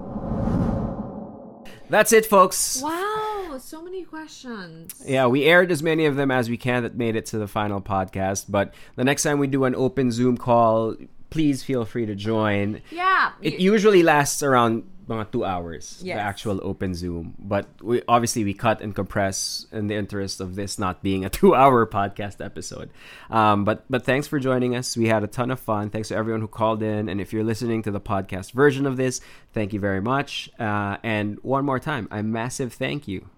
That's 1.92 2.14
it, 2.14 2.26
folks. 2.26 2.82
Wow, 2.82 3.15
so 3.64 3.82
many 3.82 4.04
questions. 4.04 4.94
Yeah, 5.06 5.28
we 5.28 5.44
aired 5.46 5.72
as 5.72 5.82
many 5.84 6.06
of 6.06 6.16
them 6.16 6.32
as 6.32 6.50
we 6.50 6.58
can 6.58 6.84
that 6.84 6.96
made 6.96 7.16
it 7.16 7.26
to 7.28 7.38
the 7.38 7.48
final 7.48 7.82
podcast. 7.82 8.46
But 8.50 8.74
the 8.96 9.04
next 9.04 9.24
time 9.24 9.40
we 9.40 9.48
do 9.48 9.64
an 9.66 9.76
open 9.76 10.12
Zoom 10.12 10.38
call, 10.38 10.96
please 11.30 11.64
feel 11.64 11.86
free 11.86 12.06
to 12.06 12.16
join. 12.16 12.82
Yeah. 12.92 13.32
It 13.42 13.60
usually 13.60 14.04
lasts 14.04 14.42
around 14.44 14.84
mga 15.08 15.32
two 15.32 15.46
hours, 15.46 16.02
Yes. 16.04 16.18
the 16.18 16.22
actual 16.22 16.60
open 16.64 16.96
Zoom. 16.96 17.36
But 17.38 17.68
we 17.80 18.02
obviously 18.08 18.44
we 18.44 18.56
cut 18.56 18.82
and 18.82 18.96
compress 18.96 19.68
in 19.72 19.86
the 19.86 19.94
interest 19.94 20.42
of 20.42 20.56
this 20.56 20.80
not 20.80 21.04
being 21.04 21.24
a 21.24 21.30
two-hour 21.38 21.86
podcast 21.86 22.44
episode. 22.44 22.90
Um, 23.30 23.66
but 23.66 23.86
but 23.88 24.04
thanks 24.04 24.26
for 24.26 24.40
joining 24.40 24.76
us. 24.76 24.98
We 24.98 25.08
had 25.08 25.24
a 25.24 25.28
ton 25.28 25.52
of 25.52 25.60
fun. 25.60 25.92
Thanks 25.92 26.08
to 26.08 26.16
everyone 26.16 26.42
who 26.42 26.48
called 26.48 26.82
in. 26.82 27.08
And 27.08 27.22
if 27.22 27.34
you're 27.34 27.44
listening 27.44 27.84
to 27.84 27.92
the 27.92 28.02
podcast 28.02 28.52
version 28.54 28.88
of 28.88 28.98
this, 28.98 29.22
thank 29.54 29.74
you 29.74 29.80
very 29.80 30.02
much. 30.02 30.50
Uh, 30.60 30.98
and 31.04 31.38
one 31.44 31.66
more 31.66 31.80
time, 31.80 32.08
a 32.10 32.24
massive 32.24 32.74
thank 32.74 33.08
you 33.08 33.30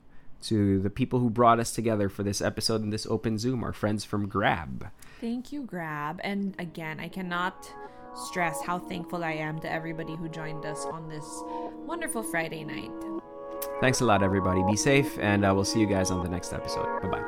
to 0.48 0.80
the 0.80 0.90
people 0.90 1.20
who 1.20 1.30
brought 1.30 1.60
us 1.60 1.72
together 1.72 2.10
for 2.10 2.24
this 2.24 2.42
episode 2.42 2.82
and 2.82 2.92
this 2.92 3.06
open 3.06 3.38
Zoom, 3.38 3.64
our 3.64 3.74
friends 3.74 4.06
from 4.06 4.28
Grab. 4.28 4.90
Thank 5.20 5.52
you, 5.52 5.64
Grab. 5.64 6.20
And 6.24 6.56
again, 6.60 7.00
I 7.00 7.10
cannot 7.10 7.70
stress 8.16 8.62
how 8.66 8.80
thankful 8.80 9.24
I 9.24 9.34
am 9.34 9.60
to 9.60 9.72
everybody 9.72 10.16
who 10.16 10.30
joined 10.30 10.66
us 10.66 10.86
on 10.86 11.10
this 11.10 11.26
wonderful 11.86 12.24
Friday 12.24 12.64
night. 12.64 12.92
Thanks 13.82 14.02
a 14.02 14.06
lot, 14.06 14.24
everybody. 14.24 14.64
Be 14.64 14.76
safe, 14.76 15.18
and 15.20 15.46
uh, 15.46 15.54
we'll 15.54 15.66
see 15.66 15.80
you 15.80 15.86
guys 15.86 16.12
on 16.12 16.24
the 16.24 16.30
next 16.30 16.54
episode. 16.54 17.02
Bye 17.02 17.10
bye. 17.10 17.24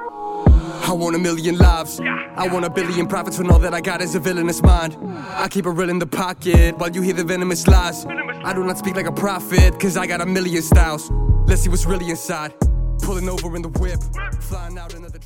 I 0.87 0.93
want 0.93 1.15
a 1.15 1.19
million 1.19 1.57
lives. 1.57 1.99
I 1.99 2.47
want 2.47 2.65
a 2.65 2.69
billion 2.69 3.07
profits 3.07 3.37
when 3.37 3.51
all 3.51 3.59
that 3.59 3.73
I 3.73 3.81
got 3.81 4.01
is 4.01 4.15
a 4.15 4.19
villainous 4.19 4.61
mind. 4.63 4.97
I 5.29 5.47
keep 5.49 5.65
it 5.65 5.71
real 5.71 5.89
in 5.89 5.99
the 5.99 6.07
pocket 6.07 6.77
while 6.77 6.89
you 6.89 7.01
hear 7.01 7.13
the 7.13 7.23
venomous 7.23 7.67
lies. 7.67 8.05
I 8.05 8.53
do 8.53 8.63
not 8.63 8.77
speak 8.77 8.95
like 8.95 9.05
a 9.05 9.11
prophet, 9.11 9.79
cause 9.79 9.97
I 9.97 10.07
got 10.07 10.21
a 10.21 10.25
million 10.25 10.61
styles. 10.63 11.11
Let's 11.47 11.63
see 11.63 11.69
what's 11.69 11.85
really 11.85 12.09
inside. 12.09 12.53
Pulling 13.01 13.29
over 13.29 13.55
in 13.55 13.61
the 13.61 13.69
whip, 13.69 13.99
flying 14.41 14.77
out 14.77 14.93
another. 14.93 15.19